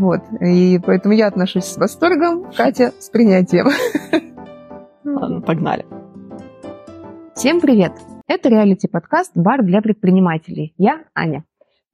Вот. 0.00 0.20
И 0.40 0.78
поэтому 0.78 1.12
я 1.12 1.26
отношусь 1.26 1.64
с 1.64 1.76
восторгом, 1.76 2.52
Катя 2.56 2.92
с 3.00 3.10
принятием. 3.10 3.66
Ладно, 5.04 5.40
погнали. 5.40 5.84
Всем 7.34 7.60
привет! 7.60 7.92
Это 8.28 8.48
реалити-подкаст 8.48 9.32
«Бар 9.34 9.64
для 9.64 9.82
предпринимателей». 9.82 10.72
Я 10.78 11.02
Аня. 11.14 11.44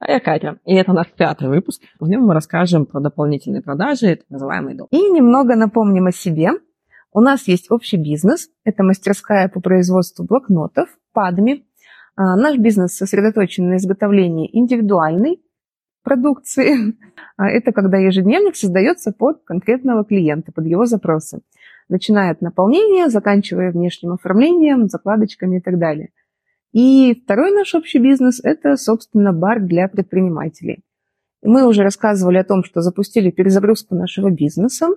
А 0.01 0.11
я 0.11 0.21
Катя. 0.21 0.59
И 0.67 0.75
это 0.75 0.93
наш 0.93 1.11
пятый 1.12 1.48
выпуск. 1.48 1.80
В 1.98 2.06
нем 2.06 2.27
мы 2.27 2.35
расскажем 2.35 2.85
про 2.85 3.01
дополнительные 3.01 3.62
продажи, 3.62 4.16
так 4.16 4.29
называемый 4.29 4.75
дом. 4.75 4.86
И 4.91 4.98
немного 5.11 5.57
напомним 5.57 6.09
о 6.09 6.12
себе. 6.12 6.50
У 7.11 7.21
нас 7.21 7.48
есть 7.48 7.71
общий 7.71 7.96
бизнес. 7.96 8.50
Это 8.64 8.82
мастерская 8.82 9.48
по 9.48 9.62
производству 9.62 10.27
блокнотов, 10.27 10.91
падами. 11.14 11.64
А, 12.16 12.36
наш 12.36 12.59
бизнес 12.59 12.95
сосредоточен 12.98 13.71
на 13.71 13.77
изготовлении 13.77 14.50
индивидуальной 14.52 15.41
продукции. 16.05 16.95
А, 17.36 17.48
это 17.48 17.73
когда 17.73 17.98
ежедневник 17.98 18.54
создается 18.54 19.11
под 19.11 19.43
конкретного 19.43 20.04
клиента, 20.04 20.53
под 20.53 20.67
его 20.67 20.86
запросы. 20.86 21.40
Начиная 21.89 22.30
от 22.30 22.40
наполнения, 22.43 23.08
заканчивая 23.08 23.72
внешним 23.72 24.13
оформлением, 24.13 24.86
закладочками 24.86 25.58
и 25.58 25.61
так 25.61 25.80
далее. 25.80 26.11
И 26.72 27.21
второй 27.25 27.50
наш 27.50 27.75
общий 27.75 27.99
бизнес– 27.99 28.39
это, 28.44 28.77
собственно, 28.77 29.32
бар 29.32 29.58
для 29.58 29.89
предпринимателей. 29.89 30.85
Мы 31.43 31.67
уже 31.67 31.82
рассказывали 31.82 32.39
о 32.39 32.44
том, 32.44 32.62
что 32.62 32.83
запустили 32.83 33.33
перезагрузку 33.33 33.97
нашего 33.97 34.30
бизнеса. 34.30 34.91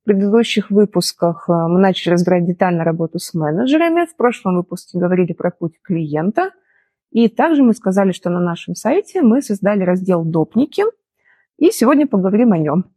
В 0.00 0.04
предыдущих 0.04 0.70
выпусках 0.70 1.50
а, 1.50 1.68
мы 1.68 1.80
начали 1.80 2.14
разбирать 2.14 2.46
детально 2.46 2.82
работу 2.82 3.18
с 3.18 3.34
менеджерами. 3.34 4.06
В 4.06 4.16
прошлом 4.16 4.56
выпуске 4.56 4.98
говорили 4.98 5.34
про 5.34 5.50
путь 5.50 5.74
клиента– 5.82 6.52
и 7.14 7.28
также 7.28 7.62
мы 7.62 7.74
сказали, 7.74 8.10
что 8.10 8.28
на 8.28 8.40
нашем 8.40 8.74
сайте 8.74 9.22
мы 9.22 9.40
создали 9.40 9.84
раздел 9.84 10.24
«Допники», 10.24 10.82
и 11.56 11.70
сегодня 11.70 12.08
поговорим 12.08 12.52
о 12.52 12.58
нем. 12.58 12.92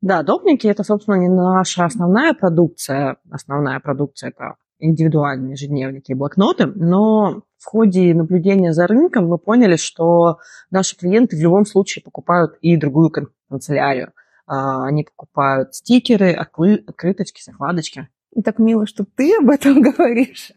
Да, 0.00 0.24
допники– 0.24 0.66
это, 0.68 0.82
собственно, 0.82 1.14
не 1.14 1.28
наша 1.28 1.84
основная 1.84 2.34
продукция. 2.34 3.18
Основная 3.30 3.78
продукция– 3.78 4.30
это 4.36 4.56
индивидуальные 4.80 5.52
ежедневники 5.52 6.10
и 6.10 6.14
блокноты, 6.14 6.66
но 6.66 7.44
в 7.58 7.64
ходе 7.64 8.14
наблюдения 8.14 8.72
за 8.72 8.88
рынком 8.88 9.28
мы 9.28 9.38
поняли, 9.38 9.76
что 9.76 10.38
наши 10.72 10.96
клиенты 10.96 11.36
в 11.36 11.40
любом 11.40 11.66
случае 11.66 12.02
покупают 12.02 12.56
и 12.62 12.76
другую 12.76 13.12
канцелярию. 13.48 14.12
А, 14.48 14.86
они 14.86 15.04
покупают 15.04 15.76
стикеры, 15.76 16.32
открыточки, 16.32 17.42
закладочки. 17.44 18.08
И 18.32 18.42
так 18.42 18.58
мило, 18.58 18.88
что 18.88 19.04
ты 19.04 19.36
об 19.36 19.50
этом 19.50 19.80
говоришь. 19.82 20.52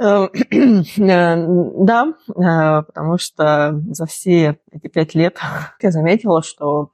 Э, 0.00 0.28
э, 0.50 0.84
да, 0.96 2.14
э, 2.28 2.82
потому 2.82 3.18
что 3.18 3.78
за 3.90 4.06
все 4.06 4.58
эти 4.72 4.88
пять 4.88 5.14
лет 5.14 5.38
я 5.82 5.90
заметила, 5.90 6.42
что 6.42 6.92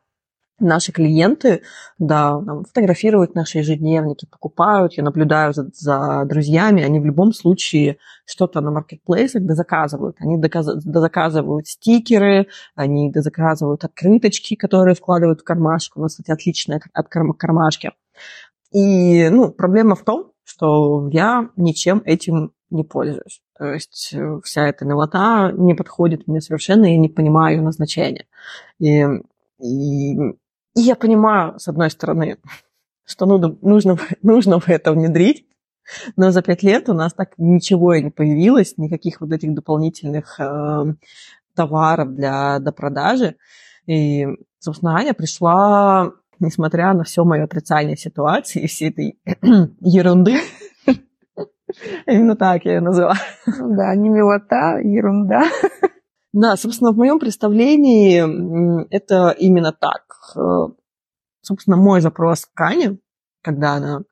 наши 0.58 0.90
клиенты, 0.90 1.62
да, 1.98 2.40
фотографируют 2.66 3.34
наши 3.34 3.58
ежедневники, 3.58 4.26
покупают, 4.26 4.94
я 4.94 5.04
наблюдаю 5.04 5.52
за, 5.52 5.68
за 5.72 6.24
друзьями, 6.24 6.82
они 6.82 6.98
в 6.98 7.04
любом 7.04 7.32
случае 7.32 7.98
что-то 8.24 8.60
на 8.62 8.70
маркетплейсах 8.70 9.44
дозаказывают. 9.44 10.16
Они 10.18 10.38
дозаказывают 10.38 11.68
стикеры, 11.68 12.48
они 12.74 13.12
дозаказывают 13.12 13.84
открыточки, 13.84 14.56
которые 14.56 14.94
вкладывают 14.94 15.42
в 15.42 15.44
кармашку. 15.44 16.00
У 16.00 16.02
нас, 16.02 16.12
кстати, 16.12 16.30
отличные 16.30 16.80
от 16.92 17.08
кармашки. 17.08 17.92
И 18.72 19.28
ну, 19.28 19.52
проблема 19.52 19.94
в 19.94 20.04
том, 20.04 20.32
что 20.42 21.08
я 21.12 21.50
ничем 21.56 22.02
этим 22.04 22.52
не 22.70 22.84
пользуюсь. 22.84 23.40
То 23.58 23.72
есть 23.72 24.10
э, 24.12 24.40
вся 24.42 24.68
эта 24.68 24.84
милота 24.84 25.52
не 25.52 25.74
подходит 25.74 26.26
мне 26.26 26.40
совершенно, 26.40 26.86
я 26.86 26.96
не 26.96 27.08
понимаю 27.08 27.62
назначения. 27.62 28.26
И, 28.78 29.04
и, 29.58 30.14
и 30.14 30.80
я 30.80 30.96
понимаю, 30.96 31.58
с 31.58 31.68
одной 31.68 31.90
стороны, 31.90 32.38
что 33.04 33.26
нужно, 33.26 33.56
нужно, 33.62 33.98
нужно 34.22 34.60
это 34.66 34.92
внедрить, 34.92 35.46
но 36.16 36.30
за 36.32 36.42
пять 36.42 36.62
лет 36.62 36.88
у 36.88 36.94
нас 36.94 37.14
так 37.14 37.34
ничего 37.38 37.94
и 37.94 38.02
не 38.02 38.10
появилось, 38.10 38.76
никаких 38.76 39.20
вот 39.20 39.32
этих 39.32 39.54
дополнительных 39.54 40.40
э, 40.40 40.84
товаров 41.54 42.14
для 42.14 42.58
допродажи. 42.58 43.36
И, 43.86 44.26
собственно, 44.58 44.96
Аня 44.96 45.14
пришла, 45.14 46.10
несмотря 46.40 46.92
на 46.92 47.04
все 47.04 47.24
мое 47.24 47.44
отрицание 47.44 47.96
ситуации 47.96 48.62
и 48.62 48.66
всей 48.66 48.90
этой 48.90 49.18
ерунды, 49.80 50.40
Именно 52.06 52.36
так 52.36 52.64
я 52.64 52.74
ее 52.74 52.80
называю. 52.80 53.16
Ну 53.46 53.76
да, 53.76 53.94
не 53.94 54.08
милота, 54.08 54.78
ерунда. 54.78 55.44
Да, 56.32 56.56
собственно, 56.56 56.92
в 56.92 56.96
моем 56.96 57.18
представлении 57.18 58.86
это 58.94 59.30
именно 59.30 59.72
так. 59.72 60.02
Э, 60.36 60.68
собственно, 61.40 61.78
мой 61.78 62.02
запрос 62.02 62.44
к 62.44 62.60
Ане, 62.60 62.98
когда 63.42 63.74
она 63.74 64.02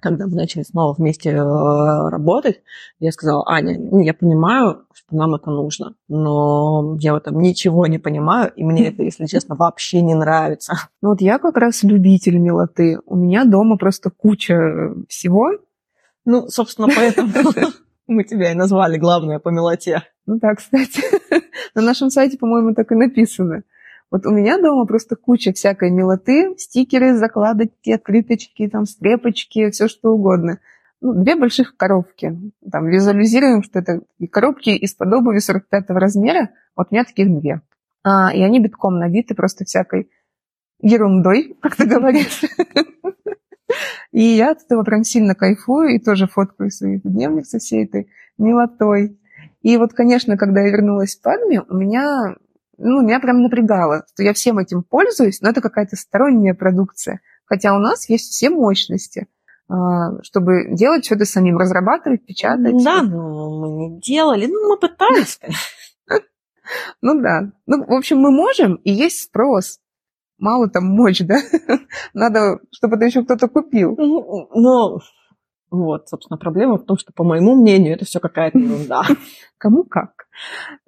когда 0.00 0.26
мы 0.26 0.34
начали 0.34 0.62
снова 0.62 0.94
вместе 0.94 1.30
э, 1.30 1.34
работать, 1.36 2.62
я 2.98 3.12
сказала, 3.12 3.44
Аня, 3.46 3.78
ну, 3.78 4.00
я 4.00 4.14
понимаю, 4.14 4.86
что 4.92 5.14
нам 5.14 5.34
это 5.34 5.50
нужно, 5.50 5.94
но 6.08 6.96
я 6.98 7.14
в 7.14 7.16
этом 7.16 7.38
ничего 7.40 7.86
не 7.86 7.98
понимаю, 7.98 8.52
и 8.56 8.64
мне 8.64 8.88
это, 8.88 9.02
если 9.02 9.26
честно, 9.26 9.54
вообще 9.54 10.00
не 10.00 10.14
нравится. 10.14 10.74
Ну 11.02 11.10
вот 11.10 11.20
я 11.20 11.38
как 11.38 11.56
раз 11.56 11.82
любитель 11.82 12.38
милоты. 12.38 12.98
У 13.06 13.16
меня 13.16 13.44
дома 13.44 13.76
просто 13.76 14.10
куча 14.10 14.94
всего, 15.08 15.50
ну, 16.30 16.48
собственно, 16.48 16.88
поэтому 16.94 17.28
мы 18.06 18.22
тебя 18.22 18.52
и 18.52 18.54
назвали 18.54 18.98
главное 18.98 19.40
по 19.40 19.48
мелоте. 19.48 20.04
Ну 20.26 20.38
да, 20.38 20.54
кстати. 20.54 21.02
На 21.74 21.82
нашем 21.82 22.10
сайте, 22.10 22.38
по-моему, 22.38 22.72
так 22.72 22.92
и 22.92 22.94
написано. 22.94 23.64
Вот 24.12 24.26
у 24.26 24.30
меня 24.30 24.58
дома 24.58 24.86
просто 24.86 25.16
куча 25.16 25.52
всякой 25.52 25.90
милоты, 25.90 26.54
стикеры, 26.56 27.16
закладочки, 27.16 27.90
открыточки, 27.90 28.68
там, 28.68 28.86
скрепочки, 28.86 29.70
все 29.70 29.88
что 29.88 30.10
угодно. 30.10 30.60
Ну, 31.00 31.14
две 31.14 31.34
больших 31.34 31.76
коробки. 31.76 32.38
Там 32.70 32.86
визуализируем, 32.86 33.64
что 33.64 33.80
это 33.80 34.02
коробки 34.30 34.70
из-под 34.70 35.12
обуви 35.12 35.38
45 35.38 35.90
размера. 35.90 36.50
Вот 36.76 36.88
у 36.90 36.94
меня 36.94 37.04
таких 37.04 37.28
две. 37.40 37.60
А, 38.04 38.32
и 38.32 38.40
они 38.40 38.60
битком 38.60 38.98
набиты 38.98 39.34
просто 39.34 39.64
всякой 39.64 40.10
ерундой, 40.80 41.56
как 41.60 41.74
ты 41.74 41.86
говоришь. 41.86 42.42
И 44.12 44.22
я 44.22 44.52
от 44.52 44.62
этого 44.62 44.82
прям 44.82 45.04
сильно 45.04 45.34
кайфую 45.34 45.94
и 45.94 45.98
тоже 45.98 46.26
фоткаю 46.26 46.70
свои 46.70 46.98
дневник 46.98 47.46
со 47.46 47.58
всей 47.58 47.84
этой 47.84 48.10
милотой. 48.38 49.18
И 49.62 49.76
вот, 49.76 49.92
конечно, 49.92 50.36
когда 50.36 50.62
я 50.62 50.70
вернулась 50.70 51.16
в 51.16 51.22
Падме, 51.22 51.62
у 51.62 51.74
меня, 51.74 52.34
ну, 52.78 53.02
меня 53.02 53.20
прям 53.20 53.42
напрягало, 53.42 54.04
что 54.12 54.22
я 54.22 54.32
всем 54.32 54.58
этим 54.58 54.82
пользуюсь, 54.82 55.40
но 55.40 55.50
это 55.50 55.60
какая-то 55.60 55.96
сторонняя 55.96 56.54
продукция. 56.54 57.20
Хотя 57.44 57.74
у 57.74 57.78
нас 57.78 58.08
есть 58.08 58.30
все 58.30 58.50
мощности, 58.50 59.28
а, 59.68 60.22
чтобы 60.22 60.74
делать 60.74 61.04
что-то 61.04 61.24
самим, 61.24 61.58
разрабатывать, 61.58 62.24
печатать. 62.24 62.82
Да, 62.82 63.02
но 63.02 63.60
мы 63.60 63.70
не 63.70 64.00
делали, 64.00 64.46
ну, 64.46 64.70
мы 64.70 64.76
пытались. 64.76 65.38
Ну 67.02 67.20
да. 67.20 67.50
Ну, 67.66 67.84
в 67.84 67.92
общем, 67.92 68.18
мы 68.18 68.30
можем, 68.30 68.76
и 68.76 68.92
есть 68.92 69.22
спрос 69.24 69.79
мало 70.40 70.68
там 70.68 70.84
мочь, 70.84 71.20
да? 71.20 71.38
Надо, 72.14 72.60
чтобы 72.72 72.96
это 72.96 73.04
еще 73.04 73.22
кто-то 73.22 73.48
купил. 73.48 73.94
Ну, 73.96 74.52
ну, 74.54 74.98
вот, 75.70 76.08
собственно, 76.08 76.36
проблема 76.36 76.78
в 76.78 76.84
том, 76.84 76.98
что, 76.98 77.12
по 77.12 77.22
моему 77.22 77.54
мнению, 77.54 77.94
это 77.94 78.04
все 78.04 78.18
какая-то 78.18 78.58
ерунда. 78.58 79.02
Кому 79.58 79.84
как. 79.84 80.26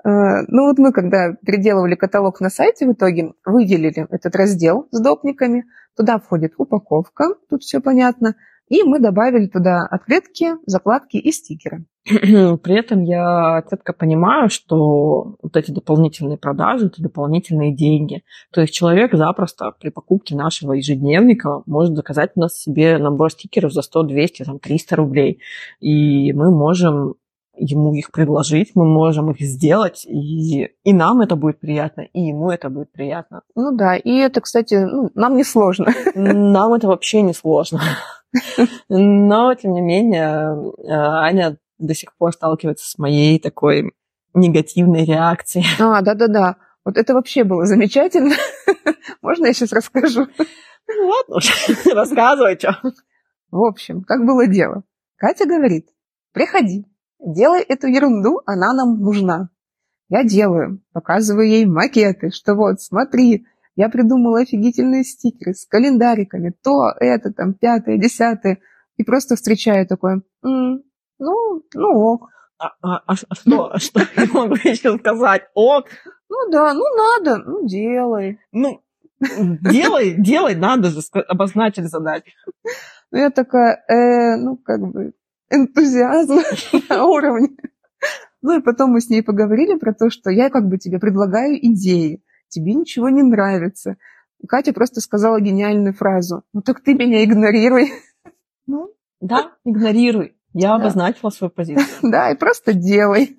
Э, 0.05 0.43
ну 0.49 0.67
вот 0.67 0.79
мы, 0.79 0.93
когда 0.93 1.33
переделывали 1.47 1.95
каталог 1.95 2.41
на 2.41 2.49
сайте, 2.49 2.87
в 2.87 2.93
итоге 2.93 3.35
выделили 3.45 4.07
этот 4.11 4.35
раздел 4.35 4.89
с 4.91 5.01
допниками. 5.01 5.67
Туда 5.97 6.19
входит 6.19 6.55
упаковка, 6.57 7.34
тут 7.49 7.63
все 7.63 7.81
понятно. 7.81 8.34
И 8.69 8.83
мы 8.83 8.99
добавили 8.99 9.47
туда 9.47 9.87
отклетки, 9.91 10.55
закладки 10.67 11.19
и 11.19 11.31
стикеры. 11.31 11.84
При 12.05 12.79
этом 12.79 13.05
я 13.05 13.63
четко 13.71 13.93
понимаю, 13.93 14.51
что 14.51 15.37
вот 15.41 15.57
эти 15.57 15.71
дополнительные 15.71 16.37
продажи, 16.37 16.87
это 16.87 17.01
дополнительные 17.01 17.73
деньги. 17.73 18.25
То 18.53 18.61
есть 18.61 18.75
человек 18.75 19.15
запросто 19.15 19.72
при 19.78 19.91
покупке 19.91 20.34
нашего 20.34 20.72
ежедневника 20.72 21.63
может 21.66 21.95
заказать 21.95 22.33
у 22.34 22.41
нас 22.41 22.57
себе 22.57 22.99
набор 22.99 23.31
стикеров 23.31 23.72
за 23.72 23.83
100, 23.83 24.03
200, 24.03 24.45
там, 24.45 24.59
300 24.59 24.97
рублей. 24.97 25.41
И 25.81 26.33
мы 26.33 26.51
можем 26.51 27.15
ему 27.54 27.95
их 27.95 28.10
предложить, 28.10 28.72
мы 28.75 28.84
можем 28.84 29.31
их 29.31 29.41
сделать, 29.41 30.05
и, 30.07 30.71
и 30.84 30.93
нам 30.93 31.21
это 31.21 31.37
будет 31.37 31.60
приятно, 31.60 32.01
и 32.01 32.21
ему 32.21 32.51
это 32.51 32.71
будет 32.71 32.91
приятно. 32.93 33.43
Ну 33.55 33.77
да, 33.77 33.95
и 33.95 34.10
это, 34.16 34.41
кстати, 34.41 34.75
ну, 34.75 35.10
нам 35.15 35.37
не 35.37 35.45
сложно. 35.45 35.93
Нам 36.15 36.72
это 36.72 36.89
вообще 36.89 37.22
не 37.22 37.34
сложно. 37.34 37.81
Но, 38.89 39.55
тем 39.55 39.75
не 39.75 39.83
менее, 39.83 40.57
э, 40.78 40.91
Аня 40.91 41.59
до 41.87 41.95
сих 41.95 42.15
пор 42.17 42.33
сталкивается 42.33 42.89
с 42.89 42.99
моей 42.99 43.39
такой 43.39 43.93
негативной 44.34 45.05
реакцией. 45.05 45.67
А, 45.81 46.01
да-да-да. 46.03 46.57
Вот 46.84 46.97
это 46.97 47.15
вообще 47.15 47.45
было 47.45 47.65
замечательно. 47.67 48.34
Можно 49.23 49.47
я 49.47 49.53
сейчас 49.53 49.73
расскажу? 49.73 50.27
Ну, 50.89 51.07
ладно 51.07 51.37
уж, 51.37 51.51
рассказывай, 51.95 52.59
что. 52.59 52.77
В 53.51 53.65
общем, 53.65 54.03
как 54.03 54.25
было 54.25 54.47
дело. 54.47 54.83
Катя 55.17 55.47
говорит, 55.47 55.89
приходи, 56.33 56.87
делай 57.21 57.61
эту 57.61 57.87
ерунду, 57.87 58.41
она 58.47 58.73
нам 58.73 59.01
нужна. 59.01 59.51
Я 60.09 60.25
делаю, 60.25 60.83
показываю 60.93 61.49
ей 61.49 61.67
макеты, 61.67 62.31
что 62.31 62.55
вот, 62.55 62.81
смотри, 62.81 63.47
Я 63.75 63.89
придумала 63.89 64.41
офигительные 64.41 65.03
стикеры 65.03 65.55
с 65.55 65.65
календариками, 65.67 66.53
то, 66.63 66.91
это, 67.01 67.33
там, 67.33 67.55
пятое, 67.55 67.97
десятое. 67.97 68.59
И 68.99 69.05
просто 69.05 69.34
встречаю 69.37 69.87
такое, 69.87 70.23
М, 70.45 70.83
ну, 71.22 71.63
ну 71.74 71.89
ок. 71.89 72.28
А, 72.59 72.66
а, 72.83 72.97
а, 73.07 73.15
а 73.28 73.34
что, 73.34 73.72
а 73.72 73.78
что 73.78 74.01
я 74.16 74.27
могу 74.33 74.54
еще 74.54 74.98
сказать? 74.98 75.48
Ок. 75.54 75.86
Ну 76.28 76.51
да, 76.51 76.74
ну 76.74 76.84
надо, 76.97 77.42
ну 77.45 77.66
делай. 77.66 78.39
Ну, 78.53 78.83
делай, 79.21 80.15
делай, 80.19 80.54
надо 80.54 80.91
же, 80.91 81.01
обозначили 81.28 81.86
задачу. 81.86 82.33
Ну 83.10 83.19
я 83.19 83.30
такая, 83.30 83.84
э, 83.89 84.36
ну 84.36 84.57
как 84.57 84.80
бы, 84.80 85.13
энтузиазм 85.51 86.41
на 86.89 87.04
уровне. 87.04 87.48
Ну 88.41 88.59
и 88.59 88.63
потом 88.63 88.91
мы 88.91 89.01
с 89.01 89.09
ней 89.09 89.22
поговорили 89.22 89.78
про 89.78 89.92
то, 89.95 90.10
что 90.10 90.30
я 90.30 90.51
как 90.51 90.66
бы 90.66 90.78
тебе 90.78 90.98
предлагаю 90.98 91.54
идеи, 91.66 92.22
тебе 92.48 92.74
ничего 92.74 93.09
не 93.09 93.22
нравится. 93.22 93.97
И 94.41 94.47
Катя 94.47 94.72
просто 94.72 95.01
сказала 95.01 95.41
гениальную 95.41 95.95
фразу. 95.95 96.42
Ну 96.53 96.63
так 96.63 96.83
ты 96.83 96.95
меня 96.95 97.24
игнорируй. 97.24 97.92
Ну, 98.65 98.95
да, 99.21 99.57
игнорируй. 99.65 100.36
Я 100.54 100.69
да. 100.69 100.75
обозначила 100.77 101.31
свою 101.31 101.51
позицию. 101.51 101.87
Да, 102.03 102.31
и 102.31 102.37
просто 102.37 102.75
делай. 102.75 103.37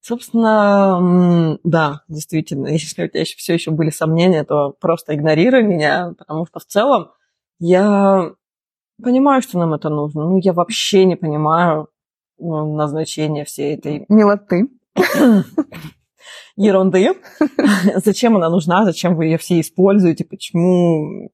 Собственно, 0.00 1.58
да, 1.64 2.02
действительно, 2.08 2.68
если 2.68 3.04
у 3.04 3.08
тебя 3.08 3.20
еще, 3.20 3.36
все 3.38 3.54
еще 3.54 3.70
были 3.70 3.88
сомнения, 3.88 4.44
то 4.44 4.74
просто 4.78 5.14
игнорируй 5.14 5.62
меня, 5.62 6.12
потому 6.18 6.46
что 6.46 6.60
в 6.60 6.66
целом 6.66 7.10
я 7.58 8.32
понимаю, 9.02 9.40
что 9.40 9.58
нам 9.58 9.72
это 9.72 9.88
нужно. 9.88 10.24
Ну, 10.24 10.38
я 10.42 10.52
вообще 10.52 11.06
не 11.06 11.16
понимаю 11.16 11.88
ну, 12.38 12.76
назначения 12.76 13.44
всей 13.44 13.76
этой... 13.76 14.04
Милоты. 14.08 14.68
Ерунды. 16.56 17.14
Зачем 17.96 18.36
она 18.36 18.48
нужна, 18.48 18.84
зачем 18.84 19.16
вы 19.16 19.26
ее 19.26 19.38
все 19.38 19.60
используете, 19.60 20.24
почему, 20.24 21.30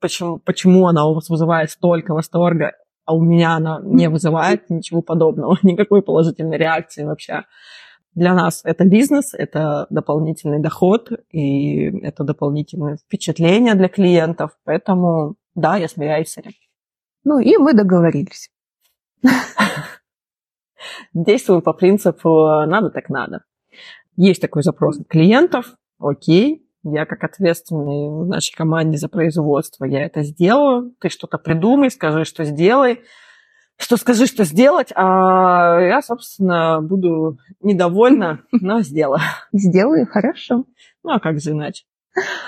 почему, 0.00 0.38
почему 0.38 0.86
она 0.88 1.06
у 1.06 1.14
вас 1.14 1.28
вызывает 1.28 1.70
столько 1.70 2.14
восторга 2.14 2.72
а 3.08 3.14
у 3.14 3.22
меня 3.22 3.54
она 3.54 3.80
не 3.82 4.10
вызывает 4.10 4.68
ничего 4.68 5.00
подобного, 5.00 5.56
никакой 5.62 6.02
положительной 6.02 6.58
реакции 6.58 7.04
вообще. 7.04 7.44
Для 8.14 8.34
нас 8.34 8.60
это 8.64 8.84
бизнес, 8.84 9.32
это 9.32 9.86
дополнительный 9.88 10.60
доход, 10.60 11.10
и 11.30 11.84
это 12.02 12.24
дополнительное 12.24 12.98
впечатление 12.98 13.74
для 13.74 13.88
клиентов, 13.88 14.50
поэтому 14.64 15.36
да, 15.54 15.76
я 15.76 15.88
смиряюсь 15.88 16.28
с 16.28 16.36
этим. 16.36 16.52
Ну 17.24 17.38
и 17.38 17.56
мы 17.56 17.72
договорились. 17.72 18.50
Действую 21.14 21.62
по 21.62 21.72
принципу 21.72 22.28
«надо 22.66 22.90
так 22.90 23.08
надо». 23.08 23.44
Есть 24.16 24.42
такой 24.42 24.62
запрос 24.62 25.00
от 25.00 25.08
клиентов, 25.08 25.76
окей, 25.98 26.67
я 26.84 27.06
как 27.06 27.24
ответственный 27.24 28.08
в 28.08 28.26
нашей 28.26 28.54
команде 28.54 28.98
за 28.98 29.08
производство, 29.08 29.84
я 29.84 30.04
это 30.04 30.22
сделаю. 30.22 30.94
Ты 31.00 31.08
что-то 31.08 31.38
придумай, 31.38 31.90
скажи, 31.90 32.24
что 32.24 32.44
сделай. 32.44 33.02
Что 33.80 33.96
скажи, 33.96 34.26
что 34.26 34.42
сделать, 34.42 34.88
а 34.96 35.78
я, 35.80 36.02
собственно, 36.02 36.80
буду 36.82 37.38
недовольна, 37.60 38.40
но 38.50 38.80
сделаю. 38.80 39.20
Сделаю, 39.52 40.04
хорошо. 40.06 40.64
Ну, 41.04 41.10
а 41.12 41.20
как 41.20 41.38
же 41.38 41.52
иначе? 41.52 41.84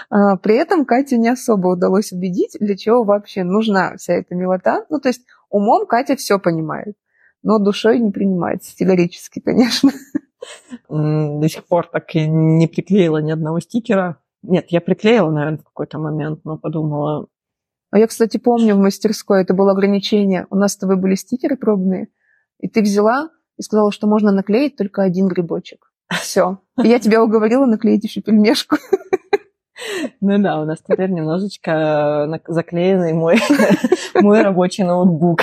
А, 0.09 0.37
при 0.37 0.56
этом 0.56 0.85
Кате 0.85 1.19
не 1.19 1.29
особо 1.29 1.69
удалось 1.69 2.11
убедить, 2.11 2.56
для 2.59 2.76
чего 2.76 3.05
вообще 3.05 3.44
нужна 3.44 3.97
вся 3.97 4.15
эта 4.15 4.35
милота. 4.35 4.85
Ну, 4.91 4.99
то 4.99 5.09
есть 5.09 5.23
умом 5.49 5.87
Катя 5.87 6.17
все 6.17 6.41
понимает, 6.41 6.97
но 7.43 7.59
душой 7.59 8.00
не 8.00 8.11
принимает, 8.11 8.62
категорически, 8.65 9.41
конечно. 9.41 9.93
До 10.89 11.49
сих 11.49 11.65
пор 11.67 11.89
так 11.89 12.15
и 12.15 12.27
не 12.27 12.67
приклеила 12.67 13.19
ни 13.19 13.31
одного 13.31 13.61
стикера. 13.61 14.21
Нет, 14.43 14.67
я 14.69 14.81
приклеила, 14.81 15.31
наверное, 15.31 15.59
в 15.59 15.65
какой-то 15.65 15.99
момент, 15.99 16.41
но 16.45 16.57
подумала... 16.57 17.27
А 17.93 17.99
я, 17.99 18.07
кстати, 18.07 18.37
помню 18.37 18.77
в 18.77 18.79
мастерской, 18.79 19.43
это 19.43 19.53
было 19.53 19.73
ограничение. 19.73 20.47
У 20.51 20.57
нас 20.57 20.73
с 20.73 20.77
тобой 20.77 20.97
были 20.97 21.17
стикеры 21.17 21.57
пробные, 21.57 22.09
и 22.59 22.69
ты 22.69 22.83
взяла 22.83 23.31
и 23.59 23.63
сказала, 23.63 23.91
что 23.91 24.07
можно 24.07 24.31
наклеить 24.31 24.77
только 24.77 25.03
один 25.03 25.27
грибочек. 25.27 25.93
Все. 26.09 26.59
И 26.83 26.89
я 26.89 26.99
тебя 26.99 27.23
уговорила 27.23 27.67
наклеить 27.67 28.05
еще 28.05 28.21
пельмешку. 28.21 28.77
Ну 30.21 30.39
да, 30.43 30.61
у 30.61 30.67
нас 30.67 30.79
теперь 30.87 31.11
немножечко 31.11 32.29
э, 32.31 32.53
заклеенный 32.53 33.15
мой, 33.15 33.39
мой 34.15 34.43
рабочий 34.43 34.85
ноутбук. 34.85 35.41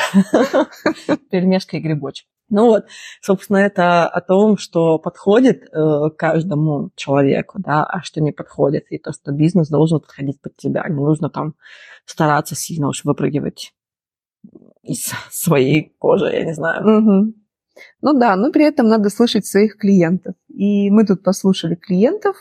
Пельмешка 1.32 1.78
и 1.78 1.80
грибочек. 1.80 2.28
Ну 2.50 2.68
вот, 2.68 2.86
собственно, 3.22 3.58
это 3.58 4.08
о 4.08 4.22
том, 4.22 4.58
что 4.58 5.00
подходит 5.00 5.64
э, 5.64 6.10
каждому 6.18 6.92
человеку, 6.96 7.60
да, 7.60 7.84
а 7.84 8.02
что 8.02 8.22
не 8.22 8.32
подходит. 8.32 8.86
И 8.90 8.98
то, 8.98 9.12
что 9.12 9.32
бизнес 9.32 9.70
должен 9.70 10.00
подходить 10.00 10.42
под 10.42 10.56
тебя. 10.56 10.86
Не 10.88 10.96
нужно 10.96 11.30
там 11.30 11.56
стараться 12.06 12.56
сильно 12.56 12.88
уж 12.88 13.04
выпрыгивать 13.04 13.74
из 14.84 15.12
своей 15.32 15.96
кожи, 16.00 16.28
я 16.28 16.46
не 16.46 16.54
знаю. 16.54 16.82
Угу. 16.82 17.34
Ну 18.02 18.14
да, 18.14 18.36
но 18.36 18.52
при 18.52 18.66
этом 18.66 18.88
надо 18.88 19.10
слышать 19.10 19.46
своих 19.46 19.78
клиентов. 19.78 20.36
И 20.48 20.90
мы 20.90 21.06
тут 21.06 21.24
послушали 21.24 21.76
клиентов, 21.76 22.38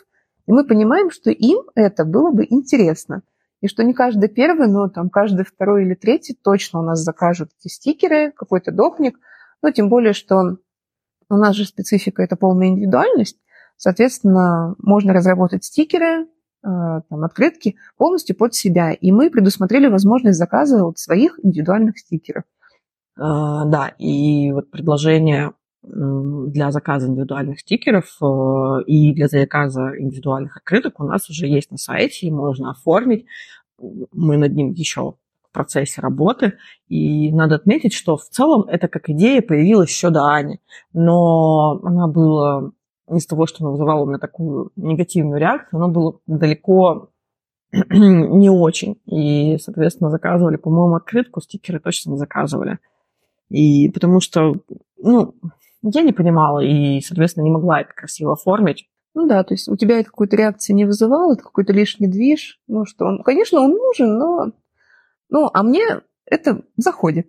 и 0.46 0.52
мы 0.52 0.66
понимаем, 0.66 1.10
что 1.10 1.30
им 1.30 1.58
это 1.74 2.04
было 2.04 2.30
бы 2.30 2.46
интересно. 2.48 3.22
И 3.60 3.68
что 3.68 3.82
не 3.82 3.94
каждый 3.94 4.28
первый, 4.28 4.68
но 4.68 4.88
там 4.88 5.08
каждый 5.10 5.44
второй 5.44 5.84
или 5.84 5.94
третий 5.94 6.34
точно 6.40 6.80
у 6.80 6.82
нас 6.82 7.00
закажут 7.00 7.50
эти 7.58 7.72
стикеры, 7.72 8.32
какой-то 8.32 8.70
допник. 8.70 9.18
Ну, 9.62 9.70
тем 9.72 9.88
более, 9.88 10.12
что 10.12 10.58
у 11.28 11.34
нас 11.34 11.56
же 11.56 11.64
специфика– 11.64 12.22
это 12.24 12.36
полная 12.36 12.68
индивидуальность. 12.68 13.38
Соответственно, 13.76 14.74
можно 14.78 15.12
разработать 15.12 15.64
стикеры, 15.64 16.24
э, 16.24 16.26
там, 16.62 17.24
открытки 17.24 17.76
полностью 17.96 18.36
под 18.36 18.54
себя. 18.54 18.92
И 18.92 19.12
мы 19.12 19.30
предусмотрели 19.30 19.88
возможность 19.88 20.38
заказа 20.38 20.84
вот 20.84 20.98
своих 20.98 21.38
индивидуальных 21.42 21.98
стикеров. 21.98 22.44
А, 23.18 23.64
да, 23.64 23.88
и 23.98 24.52
вот 24.52 24.70
предложение 24.70 25.52
для 25.82 26.72
заказа 26.72 27.06
индивидуальных 27.06 27.60
стикеров 27.60 28.16
э, 28.20 28.82
и 28.86 29.14
для 29.14 29.28
заказа 29.28 29.92
индивидуальных 29.96 30.56
открыток 30.56 30.98
у 31.00 31.04
нас 31.04 31.30
уже 31.30 31.46
есть 31.46 31.70
на 31.70 31.78
сайте, 31.78 32.26
и 32.26 32.30
можно 32.30 32.72
оформить. 32.72 33.26
Мы 33.78 34.36
над 34.36 34.52
ним 34.52 34.72
еще 34.72 35.14
процессе 35.56 36.00
работы. 36.00 36.54
И 36.88 37.32
надо 37.32 37.56
отметить, 37.56 37.92
что 37.92 38.16
в 38.16 38.24
целом 38.24 38.62
это 38.68 38.88
как 38.88 39.08
идея 39.08 39.42
появилась 39.42 39.90
еще 39.90 40.10
до 40.10 40.26
Ани. 40.26 40.60
Но 40.92 41.80
она 41.82 42.06
была 42.06 42.70
из 43.14 43.26
того, 43.26 43.46
что 43.46 43.64
она 43.64 43.70
вызывала 43.70 44.02
у 44.02 44.06
меня 44.06 44.18
такую 44.18 44.72
негативную 44.76 45.40
реакцию, 45.40 45.78
она 45.78 45.88
была 45.88 46.14
далеко 46.26 47.10
не 47.90 48.50
очень. 48.50 49.00
И, 49.06 49.58
соответственно, 49.58 50.10
заказывали, 50.10 50.56
по-моему, 50.56 50.96
открытку, 50.96 51.40
стикеры 51.40 51.80
точно 51.80 52.10
не 52.12 52.18
заказывали. 52.18 52.78
И 53.48 53.88
потому 53.90 54.20
что, 54.20 54.54
ну, 54.98 55.34
я 55.82 56.02
не 56.02 56.12
понимала 56.12 56.60
и, 56.60 57.00
соответственно, 57.00 57.44
не 57.44 57.50
могла 57.50 57.80
это 57.80 57.92
красиво 57.94 58.32
оформить. 58.32 58.88
Ну 59.14 59.26
да, 59.26 59.44
то 59.44 59.54
есть 59.54 59.68
у 59.68 59.76
тебя 59.76 59.98
это 59.98 60.10
какой-то 60.10 60.36
реакции 60.36 60.74
не 60.74 60.84
вызывало, 60.84 61.32
это 61.32 61.42
какой-то 61.42 61.72
лишний 61.72 62.06
движ. 62.06 62.60
Ну 62.66 62.84
что, 62.84 63.06
он, 63.06 63.22
конечно, 63.22 63.60
он 63.60 63.70
нужен, 63.70 64.18
но... 64.18 64.52
Ну, 65.28 65.50
а 65.52 65.62
мне 65.62 65.84
это 66.24 66.62
заходит. 66.76 67.28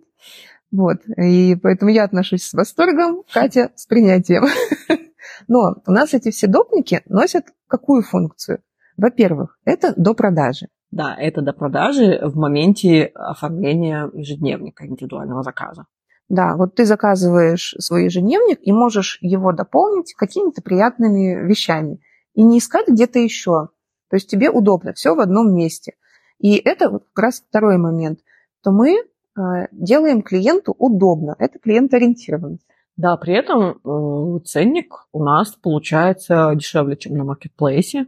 Вот, 0.70 0.98
и 1.16 1.56
поэтому 1.56 1.90
я 1.90 2.04
отношусь 2.04 2.44
с 2.44 2.52
восторгом, 2.52 3.22
Катя 3.32 3.72
с 3.74 3.86
принятием. 3.86 4.44
Но 5.48 5.76
у 5.86 5.90
нас 5.90 6.12
эти 6.14 6.30
все 6.30 6.46
допники 6.46 7.02
носят 7.06 7.46
какую 7.66 8.02
функцию? 8.02 8.62
Во-первых, 8.96 9.58
это 9.64 9.94
до 9.96 10.14
продажи. 10.14 10.68
Да, 10.90 11.14
это 11.14 11.42
до 11.42 11.52
продажи 11.52 12.18
в 12.22 12.36
моменте 12.36 13.12
оформления 13.14 14.10
ежедневника 14.12 14.86
индивидуального 14.86 15.42
заказа. 15.42 15.86
Да, 16.28 16.56
вот 16.56 16.74
ты 16.74 16.84
заказываешь 16.84 17.74
свой 17.78 18.04
ежедневник 18.04 18.58
и 18.60 18.72
можешь 18.72 19.18
его 19.22 19.52
дополнить 19.52 20.14
какими-то 20.14 20.60
приятными 20.60 21.46
вещами. 21.46 22.00
И 22.34 22.42
не 22.42 22.58
искать 22.58 22.88
где-то 22.88 23.18
еще. 23.18 23.68
То 24.10 24.16
есть 24.16 24.28
тебе 24.28 24.50
удобно, 24.50 24.92
все 24.92 25.14
в 25.14 25.20
одном 25.20 25.54
месте. 25.54 25.94
И 26.38 26.56
это 26.56 26.90
вот 26.90 27.04
как 27.12 27.24
раз 27.24 27.42
второй 27.48 27.78
момент. 27.78 28.20
То 28.62 28.70
мы 28.70 28.96
э, 28.96 29.40
делаем 29.72 30.22
клиенту 30.22 30.74
удобно. 30.78 31.34
Это 31.38 31.58
клиент-ориентированность. 31.58 32.66
Да, 32.96 33.16
при 33.16 33.34
этом 33.34 33.78
э, 33.84 34.40
ценник 34.44 35.06
у 35.12 35.22
нас 35.22 35.52
получается 35.52 36.52
дешевле, 36.54 36.96
чем 36.96 37.16
на 37.16 37.24
маркетплейсе. 37.24 38.00
Э, 38.00 38.06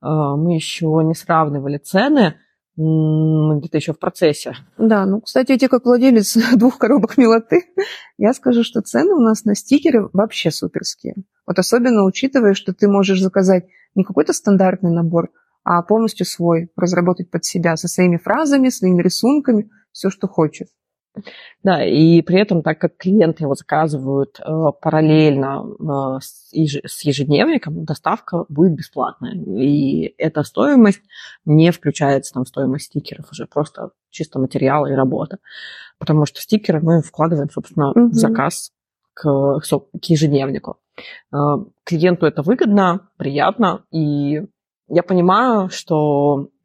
мы 0.00 0.54
еще 0.54 0.86
не 1.04 1.14
сравнивали 1.14 1.78
цены, 1.78 2.36
где-то 2.76 3.76
еще 3.76 3.92
в 3.92 3.98
процессе. 3.98 4.56
Да, 4.78 5.04
ну, 5.04 5.20
кстати, 5.20 5.56
я 5.60 5.68
как 5.68 5.84
владелец 5.84 6.36
двух 6.56 6.78
коробок 6.78 7.18
милоты, 7.18 7.66
я 8.16 8.32
скажу, 8.32 8.64
что 8.64 8.80
цены 8.80 9.12
у 9.12 9.20
нас 9.20 9.44
на 9.44 9.54
стикеры 9.54 10.08
вообще 10.12 10.50
суперские. 10.50 11.16
Вот 11.46 11.58
особенно 11.58 12.04
учитывая, 12.04 12.54
что 12.54 12.72
ты 12.72 12.88
можешь 12.88 13.20
заказать 13.20 13.66
не 13.94 14.04
какой-то 14.04 14.32
стандартный 14.32 14.90
набор, 14.90 15.30
полностью 15.82 16.26
свой, 16.26 16.70
разработать 16.76 17.30
под 17.30 17.44
себя 17.44 17.76
со 17.76 17.88
своими 17.88 18.16
фразами, 18.16 18.68
своими 18.68 19.02
рисунками, 19.02 19.70
все, 19.92 20.10
что 20.10 20.28
хочешь. 20.28 20.68
Да, 21.62 21.84
и 21.84 22.22
при 22.22 22.40
этом, 22.40 22.62
так 22.62 22.78
как 22.78 22.96
клиенты 22.96 23.44
его 23.44 23.54
заказывают 23.54 24.40
э, 24.40 24.44
параллельно 24.80 25.62
э, 25.62 26.20
с, 26.20 26.48
еж, 26.52 26.80
с 26.86 27.04
ежедневником, 27.04 27.84
доставка 27.84 28.46
будет 28.48 28.74
бесплатная. 28.74 29.34
И 29.34 30.14
эта 30.16 30.42
стоимость 30.42 31.02
не 31.44 31.70
включается 31.70 32.32
там, 32.32 32.44
в 32.44 32.48
стоимость 32.48 32.86
стикеров, 32.86 33.30
уже 33.30 33.46
просто 33.46 33.90
чисто 34.10 34.38
материалы 34.38 34.90
и 34.90 34.94
работа. 34.94 35.38
Потому 35.98 36.24
что 36.24 36.40
стикеры 36.40 36.80
мы 36.80 37.02
вкладываем, 37.02 37.50
собственно, 37.50 37.92
mm-hmm. 37.94 38.08
в 38.08 38.14
заказ 38.14 38.72
к, 39.12 39.60
к 39.60 40.04
ежедневнику. 40.06 40.78
Э, 41.32 41.36
клиенту 41.84 42.26
это 42.26 42.42
выгодно, 42.42 43.10
приятно, 43.18 43.84
и 43.90 44.46
я 44.92 45.02
понимаю, 45.02 45.70
что 45.70 46.50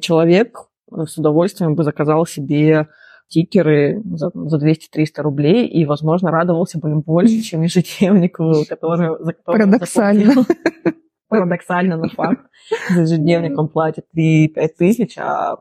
человек 0.00 0.68
с 0.90 1.18
удовольствием 1.18 1.74
бы 1.74 1.82
заказал 1.82 2.24
себе 2.24 2.86
стикеры 3.26 4.00
за, 4.04 4.30
за 4.32 4.58
200-300 4.58 5.22
рублей 5.22 5.66
и, 5.66 5.84
возможно, 5.84 6.30
радовался 6.30 6.78
бы 6.78 6.90
им 6.90 7.00
больше, 7.00 7.40
чем 7.42 7.62
ежедневнику, 7.62 8.64
который, 8.68 9.16
за 9.18 9.32
который 9.32 9.66
Парадоксально. 9.66 10.46
Парадоксально, 11.28 11.96
но 11.96 12.08
факт. 12.08 12.46
За 12.90 13.02
ежедневник 13.02 13.58
он 13.58 13.68
платит 13.68 14.06
3-5 14.16 14.68
тысяч, 14.78 15.18
а 15.18 15.56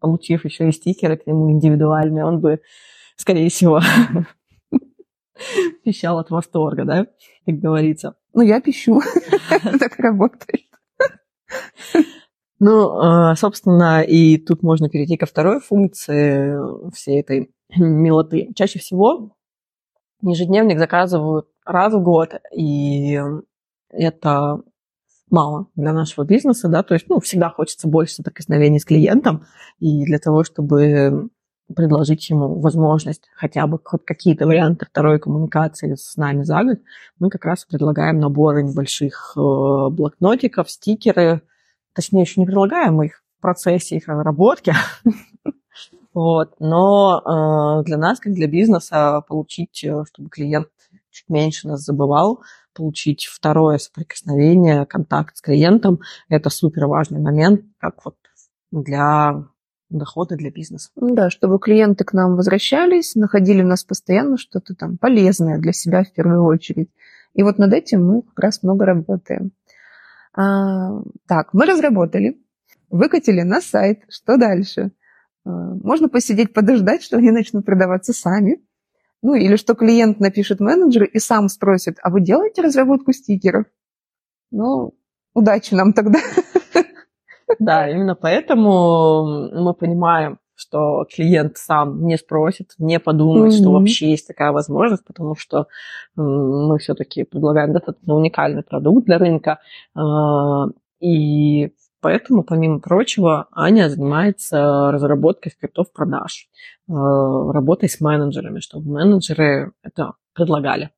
получив 0.00 0.44
еще 0.44 0.68
и 0.68 0.72
стикеры 0.72 1.16
к 1.16 1.26
нему 1.26 1.50
индивидуальные, 1.50 2.26
он 2.26 2.40
бы, 2.40 2.60
скорее 3.16 3.48
всего, 3.48 3.80
пищал 5.82 6.18
от 6.18 6.30
восторга, 6.30 6.84
да, 6.84 7.06
как 7.46 7.54
говорится. 7.54 8.16
Ну, 8.34 8.42
я 8.42 8.60
пищу. 8.60 9.00
Так 9.80 9.98
работает. 9.98 10.67
Ну, 12.60 12.98
а, 12.98 13.36
собственно, 13.36 14.02
и 14.02 14.36
тут 14.36 14.64
можно 14.64 14.88
перейти 14.88 15.16
ко 15.16 15.26
второй 15.26 15.60
функции 15.60 16.58
всей 16.92 17.20
этой 17.20 17.52
милоты. 17.76 18.50
Чаще 18.56 18.80
всего 18.80 19.36
ежедневник 20.22 20.78
заказывают 20.78 21.46
раз 21.64 21.94
в 21.94 22.02
год, 22.02 22.34
и 22.52 23.20
это 23.90 24.60
мало 25.30 25.68
для 25.76 25.92
нашего 25.92 26.24
бизнеса, 26.24 26.68
да, 26.68 26.82
то 26.82 26.94
есть, 26.94 27.08
ну, 27.08 27.20
всегда 27.20 27.50
хочется 27.50 27.86
больше 27.86 28.14
соприкосновений 28.14 28.80
с 28.80 28.84
клиентом, 28.84 29.44
и 29.78 30.04
для 30.04 30.18
того, 30.18 30.42
чтобы 30.42 31.28
предложить 31.74 32.28
ему 32.30 32.60
возможность 32.60 33.28
хотя 33.34 33.66
бы 33.66 33.78
хоть 33.82 34.04
какие-то 34.04 34.46
варианты 34.46 34.86
второй 34.86 35.18
коммуникации 35.18 35.94
с 35.94 36.16
нами 36.16 36.42
за 36.42 36.62
год, 36.64 36.78
мы 37.18 37.30
как 37.30 37.44
раз 37.44 37.64
предлагаем 37.64 38.18
наборы 38.18 38.62
небольших 38.62 39.34
э, 39.36 39.40
блокнотиков, 39.40 40.70
стикеры, 40.70 41.42
точнее, 41.94 42.22
еще 42.22 42.40
не 42.40 42.46
предлагаем 42.46 42.94
мы 42.94 43.06
их 43.06 43.22
в 43.38 43.42
процессе 43.42 43.96
их 43.96 44.08
разработки, 44.08 44.72
вот, 46.14 46.54
но 46.58 47.80
э, 47.80 47.84
для 47.84 47.98
нас, 47.98 48.18
как 48.20 48.32
для 48.32 48.46
бизнеса, 48.46 49.22
получить, 49.28 49.84
э, 49.84 50.04
чтобы 50.06 50.30
клиент 50.30 50.68
чуть 51.10 51.28
меньше 51.28 51.68
нас 51.68 51.80
забывал, 51.80 52.42
получить 52.74 53.24
второе 53.24 53.78
соприкосновение, 53.78 54.86
контакт 54.86 55.36
с 55.36 55.42
клиентом, 55.42 56.00
это 56.28 56.48
супер 56.48 56.86
важный 56.86 57.20
момент, 57.20 57.62
как 57.78 58.04
вот 58.04 58.16
для 58.70 59.44
дохода 59.90 60.36
для 60.36 60.50
бизнеса. 60.50 60.90
Да, 60.96 61.30
чтобы 61.30 61.58
клиенты 61.58 62.04
к 62.04 62.12
нам 62.12 62.36
возвращались, 62.36 63.14
находили 63.14 63.62
у 63.62 63.66
нас 63.66 63.84
постоянно 63.84 64.36
что-то 64.36 64.74
там 64.74 64.98
полезное 64.98 65.58
для 65.58 65.72
себя 65.72 66.04
в 66.04 66.12
первую 66.12 66.44
очередь. 66.44 66.90
И 67.34 67.42
вот 67.42 67.58
над 67.58 67.72
этим 67.72 68.06
мы 68.06 68.22
как 68.22 68.38
раз 68.38 68.62
много 68.62 68.84
работаем. 68.84 69.52
А, 70.34 71.02
так, 71.26 71.52
мы 71.54 71.66
разработали, 71.66 72.40
выкатили 72.90 73.42
на 73.42 73.60
сайт. 73.60 74.02
Что 74.08 74.36
дальше? 74.36 74.92
А, 75.44 75.50
можно 75.50 76.08
посидеть, 76.08 76.52
подождать, 76.52 77.02
что 77.02 77.16
они 77.16 77.30
начнут 77.30 77.64
продаваться 77.64 78.12
сами. 78.12 78.62
Ну, 79.22 79.34
или 79.34 79.56
что 79.56 79.74
клиент 79.74 80.20
напишет 80.20 80.60
менеджеру 80.60 81.06
и 81.06 81.18
сам 81.18 81.48
спросит, 81.48 81.98
а 82.02 82.10
вы 82.10 82.20
делаете 82.20 82.62
разработку 82.62 83.12
стикеров? 83.12 83.66
Ну, 84.50 84.94
удачи 85.34 85.74
нам 85.74 85.92
тогда. 85.92 86.20
Да, 87.58 87.88
именно 87.88 88.14
поэтому 88.14 89.50
мы 89.52 89.74
понимаем, 89.74 90.38
что 90.58 91.06
клиент 91.14 91.56
сам 91.56 92.04
не 92.04 92.18
спросит, 92.18 92.72
не 92.78 92.98
подумает, 92.98 93.52
mm-hmm. 93.52 93.58
что 93.58 93.72
вообще 93.72 94.10
есть 94.10 94.26
такая 94.26 94.50
возможность, 94.50 95.04
потому 95.04 95.36
что 95.36 95.68
мы 96.16 96.78
все-таки 96.78 97.22
предлагаем 97.22 97.72
достаточно 97.72 98.14
уникальный 98.14 98.64
продукт 98.64 99.06
для 99.06 99.18
рынка. 99.18 99.60
А, 99.94 100.66
и 100.98 101.72
поэтому, 102.00 102.42
помимо 102.42 102.80
прочего, 102.80 103.46
Аня 103.52 103.88
занимается 103.88 104.90
разработкой 104.90 105.52
скриптов 105.52 105.92
продаж, 105.92 106.48
а, 106.88 107.52
работой 107.52 107.88
с 107.88 108.00
менеджерами, 108.00 108.58
чтобы 108.58 108.90
менеджеры 108.90 109.72
это 109.82 110.14
предлагали. 110.34 110.90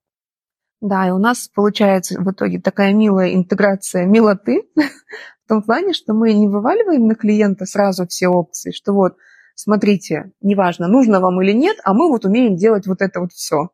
Да, 0.80 1.06
и 1.06 1.10
у 1.10 1.18
нас 1.18 1.48
получается 1.54 2.18
в 2.18 2.30
итоге 2.30 2.58
такая 2.58 2.94
милая 2.94 3.34
интеграция 3.34 4.06
милоты 4.06 4.62
том 5.50 5.62
плане, 5.62 5.92
что 5.92 6.14
мы 6.14 6.32
не 6.32 6.48
вываливаем 6.48 7.08
на 7.08 7.16
клиента 7.16 7.66
сразу 7.66 8.06
все 8.06 8.28
опции, 8.28 8.70
что 8.70 8.92
вот 8.92 9.16
смотрите, 9.56 10.32
неважно, 10.40 10.86
нужно 10.86 11.18
вам 11.20 11.42
или 11.42 11.52
нет, 11.52 11.76
а 11.84 11.92
мы 11.92 12.08
вот 12.08 12.24
умеем 12.24 12.54
делать 12.54 12.86
вот 12.86 13.02
это 13.02 13.20
вот 13.20 13.32
все. 13.32 13.70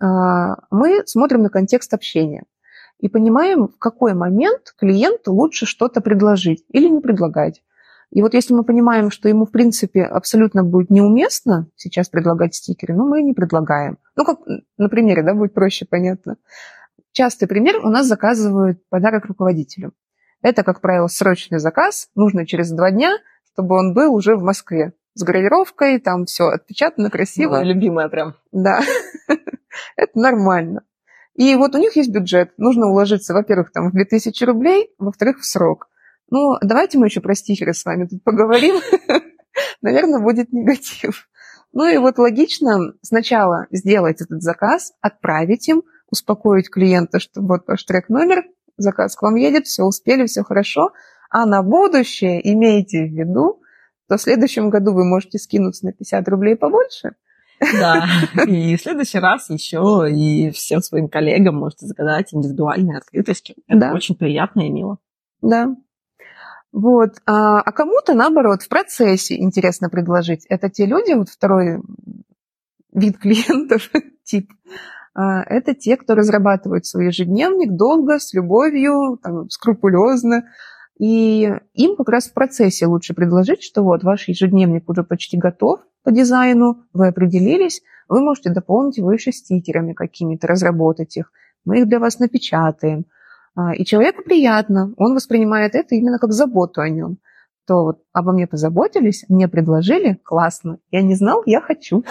А, 0.00 0.56
мы 0.70 1.02
смотрим 1.06 1.42
на 1.42 1.50
контекст 1.50 1.92
общения 1.92 2.44
и 2.98 3.08
понимаем, 3.08 3.68
в 3.68 3.78
какой 3.78 4.14
момент 4.14 4.74
клиенту 4.78 5.34
лучше 5.34 5.66
что-то 5.66 6.00
предложить 6.00 6.64
или 6.70 6.88
не 6.88 7.00
предлагать. 7.00 7.62
И 8.10 8.22
вот 8.22 8.32
если 8.32 8.54
мы 8.54 8.64
понимаем, 8.64 9.10
что 9.10 9.28
ему, 9.28 9.44
в 9.44 9.50
принципе, 9.50 10.04
абсолютно 10.04 10.64
будет 10.64 10.88
неуместно 10.88 11.68
сейчас 11.76 12.08
предлагать 12.08 12.54
стикеры, 12.54 12.94
ну, 12.94 13.06
мы 13.06 13.22
не 13.22 13.34
предлагаем. 13.34 13.98
Ну, 14.16 14.24
как 14.24 14.38
на 14.78 14.88
примере, 14.88 15.22
да, 15.22 15.34
будет 15.34 15.52
проще, 15.52 15.84
понятно. 15.84 16.36
Частый 17.12 17.46
пример 17.46 17.84
у 17.84 17.90
нас 17.90 18.06
заказывают 18.06 18.78
подарок 18.88 19.26
руководителю. 19.26 19.92
Это, 20.44 20.62
как 20.62 20.82
правило, 20.82 21.06
срочный 21.06 21.58
заказ, 21.58 22.10
нужно 22.14 22.46
через 22.46 22.70
два 22.70 22.90
дня, 22.90 23.16
чтобы 23.50 23.76
он 23.78 23.94
был 23.94 24.14
уже 24.14 24.36
в 24.36 24.42
Москве 24.42 24.92
с 25.14 25.22
гравировкой, 25.22 25.98
там 25.98 26.26
все 26.26 26.48
отпечатано 26.48 27.08
красиво. 27.08 27.60
Ну, 27.60 27.64
любимая 27.64 28.10
прям. 28.10 28.34
Да, 28.52 28.82
это 29.96 30.18
нормально. 30.18 30.82
И 31.34 31.54
вот 31.54 31.74
у 31.74 31.78
них 31.78 31.96
есть 31.96 32.10
бюджет. 32.10 32.52
Нужно 32.58 32.88
уложиться, 32.88 33.32
во-первых, 33.32 33.72
там 33.72 33.88
в 33.88 33.92
2000 33.92 34.44
рублей, 34.44 34.90
во-вторых, 34.98 35.38
в 35.40 35.46
срок. 35.46 35.88
Ну, 36.28 36.58
давайте 36.60 36.98
мы 36.98 37.06
еще 37.06 37.22
про 37.22 37.34
стикеры 37.34 37.72
с 37.72 37.82
вами 37.86 38.06
тут 38.06 38.22
поговорим. 38.22 38.76
Наверное, 39.80 40.20
будет 40.20 40.52
негатив. 40.52 41.26
Ну 41.72 41.86
и 41.86 41.96
вот 41.96 42.18
логично 42.18 42.92
сначала 43.00 43.66
сделать 43.70 44.20
этот 44.20 44.42
заказ, 44.42 44.92
отправить 45.00 45.66
им, 45.70 45.84
успокоить 46.10 46.68
клиента, 46.68 47.18
что 47.18 47.40
вот 47.40 47.66
ваш 47.66 47.82
трек-номер, 47.84 48.44
заказ 48.76 49.16
к 49.16 49.22
вам 49.22 49.36
едет, 49.36 49.66
все 49.66 49.82
успели, 49.84 50.26
все 50.26 50.42
хорошо. 50.42 50.92
А 51.30 51.46
на 51.46 51.62
будущее 51.62 52.40
имейте 52.52 53.04
в 53.04 53.12
виду, 53.12 53.60
то 54.08 54.16
в 54.16 54.22
следующем 54.22 54.70
году 54.70 54.92
вы 54.92 55.04
можете 55.04 55.38
скинуться 55.38 55.86
на 55.86 55.92
50 55.92 56.28
рублей 56.28 56.56
побольше. 56.56 57.16
Да, 57.60 58.06
и 58.46 58.76
в 58.76 58.80
следующий 58.80 59.18
раз 59.18 59.48
еще 59.50 60.06
и 60.10 60.50
всем 60.50 60.80
своим 60.80 61.08
коллегам 61.08 61.56
можете 61.56 61.86
заказать 61.86 62.34
индивидуальные 62.34 62.98
открыточки. 62.98 63.56
Это 63.66 63.80
да. 63.80 63.92
очень 63.92 64.16
приятно 64.16 64.66
и 64.66 64.70
мило. 64.70 64.98
Да. 65.40 65.74
Вот. 66.72 67.14
А, 67.26 67.60
а 67.60 67.72
кому-то, 67.72 68.14
наоборот, 68.14 68.62
в 68.62 68.68
процессе 68.68 69.36
интересно 69.40 69.88
предложить. 69.88 70.44
Это 70.48 70.68
те 70.68 70.86
люди, 70.86 71.12
вот 71.12 71.28
второй 71.28 71.80
вид 72.92 73.18
клиентов, 73.18 73.90
тип, 74.24 74.50
это 75.14 75.74
те, 75.74 75.96
кто 75.96 76.14
разрабатывают 76.14 76.86
свой 76.86 77.06
ежедневник 77.06 77.72
долго, 77.72 78.18
с 78.18 78.34
любовью, 78.34 79.18
там, 79.22 79.48
скрупулезно, 79.48 80.44
и 80.98 81.52
им 81.74 81.96
как 81.96 82.08
раз 82.08 82.28
в 82.28 82.34
процессе 82.34 82.86
лучше 82.86 83.14
предложить, 83.14 83.62
что 83.62 83.82
вот 83.82 84.04
ваш 84.04 84.28
ежедневник 84.28 84.88
уже 84.88 85.02
почти 85.02 85.36
готов 85.36 85.80
по 86.04 86.12
дизайну, 86.12 86.84
вы 86.92 87.08
определились, 87.08 87.82
вы 88.08 88.20
можете 88.20 88.50
дополнить 88.50 88.98
его 88.98 89.12
еще 89.12 89.32
стикерами 89.32 89.92
какими-то, 89.92 90.46
разработать 90.46 91.16
их. 91.16 91.32
Мы 91.64 91.80
их 91.80 91.88
для 91.88 91.98
вас 91.98 92.18
напечатаем. 92.18 93.06
А, 93.56 93.74
и 93.74 93.84
человеку 93.84 94.22
приятно, 94.22 94.92
он 94.96 95.14
воспринимает 95.14 95.74
это 95.74 95.94
именно 95.94 96.18
как 96.18 96.32
заботу 96.32 96.80
о 96.80 96.88
нем. 96.88 97.18
То 97.66 97.82
вот 97.82 98.02
обо 98.12 98.32
мне 98.32 98.46
позаботились, 98.46 99.24
мне 99.28 99.48
предложили, 99.48 100.20
классно. 100.22 100.78
Я 100.90 101.02
не 101.02 101.14
знал, 101.14 101.42
я 101.46 101.60
хочу. 101.60 102.04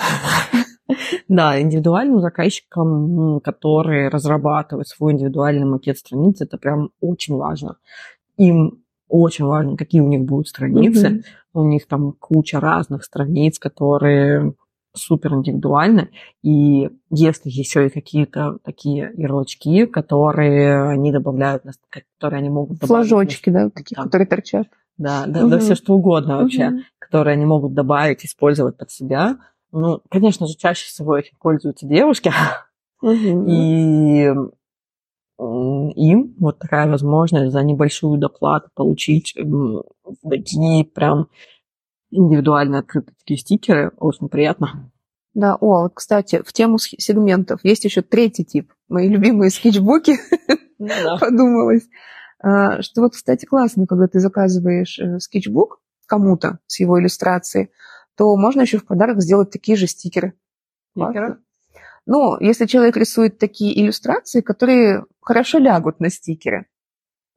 Да, 1.27 1.59
индивидуальным 1.61 2.19
заказчикам, 2.19 3.39
которые 3.39 4.09
разрабатывают 4.09 4.87
свой 4.87 5.13
индивидуальный 5.13 5.65
макет 5.65 5.97
страницы, 5.97 6.43
это 6.43 6.57
прям 6.57 6.89
очень 6.99 7.35
важно 7.35 7.77
им 8.37 8.83
очень 9.09 9.45
важно, 9.45 9.77
какие 9.77 10.01
у 10.01 10.07
них 10.07 10.21
будут 10.21 10.47
страницы. 10.47 11.07
Mm-hmm. 11.07 11.23
У 11.53 11.63
них 11.65 11.87
там 11.87 12.13
куча 12.13 12.59
разных 12.59 13.03
страниц, 13.03 13.59
которые 13.59 14.55
супер 14.95 15.33
индивидуальны. 15.33 16.09
И 16.41 16.89
если 17.11 17.49
еще 17.49 17.87
и 17.87 17.89
какие-то 17.89 18.57
такие 18.63 19.11
ярлычки, 19.15 19.85
которые 19.85 20.89
они 20.89 21.11
добавляют, 21.11 21.63
которые 21.89 22.39
они 22.39 22.49
могут 22.49 22.79
добавить. 22.79 23.07
Флажочки, 23.09 23.49
да, 23.49 23.69
такие, 23.69 23.95
да. 23.95 24.03
которые 24.03 24.27
торчат. 24.27 24.67
Да, 24.97 25.25
да, 25.27 25.41
угу. 25.41 25.49
да 25.49 25.59
все 25.59 25.75
что 25.75 25.93
угодно 25.93 26.37
вообще, 26.37 26.69
угу. 26.69 26.79
которые 26.99 27.33
они 27.33 27.45
могут 27.45 27.73
добавить, 27.73 28.25
использовать 28.25 28.77
под 28.77 28.89
себя, 28.91 29.37
Ну, 29.73 30.01
конечно 30.09 30.45
же, 30.45 30.55
чаще 30.55 30.85
всего 30.85 31.17
этим 31.17 31.35
пользуются 31.39 31.87
девушки. 31.87 32.31
И 33.01 34.31
им 35.39 36.35
вот 36.39 36.59
такая 36.59 36.87
возможность 36.87 37.51
за 37.51 37.63
небольшую 37.63 38.19
доплату 38.19 38.69
получить 38.75 39.35
такие 40.21 40.85
прям 40.85 41.27
индивидуально 42.11 42.79
открытые 42.79 43.15
такие 43.17 43.39
стикеры. 43.39 43.91
Очень 43.97 44.29
приятно. 44.29 44.91
Да, 45.33 45.55
о, 45.55 45.81
вот, 45.81 45.93
кстати, 45.95 46.43
в 46.45 46.53
тему 46.53 46.77
сегментов 46.77 47.61
есть 47.63 47.83
еще 47.83 48.03
третий 48.03 48.45
тип. 48.45 48.71
Мои 48.87 49.09
любимые 49.09 49.49
скетчбуки. 49.49 50.17
Ну 50.77 50.87
Подумалось. 51.19 51.89
А, 52.39 52.83
что 52.83 53.01
вот, 53.01 53.13
кстати, 53.13 53.45
классно, 53.45 53.87
когда 53.87 54.07
ты 54.07 54.19
заказываешь 54.19 54.99
э, 54.99 55.17
скетчбук 55.17 55.79
кому-то 56.05 56.59
с 56.67 56.79
его 56.79 56.99
иллюстрацией, 56.99 57.71
то 58.17 58.35
можно 58.35 58.61
еще 58.61 58.77
в 58.77 58.85
подарок 58.85 59.21
сделать 59.21 59.51
такие 59.51 59.77
же 59.77 59.87
стикеры. 59.87 60.33
Стикеры? 60.91 61.37
Ну, 62.05 62.37
если 62.39 62.65
человек 62.65 62.97
рисует 62.97 63.37
такие 63.37 63.79
иллюстрации, 63.79 64.41
которые 64.41 65.05
хорошо 65.21 65.57
лягут 65.57 65.99
на 65.99 66.09
стикеры, 66.09 66.67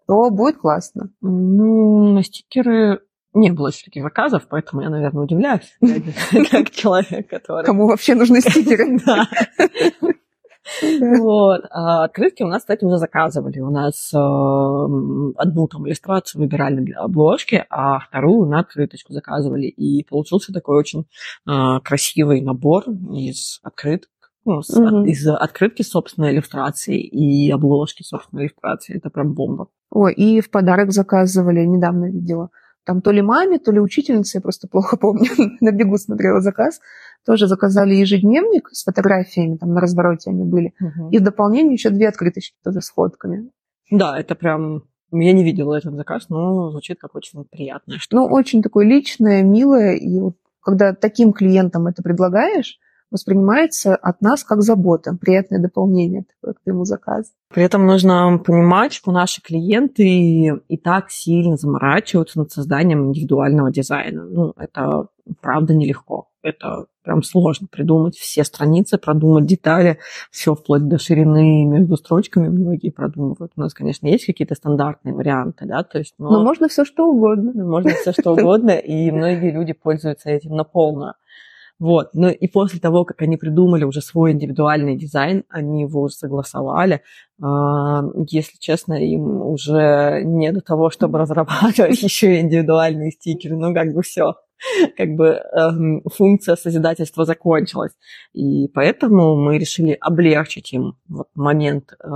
то 0.06 0.30
будет 0.30 0.58
классно. 0.58 1.10
Ну, 1.20 2.12
на 2.12 2.22
стикеры 2.22 3.00
не 3.32 3.50
было 3.50 3.68
еще 3.68 3.84
таких 3.84 4.02
заказов, 4.02 4.46
поэтому 4.48 4.82
я, 4.82 4.90
наверное, 4.90 5.24
удивляюсь, 5.24 5.76
как 6.50 6.70
человек, 6.70 7.28
который... 7.28 7.64
Кому 7.64 7.86
вообще 7.86 8.14
нужны 8.14 8.40
стикеры? 8.40 8.98
Да. 9.04 9.28
Вот. 11.00 11.64
А 11.70 12.04
открытки 12.04 12.42
у 12.42 12.48
нас, 12.48 12.62
кстати, 12.62 12.84
уже 12.84 12.98
заказывали. 12.98 13.60
У 13.60 13.70
нас 13.70 14.12
э, 14.12 14.16
одну 14.16 15.68
там 15.68 15.86
иллюстрацию 15.86 16.42
выбирали 16.42 16.80
для 16.80 17.00
обложки, 17.00 17.64
а 17.70 18.00
вторую 18.00 18.48
на 18.48 18.60
открыточку 18.60 19.12
заказывали. 19.12 19.66
И 19.66 20.04
получился 20.04 20.52
такой 20.52 20.78
очень 20.78 21.06
э, 21.48 21.80
красивый 21.82 22.40
набор 22.40 22.84
из 23.12 23.60
открыток. 23.62 24.10
Ну, 24.44 24.62
с, 24.62 24.70
угу. 24.70 25.04
из 25.04 25.26
открытки 25.26 25.82
собственной 25.82 26.32
иллюстрации 26.32 27.00
и 27.00 27.50
обложки 27.50 28.04
собственной 28.04 28.44
иллюстрации. 28.44 28.96
Это 28.96 29.10
прям 29.10 29.34
бомба. 29.34 29.68
Ой, 29.90 30.14
и 30.14 30.40
в 30.40 30.50
подарок 30.50 30.92
заказывали, 30.92 31.64
недавно 31.64 32.06
видела. 32.10 32.50
Там 32.86 33.02
то 33.02 33.10
ли 33.10 33.20
маме, 33.20 33.58
то 33.58 33.72
ли 33.72 33.80
учительнице, 33.80 34.38
я 34.38 34.40
просто 34.40 34.68
плохо 34.68 34.96
помню, 35.00 35.28
на 35.60 35.72
бегу 35.72 35.98
смотрела 35.98 36.40
заказ 36.40 36.80
тоже 37.26 37.48
заказали 37.48 37.94
ежедневник 37.94 38.68
с 38.72 38.84
фотографиями, 38.84 39.56
там 39.56 39.74
на 39.74 39.80
развороте 39.80 40.30
они 40.30 40.44
были. 40.44 40.72
Угу. 40.80 41.10
И 41.10 41.18
в 41.18 41.22
дополнение 41.22 41.74
еще 41.74 41.90
две 41.90 42.08
открыточки 42.08 42.56
тоже 42.64 42.80
с 42.80 42.90
фотками. 42.90 43.50
Да, 43.90 44.18
это 44.18 44.34
прям... 44.34 44.84
Я 45.12 45.32
не 45.32 45.44
видела 45.44 45.74
этот 45.74 45.94
заказ, 45.94 46.28
но 46.28 46.70
звучит 46.70 46.98
как 46.98 47.14
очень 47.14 47.44
приятное. 47.44 47.98
Что 47.98 48.16
ну, 48.16 48.26
очень 48.26 48.62
такое 48.62 48.86
личное, 48.86 49.42
милое. 49.42 49.94
И 49.94 50.18
вот 50.18 50.36
когда 50.60 50.94
таким 50.94 51.32
клиентам 51.32 51.86
это 51.86 52.02
предлагаешь, 52.02 52.78
воспринимается 53.10 53.94
от 53.94 54.20
нас 54.20 54.44
как 54.44 54.62
забота, 54.62 55.16
приятное 55.20 55.60
дополнение 55.60 56.24
такое 56.24 56.54
к 56.54 56.62
твоему 56.62 56.84
заказу. 56.84 57.30
При 57.52 57.62
этом 57.62 57.86
нужно 57.86 58.38
понимать, 58.44 58.92
что 58.92 59.12
наши 59.12 59.40
клиенты 59.40 60.60
и 60.68 60.76
так 60.76 61.10
сильно 61.10 61.56
заморачиваются 61.56 62.38
над 62.38 62.50
созданием 62.50 63.06
индивидуального 63.06 63.70
дизайна. 63.70 64.24
Ну, 64.24 64.52
это 64.56 65.08
правда 65.40 65.74
нелегко. 65.74 66.28
Это 66.42 66.86
прям 67.02 67.22
сложно 67.22 67.68
придумать 67.70 68.16
все 68.16 68.44
страницы, 68.44 68.98
продумать 68.98 69.46
детали, 69.46 69.98
все 70.30 70.54
вплоть 70.54 70.86
до 70.86 70.98
ширины 70.98 71.64
между 71.64 71.96
строчками 71.96 72.48
многие 72.48 72.90
продумывают. 72.90 73.52
У 73.56 73.60
нас, 73.60 73.74
конечно, 73.74 74.06
есть 74.06 74.26
какие-то 74.26 74.54
стандартные 74.54 75.14
варианты, 75.14 75.66
да, 75.66 75.82
то 75.82 75.98
есть... 75.98 76.14
Но, 76.18 76.30
но 76.30 76.44
можно 76.44 76.68
все 76.68 76.84
что 76.84 77.06
угодно. 77.06 77.52
Можно 77.64 77.90
все 77.92 78.12
что 78.12 78.32
угодно, 78.34 78.72
и 78.72 79.10
многие 79.10 79.52
люди 79.52 79.72
пользуются 79.72 80.30
этим 80.30 80.56
на 80.56 80.64
полную. 80.64 81.14
Вот. 81.78 82.10
Ну 82.14 82.28
и 82.28 82.48
после 82.48 82.80
того, 82.80 83.04
как 83.04 83.20
они 83.22 83.36
придумали 83.36 83.84
уже 83.84 84.00
свой 84.00 84.32
индивидуальный 84.32 84.96
дизайн, 84.96 85.44
они 85.50 85.82
его 85.82 86.08
согласовали. 86.08 87.02
А, 87.42 88.02
если 88.28 88.56
честно, 88.58 88.94
им 88.94 89.42
уже 89.42 90.22
не 90.24 90.52
до 90.52 90.60
того, 90.60 90.90
чтобы 90.90 91.18
разрабатывать 91.18 92.02
еще 92.02 92.40
индивидуальные 92.40 93.10
стикеры. 93.10 93.56
Ну, 93.56 93.74
как 93.74 93.92
бы 93.92 94.02
все. 94.02 94.34
Как 94.96 95.10
бы 95.10 95.42
эм, 95.52 96.02
функция 96.10 96.56
созидательства 96.56 97.26
закончилась. 97.26 97.92
И 98.32 98.68
поэтому 98.68 99.36
мы 99.36 99.58
решили 99.58 99.98
облегчить 100.00 100.72
им 100.72 100.96
вот 101.08 101.28
момент 101.34 101.92
э, 101.92 102.08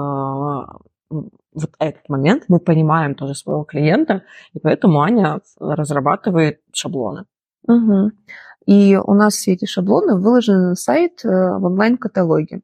вот 1.10 1.70
этот 1.78 2.08
момент 2.08 2.44
мы 2.48 2.60
понимаем 2.60 3.14
тоже 3.14 3.34
своего 3.34 3.64
клиента, 3.64 4.22
и 4.54 4.58
поэтому 4.58 5.02
Аня 5.02 5.40
разрабатывает 5.58 6.60
шаблоны. 6.72 7.26
Угу. 7.66 8.10
И 8.70 8.96
у 8.96 9.14
нас 9.14 9.34
все 9.34 9.54
эти 9.54 9.64
шаблоны 9.64 10.14
выложены 10.14 10.68
на 10.68 10.74
сайт 10.76 11.24
э, 11.24 11.28
в 11.28 11.64
онлайн-каталоге. 11.64 12.60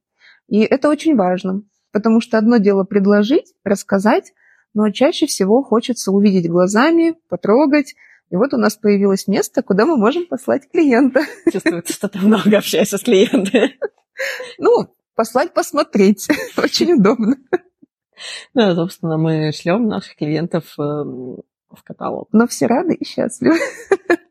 И 0.47 0.61
это 0.61 0.89
очень 0.89 1.17
важно, 1.17 1.63
потому 1.91 2.21
что 2.21 2.39
одно 2.39 2.59
дело 2.59 2.85
предложить, 2.85 3.55
рассказать, 3.65 4.33
но 4.73 4.89
чаще 4.91 5.27
всего 5.27 5.65
хочется 5.65 6.13
увидеть 6.13 6.49
глазами, 6.49 7.17
потрогать. 7.29 7.97
И 8.31 8.37
вот 8.37 8.55
у 8.55 8.57
нас 8.57 8.77
появилось 8.77 9.27
место, 9.27 9.65
куда 9.65 9.85
мы 9.85 9.97
можем 9.97 10.27
послать 10.27 10.71
клиента. 10.71 11.23
Чувствуется, 11.53 11.93
что 11.93 12.09
ты 12.09 12.21
много 12.21 12.57
общаешься 12.57 12.99
с 12.99 13.03
клиентами. 13.03 13.77
Ну, 14.59 14.95
послать 15.17 15.55
посмотреть. 15.55 16.29
Очень 16.57 17.01
удобно. 17.01 17.35
Ну, 18.55 18.75
собственно, 18.77 19.19
мы 19.19 19.51
шлем 19.51 19.89
наших 19.89 20.15
клиентов 20.15 20.79
эм, 20.79 21.39
в 21.69 21.83
каталог. 21.83 22.29
Но 22.31 22.47
все 22.47 22.67
рады 22.67 22.95
и 22.95 23.05
счастливы. 23.05 23.59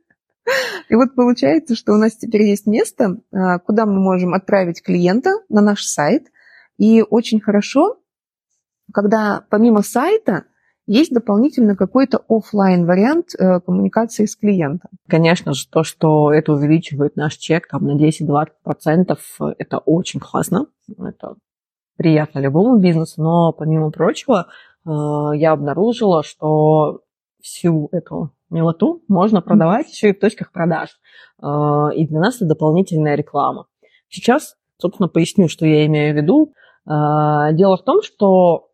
И 0.90 0.96
вот 0.96 1.16
получается, 1.16 1.76
что 1.76 1.94
у 1.94 1.98
нас 1.98 2.16
теперь 2.16 2.44
есть 2.44 2.68
место, 2.68 3.18
а, 3.32 3.60
куда 3.60 3.86
мы 3.86 4.00
можем 4.00 4.34
отправить 4.34 4.82
клиента 4.82 5.32
на 5.50 5.62
наш 5.62 5.84
сайт. 5.84 6.28
И 6.78 7.02
очень 7.02 7.40
хорошо, 7.40 7.98
когда 8.94 9.46
помимо 9.50 9.82
сайта 9.82 10.46
есть 10.88 11.12
дополнительно 11.12 11.76
какой-то 11.76 12.22
офлайн 12.30 12.86
вариант 12.86 13.30
э, 13.34 13.60
коммуникации 13.60 14.26
с 14.26 14.36
клиентом. 14.36 14.92
Конечно 15.08 15.54
же, 15.54 15.68
то, 15.68 15.84
что 15.84 16.32
это 16.32 16.54
увеличивает 16.54 17.16
наш 17.16 17.36
чек 17.38 17.68
там, 17.68 17.86
на 17.86 17.98
10-20%, 17.98 19.18
это 19.58 19.78
очень 19.80 20.20
классно. 20.20 20.68
Это 21.00 21.36
приятно 21.98 22.40
любому 22.40 22.78
бизнесу, 22.78 23.22
но 23.22 23.52
помимо 23.52 23.90
прочего, 23.90 24.48
э, 24.86 24.90
я 25.36 25.54
обнаружила, 25.54 26.24
что 26.24 27.02
всю 27.42 27.90
эту 27.92 28.32
милоту 28.56 29.04
можно 29.08 29.42
продавать 29.42 29.92
еще 29.92 30.10
и 30.10 30.14
в 30.14 30.20
точках 30.20 30.52
продаж. 30.52 30.90
А, 31.40 31.90
и 31.94 32.08
для 32.08 32.20
нас 32.20 32.38
это 32.38 32.46
дополнительная 32.46 33.16
реклама. 33.16 33.68
Сейчас, 34.10 34.56
собственно, 34.78 35.10
поясню, 35.10 35.48
что 35.48 35.66
я 35.66 35.86
имею 35.86 36.14
в 36.14 36.18
виду. 36.18 36.54
А, 36.86 37.52
дело 37.52 37.78
в 37.78 37.84
том, 37.84 38.02
что 38.02 38.70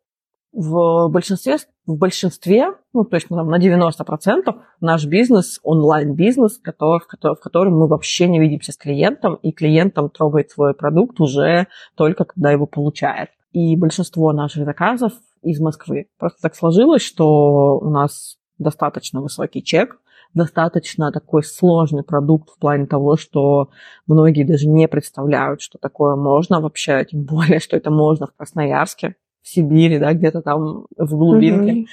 в 0.54 1.08
большинстве, 1.10 1.58
в 1.86 1.98
большинстве, 1.98 2.74
ну, 2.94 3.06
то 3.06 3.16
есть 3.16 3.30
ну, 3.30 3.38
там, 3.38 3.48
на 3.48 3.58
90% 3.58 4.54
наш 4.82 5.06
бизнес, 5.06 5.60
онлайн-бизнес, 5.64 6.60
который, 6.60 7.00
в 7.36 7.40
котором 7.40 7.78
мы 7.78 7.88
вообще 7.88 8.28
не 8.28 8.40
видимся 8.40 8.74
с 8.74 8.78
клиентом, 8.78 9.36
и 9.36 9.52
клиентом 9.52 10.10
трогает 10.10 10.52
свой 10.52 10.74
продукт 10.74 11.20
уже 11.20 11.68
только 11.96 12.26
когда 12.26 12.52
его 12.52 12.66
получает. 12.66 13.30
И 13.54 13.76
большинство 13.78 14.32
наших 14.34 14.66
заказов 14.66 15.14
из 15.42 15.60
Москвы. 15.60 16.08
Просто 16.20 16.42
так 16.42 16.56
сложилось, 16.56 17.02
что 17.02 17.80
у 17.80 17.90
нас 17.90 18.38
достаточно 18.62 19.22
высокий 19.22 19.64
чек, 19.64 20.00
достаточно 20.34 21.12
такой 21.12 21.44
сложный 21.44 22.04
продукт 22.04 22.50
в 22.50 22.58
плане 22.60 22.86
того, 22.86 23.18
что 23.18 23.70
многие 24.08 24.44
даже 24.44 24.68
не 24.68 24.88
представляют, 24.88 25.62
что 25.62 25.78
такое 25.78 26.16
можно 26.16 26.62
вообще, 26.62 27.06
тем 27.10 27.24
более, 27.24 27.60
что 27.60 27.76
это 27.76 27.92
можно 27.92 28.28
в 28.28 28.34
Красноярске, 28.36 29.16
в 29.42 29.48
Сибири, 29.50 30.00
да, 30.00 30.14
где-то 30.14 30.42
там 30.42 30.86
в 30.98 31.10
глубинке. 31.10 31.82
Mm-hmm. 31.82 31.86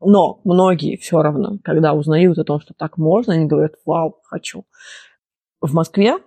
Но 0.00 0.40
многие 0.44 0.96
все 0.96 1.22
равно, 1.22 1.58
когда 1.62 1.94
узнают 1.94 2.38
о 2.38 2.44
том, 2.44 2.60
что 2.60 2.74
так 2.74 2.98
можно, 2.98 3.34
они 3.34 3.46
говорят, 3.46 3.74
вау, 3.84 4.18
хочу. 4.24 4.64
В 5.60 5.72
Москве 5.74 6.18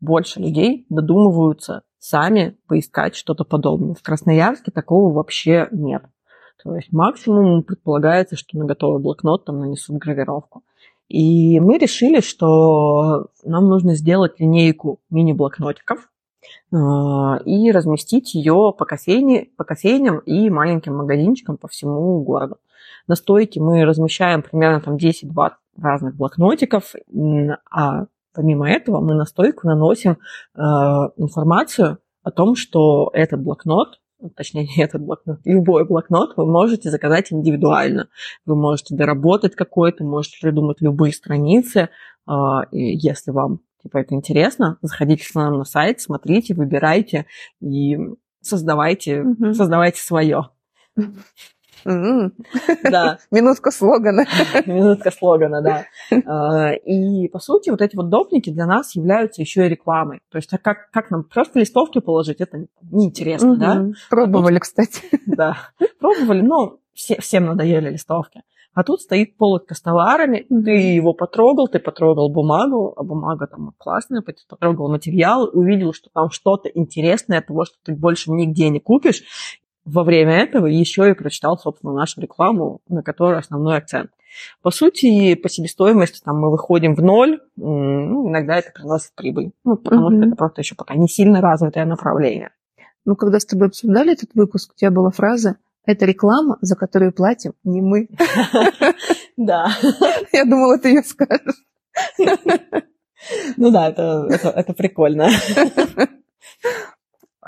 больше 0.00 0.40
людей 0.40 0.86
додумываются 0.88 1.82
сами 1.98 2.56
поискать 2.68 3.16
что-то 3.16 3.44
подобное. 3.44 3.94
В 3.94 4.02
Красноярске 4.02 4.70
такого 4.70 5.12
вообще 5.12 5.68
нет. 5.72 6.04
То 6.62 6.74
есть 6.74 6.92
максимум 6.92 7.62
предполагается, 7.62 8.36
что 8.36 8.58
на 8.58 8.64
готовый 8.64 9.00
блокнот 9.00 9.44
там 9.44 9.60
нанесут 9.60 9.96
гравировку. 9.96 10.62
И 11.08 11.58
мы 11.60 11.78
решили, 11.78 12.20
что 12.20 13.28
нам 13.44 13.68
нужно 13.68 13.94
сделать 13.94 14.38
линейку 14.40 15.00
мини-блокнотиков 15.08 16.10
а, 16.72 17.38
и 17.44 17.70
разместить 17.70 18.34
ее 18.34 18.74
по, 18.76 18.84
кофейне, 18.84 19.48
по 19.56 19.64
кофейням 19.64 20.18
и 20.18 20.50
маленьким 20.50 20.96
магазинчикам 20.96 21.56
по 21.56 21.68
всему 21.68 22.22
городу. 22.22 22.58
На 23.06 23.14
стойке 23.14 23.60
мы 23.60 23.84
размещаем 23.84 24.42
примерно 24.42 24.80
там 24.80 24.96
10-20 24.96 25.52
разных 25.80 26.14
блокнотиков, 26.16 26.94
а 27.70 28.06
помимо 28.34 28.68
этого 28.68 29.00
мы 29.00 29.14
на 29.14 29.24
стойку 29.24 29.66
наносим 29.66 30.12
э, 30.54 30.60
информацию 31.16 31.98
о 32.22 32.30
том, 32.30 32.54
что 32.54 33.10
этот 33.14 33.40
блокнот 33.40 33.98
точнее, 34.36 34.66
не 34.76 34.82
этот 34.82 35.02
блокнот, 35.02 35.40
любой 35.44 35.86
блокнот 35.86 36.36
вы 36.36 36.46
можете 36.46 36.90
заказать 36.90 37.32
индивидуально. 37.32 38.08
Вы 38.46 38.56
можете 38.56 38.94
доработать 38.94 39.54
какой-то, 39.54 40.04
можете 40.04 40.38
придумать 40.40 40.80
любые 40.80 41.12
страницы, 41.12 41.90
а, 42.26 42.62
если 42.72 43.30
вам 43.30 43.60
типа, 43.82 43.98
это 43.98 44.14
интересно, 44.14 44.78
заходите 44.82 45.24
к 45.30 45.34
нам 45.34 45.58
на 45.58 45.64
сайт, 45.64 46.00
смотрите, 46.00 46.54
выбирайте 46.54 47.26
и 47.60 47.96
создавайте, 48.40 49.22
mm-hmm. 49.22 49.52
создавайте 49.54 50.00
свое. 50.00 50.50
Да. 51.84 53.18
Минутка 53.30 53.70
слогана. 53.70 54.24
Минутка 54.66 55.10
слогана, 55.10 55.62
да. 55.62 55.84
А, 56.26 56.72
и, 56.72 57.28
по 57.28 57.38
сути, 57.38 57.70
вот 57.70 57.80
эти 57.82 57.96
вот 57.96 58.08
допники 58.08 58.50
для 58.50 58.66
нас 58.66 58.94
являются 58.96 59.42
еще 59.42 59.66
и 59.66 59.68
рекламой. 59.68 60.20
То 60.30 60.36
есть, 60.36 60.52
а 60.52 60.58
как, 60.58 60.90
как 60.90 61.10
нам 61.10 61.24
просто 61.24 61.60
листовки 61.60 62.00
положить, 62.00 62.40
это 62.40 62.66
неинтересно, 62.90 63.56
да? 63.56 63.86
Пробовали, 64.10 64.58
кстати. 64.58 65.02
Да, 65.26 65.56
пробовали, 66.00 66.40
но 66.40 66.78
все, 66.94 67.20
всем 67.20 67.46
надоели 67.46 67.90
листовки. 67.90 68.42
А 68.74 68.84
тут 68.84 69.00
стоит 69.00 69.36
полочка 69.36 69.74
с 69.74 69.80
товарами, 69.80 70.46
ты 70.48 70.70
его 70.70 71.12
потрогал, 71.12 71.68
ты 71.68 71.80
потрогал 71.80 72.28
бумагу, 72.28 72.94
а 72.96 73.02
бумага 73.02 73.46
там 73.46 73.72
классная, 73.76 74.22
потрогал 74.48 74.88
материал, 74.88 75.50
увидел, 75.52 75.92
что 75.92 76.10
там 76.12 76.30
что-то 76.30 76.68
интересное, 76.68 77.40
того, 77.40 77.64
что 77.64 77.76
ты 77.82 77.94
больше 77.94 78.30
нигде 78.30 78.68
не 78.68 78.78
купишь. 78.80 79.22
Во 79.88 80.04
время 80.04 80.36
этого 80.36 80.66
еще 80.66 81.10
и 81.10 81.14
прочитал, 81.14 81.58
собственно, 81.58 81.94
нашу 81.94 82.20
рекламу, 82.20 82.80
на 82.88 83.02
которой 83.02 83.38
основной 83.38 83.78
акцент. 83.78 84.10
По 84.62 84.70
сути, 84.70 85.34
по 85.34 85.48
себестоимости 85.48 86.20
там 86.22 86.38
мы 86.38 86.50
выходим 86.50 86.94
в 86.94 87.02
ноль, 87.02 87.40
ну, 87.56 88.28
иногда 88.28 88.56
это 88.58 88.70
приносит 88.70 89.12
прибыль, 89.14 89.52
ну, 89.64 89.76
потому 89.76 90.10
mm-hmm. 90.10 90.16
что 90.16 90.26
это 90.26 90.36
просто 90.36 90.60
еще 90.60 90.74
пока 90.74 90.94
не 90.94 91.08
сильно 91.08 91.40
развитое 91.40 91.86
направление. 91.86 92.50
Ну, 93.06 93.16
когда 93.16 93.40
с 93.40 93.46
тобой 93.46 93.68
обсуждали 93.68 94.12
этот 94.12 94.34
выпуск, 94.34 94.72
у 94.74 94.78
тебя 94.78 94.90
была 94.90 95.10
фраза 95.10 95.56
это 95.86 96.04
реклама, 96.04 96.58
за 96.60 96.76
которую 96.76 97.12
платим 97.12 97.54
не 97.64 97.80
мы. 97.80 98.08
Да. 99.38 99.68
Я 100.32 100.44
думала, 100.44 100.78
ты 100.78 100.88
ее 100.88 101.02
скажешь. 101.04 101.64
Ну 103.56 103.70
да, 103.70 103.88
это, 103.88 104.74
прикольно. 104.76 105.28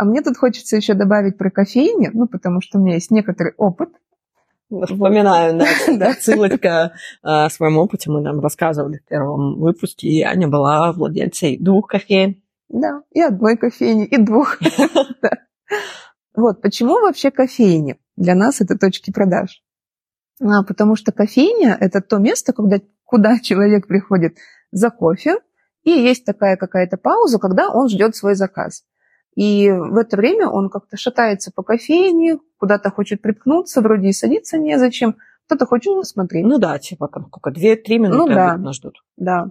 А 0.01 0.05
мне 0.05 0.23
тут 0.23 0.39
хочется 0.39 0.77
еще 0.77 0.95
добавить 0.95 1.37
про 1.37 1.51
кофейни, 1.51 2.09
ну, 2.15 2.27
потому 2.27 2.63
что 2.63 2.79
у 2.79 2.83
меня 2.83 2.95
есть 2.95 3.11
некоторый 3.11 3.53
опыт. 3.59 3.91
Вспоминаю, 4.71 5.59
да, 5.59 5.67
да. 5.99 6.13
ссылочка 6.15 6.95
о 7.23 7.45
а, 7.45 7.51
своем 7.51 7.77
опыте. 7.77 8.11
Мы 8.11 8.23
нам 8.23 8.41
рассказывали 8.41 8.97
в 8.97 9.05
первом 9.05 9.61
выпуске, 9.61 10.09
и 10.09 10.23
Аня 10.23 10.49
была 10.49 10.91
владельцей 10.93 11.59
двух 11.59 11.89
кофеин. 11.89 12.43
Да, 12.71 13.03
и 13.11 13.21
одной 13.21 13.59
кофейни, 13.59 14.07
и 14.07 14.17
двух. 14.17 14.59
Вот, 16.35 16.63
почему 16.63 16.95
вообще 17.01 17.31
кофейни? 17.31 17.99
Для 18.17 18.35
нас 18.35 18.63
это 18.63 18.79
точки 18.79 19.13
продаж. 19.13 19.63
А, 20.41 20.63
потому 20.63 20.97
что 20.97 21.13
кофейня– 21.13 21.77
это 21.81 22.01
то 22.01 22.17
место, 22.17 22.55
когда, 22.55 22.79
куда 23.05 23.39
человек 23.41 23.87
приходит 23.87 24.39
за 24.71 24.89
кофе, 24.89 25.41
и 25.83 25.91
есть 25.91 26.25
такая 26.25 26.57
какая-то 26.57 26.97
пауза, 26.97 27.39
когда 27.39 27.69
он 27.69 27.91
ждет 27.91 28.17
свой 28.17 28.35
заказ. 28.35 28.85
И 29.37 29.71
в 29.71 29.97
это 29.97 30.17
время 30.17 30.49
он 30.49 30.71
как-то 30.71 30.97
шатается 30.97 31.53
по 31.55 31.63
кофейне, 31.63 32.39
куда-то 32.59 32.91
хочет 32.91 33.23
приткнуться, 33.23 33.81
вроде 33.81 34.09
и 34.09 34.13
садиться 34.13 34.59
незачем, 34.59 35.17
кто-то 35.47 35.67
хочет 35.67 35.95
посмотреть. 35.95 36.45
Ну 36.45 36.59
да, 36.59 36.79
типа 36.79 37.09
там 37.09 37.27
сколько, 37.27 37.51
две-три 37.51 37.99
минуты 37.99 38.31
ну, 38.31 38.35
да, 38.35 38.57
нас 38.57 38.77
ждут. 38.77 39.03
Да. 39.17 39.51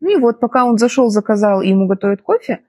Ну 0.00 0.10
и 0.10 0.20
вот 0.20 0.40
пока 0.40 0.64
он 0.64 0.78
зашел, 0.78 1.08
заказал, 1.08 1.62
и 1.62 1.68
ему 1.68 1.86
готовят 1.86 2.22
кофе, 2.22 2.60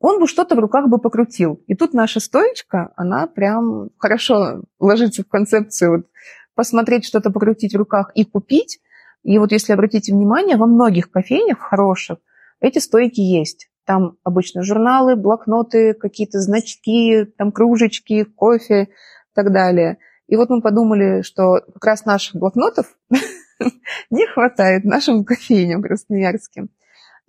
он 0.00 0.20
бы 0.20 0.26
что-то 0.26 0.54
в 0.54 0.58
руках 0.58 0.88
бы 0.88 0.98
покрутил. 0.98 1.62
И 1.66 1.74
тут 1.74 1.92
наша 1.92 2.20
стоечка, 2.20 2.92
она 2.96 3.26
прям 3.26 3.90
хорошо 3.98 4.62
ложится 4.78 5.22
в 5.22 5.28
концепцию 5.28 5.90
вот, 5.90 6.06
посмотреть 6.54 7.04
что-то, 7.04 7.30
покрутить 7.30 7.74
в 7.74 7.78
руках 7.78 8.12
и 8.14 8.24
купить. 8.24 8.80
И 9.22 9.38
вот 9.38 9.52
если 9.52 9.72
обратите 9.72 10.12
внимание, 10.12 10.56
во 10.56 10.66
многих 10.66 11.10
кофейнях 11.10 11.58
хороших 11.58 12.18
эти 12.60 12.78
стойки 12.78 13.20
есть. 13.20 13.70
Там 13.88 14.18
обычно 14.22 14.62
журналы, 14.62 15.16
блокноты, 15.16 15.94
какие-то 15.94 16.40
значки, 16.40 17.24
там 17.38 17.52
кружечки, 17.52 18.24
кофе 18.24 18.82
и 18.82 18.88
так 19.34 19.50
далее. 19.50 19.96
И 20.26 20.36
вот 20.36 20.50
мы 20.50 20.60
подумали, 20.60 21.22
что 21.22 21.62
как 21.72 21.84
раз 21.86 22.04
наших 22.04 22.36
блокнотов 22.36 22.84
не 24.10 24.26
хватает 24.26 24.84
нашим 24.84 25.24
кофейням 25.24 25.80
красноярским. 25.80 26.68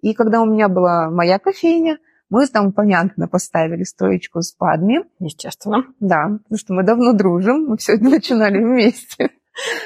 И 0.01 0.13
когда 0.13 0.41
у 0.41 0.45
меня 0.45 0.67
была 0.67 1.09
моя 1.09 1.39
кофейня, 1.39 1.97
мы 2.29 2.45
там, 2.47 2.73
понятно, 2.73 3.29
поставили 3.29 3.83
стоечку 3.83 4.41
с 4.41 4.51
падми. 4.51 5.05
Естественно. 5.19 5.85
Да, 6.01 6.39
потому 6.43 6.57
что 6.57 6.73
мы 6.73 6.83
давно 6.83 7.13
дружим, 7.13 7.67
мы 7.69 7.77
все 7.77 7.93
это 7.93 8.03
начинали 8.09 8.57
вместе. 8.57 9.29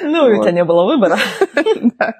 Ну, 0.02 0.24
у 0.24 0.42
тебя 0.42 0.52
не 0.52 0.66
было 0.66 0.86
выбора. 0.86 1.18
Да. 2.00 2.14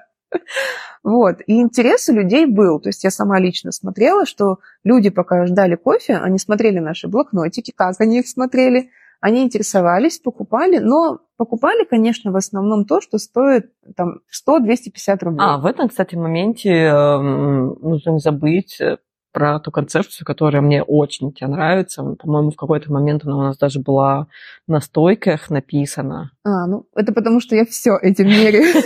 Вот. 1.02 1.40
И 1.46 1.60
интерес 1.60 2.08
у 2.08 2.14
людей 2.14 2.46
был. 2.46 2.80
То 2.80 2.88
есть 2.88 3.04
я 3.04 3.10
сама 3.10 3.38
лично 3.38 3.72
смотрела, 3.72 4.24
что 4.24 4.60
люди, 4.84 5.10
пока 5.10 5.44
ждали 5.46 5.76
кофе, 5.76 6.16
они 6.16 6.38
смотрели 6.38 6.78
наши 6.78 7.08
блокнотики, 7.08 7.72
как 7.76 8.00
они 8.00 8.20
их 8.20 8.26
смотрели, 8.26 8.90
они 9.20 9.42
интересовались, 9.42 10.18
покупали, 10.18 10.78
но 10.78 11.20
покупали, 11.36 11.84
конечно, 11.84 12.30
в 12.32 12.36
основном 12.36 12.84
то, 12.84 13.00
что 13.00 13.18
стоит 13.18 13.70
там 13.96 14.20
100-250 14.48 15.24
рублей. 15.24 15.46
А, 15.46 15.58
в 15.58 15.66
этом, 15.66 15.88
кстати, 15.88 16.14
моменте 16.14 16.70
э, 16.70 17.18
нужно 17.18 18.10
не 18.10 18.18
забыть 18.18 18.80
э, 18.80 18.98
про 19.34 19.58
ту 19.58 19.70
концепцию, 19.70 20.24
которая 20.24 20.62
мне 20.62 20.82
очень 20.82 21.32
тебе 21.32 21.48
нравится. 21.48 22.02
По-моему, 22.02 22.50
в 22.50 22.56
какой-то 22.56 22.92
момент 22.92 23.24
она 23.24 23.36
у 23.36 23.42
нас 23.42 23.58
даже 23.58 23.80
была 23.80 24.28
на 24.68 24.80
стойках 24.80 25.50
написана. 25.50 26.30
А, 26.44 26.66
ну 26.66 26.86
это 26.94 27.12
потому, 27.12 27.40
что 27.40 27.56
я 27.56 27.64
все 27.64 27.98
этим 28.00 28.26
меряю. 28.26 28.64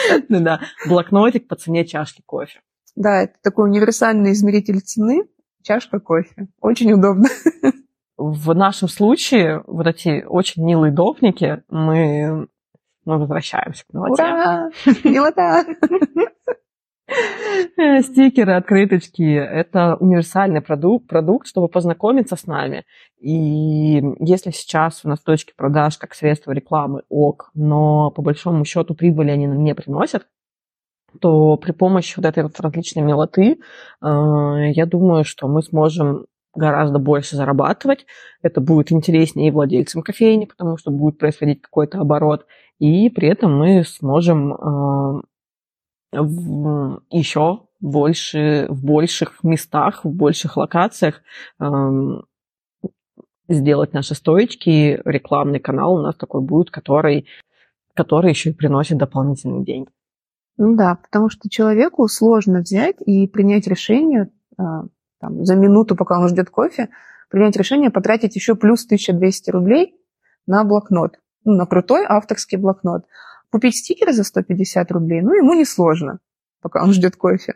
Ну 0.28 0.40
да, 0.40 0.60
блокнотик 0.86 1.48
по 1.48 1.56
цене 1.56 1.84
чашки 1.84 2.22
кофе. 2.24 2.60
Да, 2.96 3.22
это 3.22 3.34
такой 3.42 3.68
универсальный 3.68 4.32
измеритель 4.32 4.80
цены, 4.80 5.24
чашка 5.62 6.00
кофе. 6.00 6.48
Очень 6.60 6.92
удобно. 6.92 7.28
В 8.16 8.52
нашем 8.54 8.88
случае 8.88 9.62
вот 9.66 9.86
эти 9.86 10.24
очень 10.26 10.64
милые 10.64 10.92
допники 10.92 11.62
мы 11.68 12.48
мы 13.04 13.18
возвращаемся 13.18 13.84
к 13.86 13.94
милоте. 13.94 14.22
Ура! 14.22 14.70
Милота! 15.04 15.64
Стикеры, 18.02 18.52
открыточки– 18.52 19.22
это 19.34 19.96
универсальный 19.96 20.60
продукт, 20.60 21.06
продукт, 21.06 21.46
чтобы 21.46 21.68
познакомиться 21.68 22.36
с 22.36 22.46
нами. 22.46 22.84
И 23.18 24.02
если 24.20 24.50
сейчас 24.50 25.04
у 25.04 25.08
нас 25.08 25.20
точки 25.20 25.52
продаж 25.56 25.96
как 25.96 26.14
средство 26.14 26.52
рекламы 26.52 27.02
ок, 27.08 27.50
но 27.54 28.10
по 28.10 28.22
большому 28.22 28.64
счету 28.64 28.94
прибыли 28.94 29.30
они 29.30 29.46
нам 29.46 29.62
не 29.64 29.74
приносят, 29.74 30.26
то 31.20 31.56
при 31.56 31.72
помощи 31.72 32.14
вот 32.16 32.26
этой 32.26 32.42
вот 32.42 32.60
различной 32.60 33.02
милоты, 33.02 33.52
э, 33.52 33.56
я 34.02 34.86
думаю, 34.86 35.24
что 35.24 35.48
мы 35.48 35.62
сможем 35.62 36.26
гораздо 36.54 36.98
больше 36.98 37.36
зарабатывать. 37.36 38.06
Это 38.42 38.60
будет 38.60 38.92
интереснее 38.92 39.48
и 39.48 39.50
владельцам 39.50 40.02
кофейни, 40.02 40.44
потому 40.44 40.76
что 40.76 40.90
будет 40.90 41.18
происходить 41.18 41.62
какой-то 41.62 42.00
оборот. 42.00 42.46
И 42.78 43.08
при 43.10 43.28
этом 43.28 43.56
мы 43.56 43.84
сможем 43.84 44.52
э, 44.52 45.22
в, 46.12 47.02
еще 47.10 47.66
больше, 47.80 48.66
в 48.68 48.84
больших 48.84 49.42
местах, 49.42 50.04
в 50.04 50.10
больших 50.10 50.56
локациях 50.56 51.22
эм, 51.60 52.24
сделать 53.48 53.92
наши 53.92 54.14
стоечки, 54.14 55.00
рекламный 55.04 55.60
канал 55.60 55.94
у 55.94 56.02
нас 56.02 56.16
такой 56.16 56.42
будет, 56.42 56.70
который, 56.70 57.26
который 57.94 58.30
еще 58.30 58.50
и 58.50 58.54
приносит 58.54 58.98
дополнительные 58.98 59.64
деньги. 59.64 59.90
Ну 60.56 60.76
да, 60.76 60.96
потому 60.96 61.28
что 61.28 61.48
человеку 61.48 62.08
сложно 62.08 62.60
взять 62.60 62.96
и 63.06 63.28
принять 63.28 63.68
решение 63.68 64.30
э, 64.58 64.62
там, 65.20 65.44
за 65.44 65.54
минуту, 65.54 65.94
пока 65.94 66.18
он 66.18 66.28
ждет 66.28 66.50
кофе, 66.50 66.88
принять 67.30 67.56
решение 67.56 67.90
потратить 67.90 68.34
еще 68.34 68.56
плюс 68.56 68.84
1200 68.84 69.50
рублей 69.50 69.94
на 70.46 70.64
блокнот, 70.64 71.20
ну, 71.44 71.52
на 71.54 71.66
крутой 71.66 72.04
авторский 72.08 72.58
блокнот. 72.58 73.04
Купить 73.50 73.76
стикеры 73.76 74.12
за 74.12 74.24
150 74.24 74.90
рублей, 74.92 75.22
ну, 75.22 75.32
ему 75.32 75.54
несложно, 75.54 76.18
пока 76.60 76.82
он 76.82 76.92
ждет 76.92 77.16
кофе. 77.16 77.54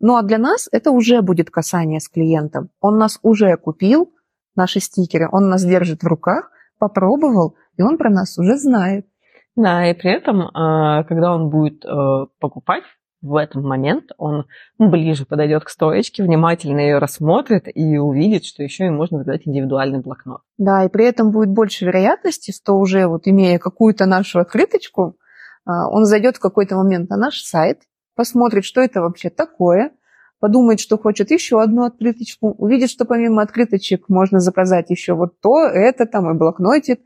Ну, 0.00 0.16
а 0.16 0.22
для 0.22 0.38
нас 0.38 0.68
это 0.72 0.90
уже 0.90 1.22
будет 1.22 1.50
касание 1.50 2.00
с 2.00 2.08
клиентом. 2.08 2.70
Он 2.80 2.98
нас 2.98 3.20
уже 3.22 3.56
купил, 3.56 4.12
наши 4.56 4.80
стикеры, 4.80 5.28
он 5.30 5.48
нас 5.48 5.64
держит 5.64 6.02
в 6.02 6.06
руках, 6.06 6.50
попробовал, 6.78 7.56
и 7.76 7.82
он 7.82 7.98
про 7.98 8.10
нас 8.10 8.36
уже 8.38 8.56
знает. 8.56 9.06
Да, 9.54 9.88
и 9.88 9.94
при 9.94 10.10
этом, 10.10 10.48
а, 10.54 11.04
когда 11.04 11.32
он 11.34 11.50
будет 11.50 11.84
э, 11.84 12.26
покупать, 12.40 12.84
в 13.22 13.36
этот 13.36 13.62
момент 13.62 14.10
он 14.18 14.46
ближе 14.78 15.24
подойдет 15.24 15.64
к 15.64 15.70
стоечке, 15.70 16.24
внимательно 16.24 16.80
ее 16.80 16.98
рассмотрит 16.98 17.68
и 17.72 17.96
увидит, 17.96 18.44
что 18.44 18.62
еще 18.62 18.86
и 18.86 18.90
можно 18.90 19.18
заказать 19.18 19.42
индивидуальный 19.46 20.00
блокнот. 20.00 20.42
Да, 20.58 20.84
и 20.84 20.88
при 20.88 21.06
этом 21.06 21.30
будет 21.30 21.50
больше 21.50 21.84
вероятности, 21.84 22.50
что 22.50 22.74
уже 22.74 23.06
вот 23.06 23.26
имея 23.26 23.58
какую-то 23.58 24.06
нашу 24.06 24.40
открыточку, 24.40 25.16
а, 25.64 25.88
он 25.88 26.04
зайдет 26.04 26.36
в 26.36 26.40
какой-то 26.40 26.76
момент 26.76 27.10
на 27.10 27.16
наш 27.16 27.40
сайт, 27.42 27.82
посмотрит, 28.16 28.64
что 28.64 28.80
это 28.80 29.00
вообще 29.00 29.30
такое, 29.30 29.92
подумает, 30.40 30.80
что 30.80 30.98
хочет 30.98 31.30
еще 31.30 31.62
одну 31.62 31.84
открыточку, 31.84 32.50
увидит, 32.58 32.90
что 32.90 33.04
помимо 33.04 33.42
открыточек 33.42 34.08
можно 34.08 34.40
заказать 34.40 34.90
еще 34.90 35.14
вот 35.14 35.40
то, 35.40 35.60
это 35.60 36.04
там 36.04 36.28
и 36.30 36.36
блокнотик. 36.36 37.00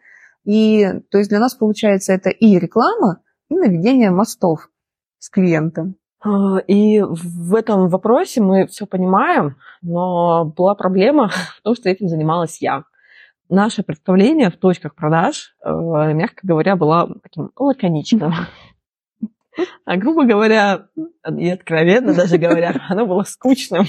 И 0.45 0.89
то 1.11 1.19
есть 1.19 1.29
для 1.29 1.41
нас 1.41 1.55
получается 1.55 2.15
это 2.15 2.31
и 2.31 2.59
реклама, 2.59 3.21
и 3.51 3.55
наведение 3.55 4.11
мостов 4.11 4.71
с 5.19 5.29
клиентом. 5.29 5.97
А, 6.27 6.59
и 6.67 7.01
в 7.03 7.55
этом 7.55 7.89
вопросе 7.89 8.41
мы 8.41 8.67
все 8.67 8.87
понимаем, 8.87 9.57
но 9.81 10.45
была 10.45 10.75
проблема 10.75 11.29
в 11.59 11.63
том, 11.63 11.77
что 11.77 11.89
этим 11.89 12.09
занималась 12.09 12.61
я. 12.61 12.85
Наше 13.49 13.85
представление 13.85 14.51
в 14.51 14.57
точках 14.57 14.97
продаж, 14.97 15.55
э, 15.65 15.71
мягко 15.71 16.41
говоря, 16.43 16.75
было 16.75 17.09
таким 17.23 17.51
лаконичным. 17.57 18.33
А 19.87 19.97
грубо 19.97 20.27
говоря, 20.27 20.89
и 21.35 21.49
откровенно 21.49 22.13
даже 22.13 22.37
говоря, 22.37 22.75
оно 22.91 23.07
было 23.07 23.23
скучным. 23.23 23.87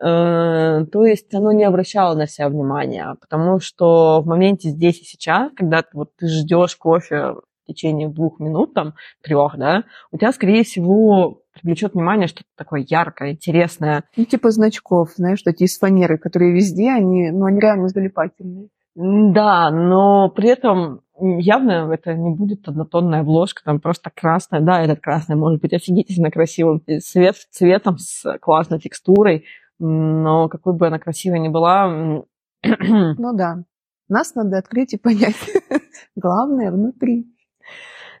Э, 0.00 0.84
то 0.92 1.04
есть 1.04 1.34
оно 1.34 1.50
не 1.50 1.64
обращало 1.64 2.14
на 2.14 2.28
себя 2.28 2.48
внимания, 2.48 3.16
потому 3.20 3.58
что 3.58 4.20
в 4.20 4.26
моменте 4.28 4.68
здесь 4.68 5.00
и 5.00 5.04
сейчас, 5.04 5.50
когда 5.56 5.82
ты, 5.82 5.88
вот, 5.92 6.14
ты 6.14 6.28
ждешь 6.28 6.76
кофе 6.76 7.34
течение 7.68 8.08
двух 8.08 8.40
минут, 8.40 8.74
там, 8.74 8.94
трех, 9.22 9.56
да, 9.56 9.84
у 10.10 10.18
тебя, 10.18 10.32
скорее 10.32 10.64
всего, 10.64 11.42
привлечет 11.52 11.94
внимание 11.94 12.28
что-то 12.28 12.48
такое 12.56 12.84
яркое, 12.88 13.32
интересное. 13.32 14.04
Ну, 14.16 14.24
типа 14.24 14.50
значков, 14.50 15.12
знаешь, 15.16 15.38
что 15.38 15.50
эти 15.50 15.64
из 15.64 15.78
фанеры, 15.78 16.18
которые 16.18 16.52
везде, 16.52 16.90
они, 16.90 17.30
ну, 17.30 17.44
они 17.46 17.60
реально 17.60 17.88
залипательные. 17.88 18.68
Да, 18.94 19.70
но 19.70 20.28
при 20.28 20.48
этом 20.48 21.02
явно 21.20 21.92
это 21.92 22.14
не 22.14 22.34
будет 22.34 22.66
однотонная 22.66 23.20
обложка, 23.20 23.62
там 23.64 23.80
просто 23.80 24.10
красная. 24.10 24.60
Да, 24.60 24.82
этот 24.82 25.00
красный 25.00 25.36
может 25.36 25.60
быть 25.60 25.72
офигительно 25.72 26.30
красивым 26.30 26.82
цвет, 27.00 27.36
цветом 27.50 27.98
с 27.98 28.38
классной 28.40 28.80
текстурой, 28.80 29.44
но 29.78 30.48
какой 30.48 30.74
бы 30.74 30.86
она 30.86 30.98
красивой 30.98 31.38
ни 31.38 31.48
была... 31.48 32.24
Ну 32.64 33.36
да, 33.36 33.62
нас 34.08 34.34
надо 34.34 34.58
открыть 34.58 34.94
и 34.94 34.98
понять. 34.98 35.36
Главное 36.16 36.72
внутри. 36.72 37.26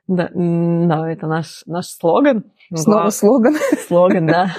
Да, 0.08 0.30
да, 0.32 1.10
это 1.10 1.26
наш, 1.26 1.62
наш 1.66 1.86
слоган. 1.86 2.44
Снова 2.74 3.10
слоган. 3.10 3.54
Слоган, 3.86 4.26
да. 4.26 4.54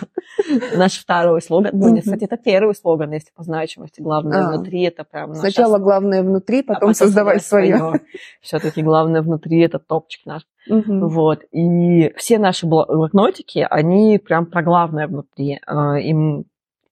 Наш 0.75 0.99
второй 0.99 1.41
слоган. 1.41 1.71
Ну, 1.73 1.89
нет, 1.89 2.03
кстати, 2.03 2.25
это 2.25 2.37
первый 2.37 2.75
слоган, 2.75 3.11
если 3.11 3.31
по 3.35 3.41
значимости. 3.41 3.99
Главное 3.99 4.45
а, 4.45 4.51
внутри 4.51 4.83
это 4.83 5.03
прям... 5.03 5.33
Сначала 5.33 5.73
наша... 5.73 5.83
главное 5.83 6.21
внутри, 6.21 6.61
потом, 6.61 6.75
а 6.75 6.79
потом 6.79 6.93
создавай 6.93 7.39
свое. 7.39 7.77
свое. 7.77 8.01
Все-таки 8.41 8.83
главное 8.83 9.23
внутри 9.23 9.59
это 9.61 9.79
топчик 9.79 10.25
наш. 10.27 10.43
Угу. 10.69 11.07
Вот. 11.07 11.39
И 11.51 12.13
все 12.15 12.37
наши 12.37 12.67
блокнотики, 12.67 13.65
они 13.67 14.19
прям 14.19 14.45
про 14.45 14.61
главное 14.61 15.07
внутри. 15.07 15.59
А, 15.65 15.97
им... 15.97 16.45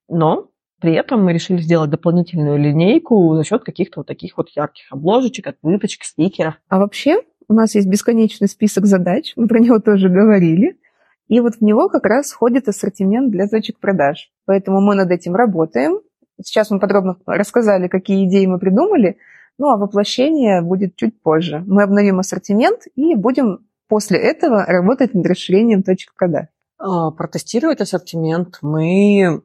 Но 0.08 0.48
при 0.80 0.94
этом 0.94 1.24
мы 1.24 1.32
решили 1.32 1.60
сделать 1.60 1.90
дополнительную 1.90 2.58
линейку 2.58 3.36
за 3.36 3.44
счет 3.44 3.62
каких-то 3.62 4.00
вот 4.00 4.06
таких 4.06 4.36
вот 4.36 4.48
ярких 4.50 4.86
обложечек, 4.90 5.46
отвыточек, 5.46 6.02
стикеров. 6.02 6.54
А 6.68 6.78
вообще 6.78 7.22
у 7.48 7.54
нас 7.54 7.74
есть 7.74 7.88
бесконечный 7.88 8.48
список 8.48 8.86
задач, 8.86 9.32
мы 9.36 9.48
про 9.48 9.58
него 9.58 9.78
тоже 9.78 10.08
говорили. 10.08 10.78
И 11.28 11.40
вот 11.40 11.56
в 11.56 11.60
него 11.60 11.88
как 11.88 12.04
раз 12.04 12.30
входит 12.30 12.68
ассортимент 12.68 13.30
для 13.30 13.48
точек 13.48 13.78
продаж. 13.78 14.30
Поэтому 14.46 14.80
мы 14.80 14.94
над 14.94 15.10
этим 15.10 15.34
работаем. 15.34 16.00
Сейчас 16.42 16.70
мы 16.70 16.78
подробно 16.78 17.16
рассказали, 17.26 17.88
какие 17.88 18.26
идеи 18.26 18.46
мы 18.46 18.58
придумали, 18.58 19.18
ну 19.58 19.68
а 19.68 19.76
воплощение 19.76 20.62
будет 20.62 20.96
чуть 20.96 21.20
позже. 21.20 21.62
Мы 21.66 21.82
обновим 21.82 22.20
ассортимент 22.20 22.82
и 22.94 23.14
будем 23.16 23.66
после 23.88 24.18
этого 24.18 24.64
работать 24.64 25.14
над 25.14 25.26
расширением 25.26 25.82
точек 25.82 26.14
продаж. 26.14 26.46
А, 26.78 27.10
протестировать 27.10 27.80
ассортимент 27.80 28.58
мы 28.62 29.42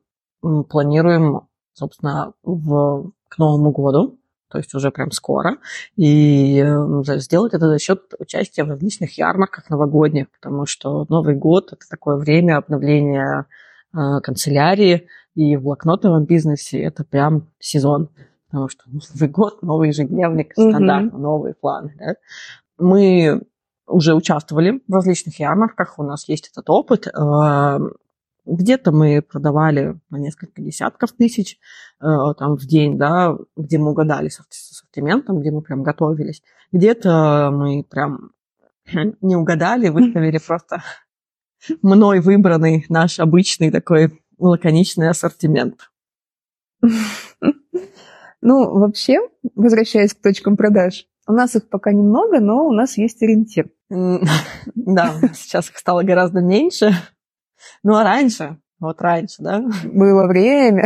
планируем, 0.69 1.47
собственно, 1.73 2.33
в, 2.43 3.11
к 3.27 3.37
Новому 3.39 3.71
году 3.71 4.19
то 4.53 4.59
есть 4.59 4.75
уже 4.75 4.91
прям 4.91 5.09
скоро, 5.09 5.57
и 5.95 6.63
сделать 7.17 7.55
это 7.55 7.67
за 7.67 7.79
счет 7.79 8.13
участия 8.19 8.63
в 8.63 8.69
различных 8.69 9.17
ярмарках 9.17 9.67
новогодних, 9.71 10.27
потому 10.29 10.67
что 10.67 11.07
Новый 11.09 11.33
год– 11.33 11.69
это 11.73 11.89
такое 11.89 12.17
время 12.17 12.57
обновления 12.57 13.47
э, 13.93 14.19
канцелярии, 14.21 15.07
и 15.33 15.55
в 15.55 15.63
блокнотовом 15.63 16.25
бизнесе 16.25 16.83
это 16.83 17.03
прям 17.03 17.49
сезон, 17.57 18.09
потому 18.45 18.69
что 18.69 18.83
Новый 18.91 19.27
год, 19.27 19.63
новый 19.63 19.87
ежедневник, 19.87 20.53
стандарт, 20.53 21.05
mm-hmm. 21.05 21.17
новые 21.17 21.55
планы. 21.55 21.95
Да? 21.97 22.13
Мы 22.77 23.41
уже 23.87 24.13
участвовали 24.13 24.83
в 24.87 24.93
различных 24.93 25.39
ярмарках, 25.39 25.97
у 25.97 26.03
нас 26.03 26.29
есть 26.29 26.51
этот 26.51 26.69
опыт. 26.69 27.07
Где-то 28.45 28.91
мы 28.91 29.21
продавали 29.21 29.99
на 30.09 30.17
несколько 30.17 30.61
десятков 30.61 31.13
тысяч 31.13 31.57
э, 32.01 32.05
там, 32.37 32.55
в 32.57 32.65
день, 32.65 32.97
да, 32.97 33.37
где 33.55 33.77
мы 33.77 33.91
угадали 33.91 34.27
с 34.27 34.39
ассортиментом, 34.39 35.39
где 35.39 35.51
мы 35.51 35.61
прям 35.61 35.81
готовились. 35.83 36.43
Где-то 36.71 37.51
мы 37.53 37.83
прям 37.83 38.31
не 39.21 39.35
угадали, 39.35 39.89
выставили 39.89 40.39
просто 40.45 40.83
мной 41.81 42.19
выбранный 42.19 42.85
наш 42.89 43.19
обычный 43.19 43.71
такой 43.71 44.21
лаконичный 44.37 45.09
ассортимент. 45.09 45.91
Ну, 48.45 48.77
вообще, 48.77 49.19
возвращаясь 49.55 50.13
к 50.13 50.21
точкам 50.21 50.57
продаж, 50.57 51.05
у 51.25 51.31
нас 51.31 51.55
их 51.55 51.69
пока 51.69 51.93
немного, 51.93 52.41
но 52.41 52.67
у 52.67 52.73
нас 52.73 52.97
есть 52.97 53.23
ориентир. 53.23 53.69
Да, 54.75 55.13
сейчас 55.33 55.69
их 55.69 55.77
стало 55.77 56.03
гораздо 56.03 56.41
меньше. 56.41 56.91
Ну, 57.83 57.95
а 57.95 58.03
раньше, 58.03 58.57
вот 58.79 59.01
раньше, 59.01 59.37
да? 59.39 59.63
Было 59.85 60.27
время. 60.27 60.85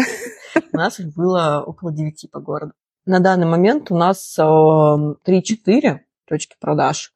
У 0.73 0.77
нас 0.77 0.99
их 0.99 1.13
было 1.13 1.63
около 1.65 1.91
9 1.91 2.29
по 2.31 2.39
городу. 2.39 2.73
На 3.05 3.19
данный 3.19 3.47
момент 3.47 3.91
у 3.91 3.95
нас 3.95 4.37
3-4 4.37 5.17
эм, 5.25 5.99
точки 6.27 6.55
продаж. 6.59 7.13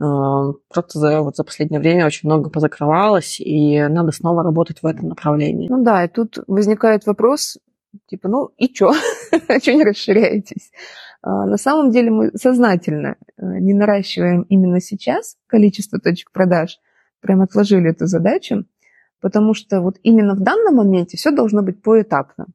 Эм, 0.00 0.56
просто 0.68 0.98
за, 0.98 1.20
вот 1.20 1.36
за 1.36 1.44
последнее 1.44 1.80
время 1.80 2.06
очень 2.06 2.28
много 2.28 2.50
позакрывалось, 2.50 3.38
и 3.38 3.80
надо 3.82 4.12
снова 4.12 4.42
работать 4.42 4.82
в 4.82 4.86
этом 4.86 5.08
направлении. 5.08 5.68
Ну 5.68 5.84
да, 5.84 6.04
и 6.04 6.08
тут 6.08 6.38
возникает 6.46 7.06
вопрос, 7.06 7.58
типа, 8.06 8.28
ну 8.28 8.50
и 8.56 8.68
чё? 8.68 8.92
Чё 9.62 9.74
не 9.74 9.84
расширяетесь? 9.84 10.72
А, 11.22 11.46
на 11.46 11.58
самом 11.58 11.90
деле 11.90 12.10
мы 12.10 12.30
сознательно 12.34 13.16
э, 13.36 13.44
не 13.60 13.74
наращиваем 13.74 14.42
именно 14.42 14.80
сейчас 14.80 15.36
количество 15.46 15.98
точек 15.98 16.32
продаж, 16.32 16.78
прям 17.20 17.42
отложили 17.42 17.90
эту 17.90 18.06
задачу, 18.06 18.64
потому 19.20 19.54
что 19.54 19.80
вот 19.80 19.98
именно 20.02 20.34
в 20.34 20.40
данном 20.40 20.76
моменте 20.76 21.16
все 21.16 21.30
должно 21.30 21.62
быть 21.62 21.82
поэтапно. 21.82 22.46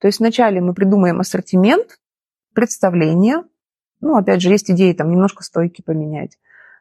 То 0.00 0.08
есть 0.08 0.18
вначале 0.18 0.60
мы 0.60 0.74
придумаем 0.74 1.20
ассортимент, 1.20 1.98
представление, 2.54 3.44
ну, 4.00 4.16
опять 4.16 4.42
же, 4.42 4.50
есть 4.50 4.70
идеи 4.70 4.92
там 4.92 5.10
немножко 5.10 5.42
стойки 5.42 5.82
поменять, 5.82 6.38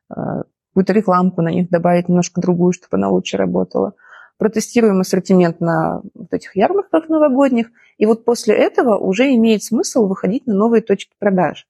э, 0.09 0.43
какую-то 0.69 0.93
рекламку 0.93 1.41
на 1.41 1.49
них 1.49 1.69
добавить, 1.69 2.09
немножко 2.09 2.41
другую, 2.41 2.73
чтобы 2.73 2.97
она 2.97 3.09
лучше 3.09 3.37
работала. 3.37 3.93
Протестируем 4.37 4.99
ассортимент 4.99 5.61
на 5.61 6.01
вот 6.13 6.33
этих 6.33 6.55
ярмарках 6.57 7.07
новогодних, 7.07 7.67
и 7.97 8.05
вот 8.05 8.25
после 8.25 8.55
этого 8.55 8.97
уже 8.97 9.33
имеет 9.35 9.63
смысл 9.63 10.07
выходить 10.07 10.45
на 10.45 10.53
новые 10.53 10.81
точки 10.81 11.13
продаж, 11.19 11.67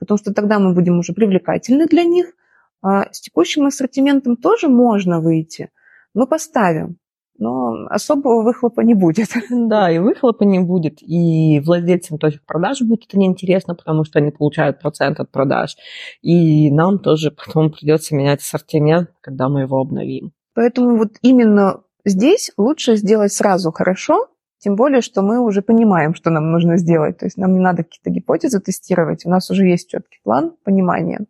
потому 0.00 0.18
что 0.18 0.34
тогда 0.34 0.58
мы 0.58 0.74
будем 0.74 0.98
уже 0.98 1.12
привлекательны 1.12 1.86
для 1.86 2.02
них, 2.02 2.32
а 2.80 3.12
с 3.12 3.20
текущим 3.20 3.66
ассортиментом 3.66 4.36
тоже 4.36 4.68
можно 4.68 5.20
выйти– 5.20 5.70
мы 6.14 6.26
поставим, 6.26 6.98
но 7.38 7.86
особого 7.88 8.42
выхлопа 8.42 8.82
не 8.82 8.94
будет. 8.94 9.28
Да, 9.50 9.90
и 9.90 9.98
выхлопа 9.98 10.44
не 10.44 10.60
будет, 10.60 11.02
и 11.02 11.60
владельцам 11.60 12.18
точек 12.18 12.44
продаж 12.46 12.82
будет 12.82 13.04
это 13.08 13.18
неинтересно, 13.18 13.74
потому 13.74 14.04
что 14.04 14.18
они 14.18 14.30
получают 14.30 14.80
процент 14.80 15.20
от 15.20 15.30
продаж, 15.30 15.76
и 16.20 16.70
нам 16.70 16.98
тоже 16.98 17.30
потом 17.30 17.70
придется 17.70 18.14
менять 18.14 18.40
ассортимент, 18.40 19.10
когда 19.20 19.48
мы 19.48 19.62
его 19.62 19.80
обновим. 19.80 20.32
Поэтому 20.54 20.98
вот 20.98 21.12
именно 21.22 21.82
здесь 22.04 22.52
лучше 22.56 22.96
сделать 22.96 23.32
сразу 23.32 23.72
хорошо, 23.72 24.28
тем 24.58 24.76
более, 24.76 25.00
что 25.00 25.22
мы 25.22 25.40
уже 25.40 25.60
понимаем, 25.60 26.14
что 26.14 26.30
нам 26.30 26.52
нужно 26.52 26.76
сделать. 26.76 27.18
То 27.18 27.26
есть 27.26 27.36
нам 27.36 27.52
не 27.52 27.58
надо 27.58 27.82
какие-то 27.82 28.10
гипотезы 28.10 28.60
тестировать, 28.60 29.26
у 29.26 29.30
нас 29.30 29.50
уже 29.50 29.66
есть 29.66 29.90
четкий 29.90 30.20
план 30.22 30.54
понимания. 30.64 31.26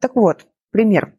Так 0.00 0.14
вот, 0.14 0.46
пример. 0.70 1.12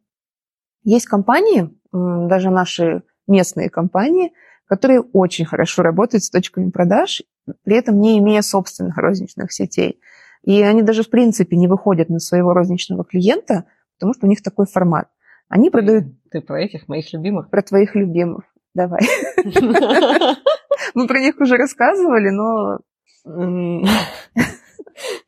Есть 0.83 1.05
компании, 1.05 1.69
даже 1.91 2.49
наши 2.49 3.03
местные 3.27 3.69
компании, 3.69 4.33
которые 4.67 5.01
очень 5.01 5.45
хорошо 5.45 5.81
работают 5.81 6.23
с 6.23 6.29
точками 6.29 6.69
продаж, 6.69 7.23
при 7.63 7.77
этом 7.77 7.99
не 7.99 8.19
имея 8.19 8.41
собственных 8.41 8.97
розничных 8.97 9.51
сетей. 9.51 9.99
И 10.43 10.61
они 10.61 10.83
даже 10.83 11.03
в 11.03 11.09
принципе 11.09 11.57
не 11.57 11.67
выходят 11.67 12.09
на 12.09 12.19
своего 12.19 12.53
розничного 12.53 13.03
клиента, 13.03 13.65
потому 13.97 14.13
что 14.13 14.25
у 14.25 14.29
них 14.29 14.41
такой 14.41 14.65
формат. 14.67 15.09
Они 15.49 15.69
продают... 15.69 16.05
Ты 16.31 16.41
про 16.41 16.61
этих 16.61 16.87
моих 16.87 17.11
любимых? 17.11 17.49
Про 17.49 17.61
твоих 17.63 17.95
любимых. 17.95 18.45
Давай. 18.75 19.01
Мы 20.93 21.07
про 21.07 21.19
них 21.19 21.39
уже 21.39 21.57
рассказывали, 21.57 22.29
но... 22.29 22.79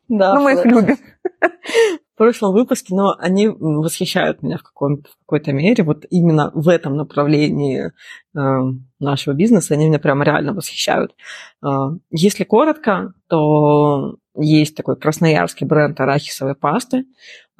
Да. 0.08 0.34
Но 0.34 0.40
мы 0.42 0.52
их 0.52 0.64
любим 0.66 0.96
в 2.14 2.18
прошлом 2.18 2.52
выпуске, 2.52 2.94
но 2.94 3.16
они 3.18 3.48
восхищают 3.48 4.42
меня 4.42 4.58
в, 4.58 4.62
каком, 4.62 5.02
в 5.02 5.16
какой-то 5.26 5.52
мере. 5.52 5.82
Вот 5.82 6.04
именно 6.10 6.50
в 6.54 6.68
этом 6.68 6.96
направлении 6.96 7.86
э, 7.86 8.40
нашего 9.00 9.34
бизнеса 9.34 9.74
они 9.74 9.88
меня 9.88 9.98
прямо 9.98 10.24
реально 10.24 10.52
восхищают. 10.52 11.14
Э, 11.64 11.68
если 12.10 12.44
коротко, 12.44 13.14
то 13.28 14.16
есть 14.36 14.76
такой 14.76 14.96
красноярский 14.96 15.66
бренд 15.66 16.00
арахисовой 16.00 16.54
пасты. 16.54 17.04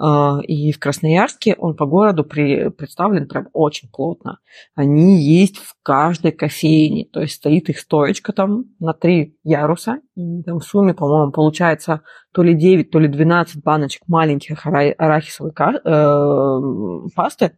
А, 0.05 0.41
и 0.43 0.73
в 0.73 0.81
Красноярске 0.81 1.55
он 1.57 1.77
по 1.77 1.87
городу 1.87 2.25
при, 2.25 2.71
представлен 2.71 3.29
прям 3.29 3.49
очень 3.53 3.89
плотно. 3.89 4.41
Они 4.75 5.23
есть 5.23 5.59
в 5.59 5.77
каждой 5.85 6.33
кофейне, 6.33 7.05
то 7.05 7.21
есть 7.21 7.35
стоит 7.35 7.69
их 7.69 7.79
стоечка 7.79 8.33
там 8.33 8.65
на 8.81 8.95
три 8.95 9.37
яруса, 9.45 10.01
и 10.17 10.43
там 10.43 10.59
в 10.59 10.65
сумме, 10.65 10.93
по-моему, 10.93 11.31
получается 11.31 12.03
то 12.33 12.43
ли 12.43 12.55
9, 12.55 12.91
то 12.91 12.99
ли 12.99 13.07
12 13.07 13.63
баночек 13.63 14.03
маленьких 14.09 14.67
арахисовой 14.67 15.53
э, 15.53 17.09
пасты, 17.15 17.53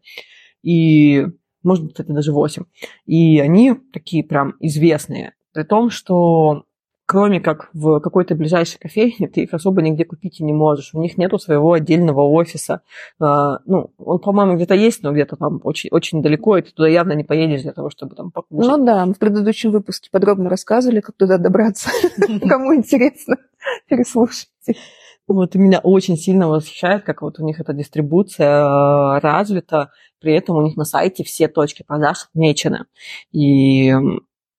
и 0.62 1.24
может, 1.62 1.92
кстати, 1.92 2.08
даже 2.08 2.30
8. 2.30 2.64
И 3.06 3.40
они 3.40 3.74
такие 3.90 4.22
прям 4.22 4.52
известные. 4.60 5.32
При 5.54 5.62
том, 5.62 5.88
что 5.88 6.64
кроме 7.06 7.40
как 7.40 7.68
в 7.72 8.00
какой-то 8.00 8.34
ближайшей 8.34 8.78
кофейне, 8.78 9.28
ты 9.34 9.42
их 9.42 9.54
особо 9.54 9.82
нигде 9.82 10.04
купить 10.04 10.40
и 10.40 10.44
не 10.44 10.52
можешь. 10.52 10.94
У 10.94 11.00
них 11.00 11.18
нету 11.18 11.38
своего 11.38 11.72
отдельного 11.72 12.22
офиса. 12.22 12.82
А, 13.20 13.58
ну, 13.66 13.92
он, 13.98 14.18
по-моему, 14.18 14.56
где-то 14.56 14.74
есть, 14.74 15.02
но 15.02 15.12
где-то 15.12 15.36
там 15.36 15.60
очень, 15.64 15.90
очень 15.90 16.22
далеко, 16.22 16.56
и 16.56 16.62
ты 16.62 16.70
туда 16.72 16.88
явно 16.88 17.12
не 17.12 17.24
поедешь 17.24 17.62
для 17.62 17.72
того, 17.72 17.90
чтобы 17.90 18.14
там 18.14 18.30
покушать. 18.30 18.70
Ну 18.70 18.84
да, 18.84 19.06
мы 19.06 19.14
в 19.14 19.18
предыдущем 19.18 19.70
выпуске 19.70 20.08
подробно 20.10 20.48
рассказывали, 20.48 21.00
как 21.00 21.16
туда 21.16 21.38
добраться. 21.38 21.90
Кому 22.48 22.74
интересно, 22.74 23.36
переслушайте. 23.88 24.78
Вот 25.26 25.54
и 25.54 25.58
меня 25.58 25.80
очень 25.82 26.18
сильно 26.18 26.48
восхищает, 26.48 27.02
как 27.04 27.22
вот 27.22 27.38
у 27.38 27.44
них 27.44 27.58
эта 27.58 27.72
дистрибуция 27.72 28.60
э, 28.60 29.20
развита, 29.20 29.90
при 30.20 30.34
этом 30.34 30.56
у 30.56 30.62
них 30.62 30.76
на 30.76 30.84
сайте 30.84 31.24
все 31.24 31.48
точки 31.48 31.82
продаж 31.82 32.26
отмечены. 32.28 32.84
И 33.32 33.90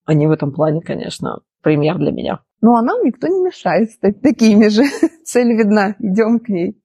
они 0.05 0.27
в 0.27 0.31
этом 0.31 0.51
плане, 0.51 0.81
конечно, 0.81 1.41
пример 1.65 1.97
для 1.97 2.11
меня. 2.11 2.39
Ну, 2.61 2.75
а 2.75 2.83
нам 2.83 3.03
никто 3.03 3.27
не 3.27 3.43
мешает 3.43 3.91
стать 3.91 4.21
такими 4.21 4.67
же. 4.67 4.83
Цель 5.25 5.51
видна, 5.57 5.95
идем 5.97 6.39
к 6.39 6.47
ней. 6.47 6.79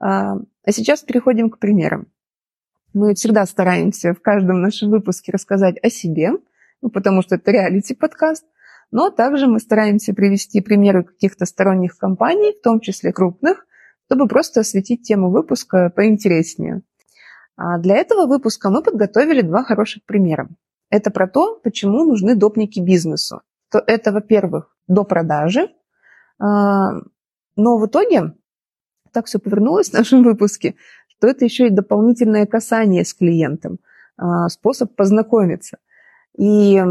А, 0.00 0.36
а 0.64 0.72
сейчас 0.72 1.02
переходим 1.02 1.50
к 1.50 1.58
примерам. 1.58 2.06
Мы 2.94 3.14
всегда 3.14 3.44
стараемся 3.44 4.14
в 4.14 4.22
каждом 4.22 4.62
нашем 4.62 4.90
выпуске 4.90 5.32
рассказать 5.32 5.76
о 5.82 5.90
себе, 5.90 6.30
ну, 6.80 6.88
потому 6.88 7.20
что 7.20 7.34
это 7.34 7.50
реалити-подкаст, 7.50 8.46
но 8.90 9.10
также 9.10 9.48
мы 9.48 9.60
стараемся 9.60 10.14
привести 10.14 10.62
примеры 10.62 11.04
каких-то 11.04 11.44
сторонних 11.44 11.98
компаний, 11.98 12.54
в 12.58 12.62
том 12.62 12.80
числе 12.80 13.12
крупных, 13.12 13.66
чтобы 14.06 14.28
просто 14.28 14.60
осветить 14.60 15.02
тему 15.02 15.30
выпуска 15.30 15.92
поинтереснее. 15.94 16.80
А 17.56 17.78
для 17.78 17.96
этого 17.96 18.26
выпуска 18.26 18.70
мы 18.70 18.82
подготовили 18.82 19.42
два 19.42 19.62
хороших 19.62 20.06
примера. 20.06 20.48
Это 20.88 21.10
про 21.10 21.28
то, 21.28 21.60
почему 21.62 22.04
нужны 22.04 22.34
допники 22.34 22.80
бизнесу. 22.80 23.42
То 23.76 23.82
это, 23.86 24.10
во-первых, 24.10 24.74
до 24.88 25.04
продажи, 25.04 25.68
а, 26.38 26.92
но 27.56 27.76
в 27.76 27.84
итоге 27.84 28.32
так 29.12 29.26
все 29.26 29.38
повернулось 29.38 29.90
в 29.90 29.92
нашем 29.92 30.22
выпуске, 30.22 30.76
что 31.08 31.26
это 31.26 31.44
еще 31.44 31.66
и 31.66 31.70
дополнительное 31.70 32.46
касание 32.46 33.04
с 33.04 33.12
клиентом, 33.12 33.80
а, 34.16 34.48
способ 34.48 34.96
познакомиться. 34.96 35.76
И 36.38 36.82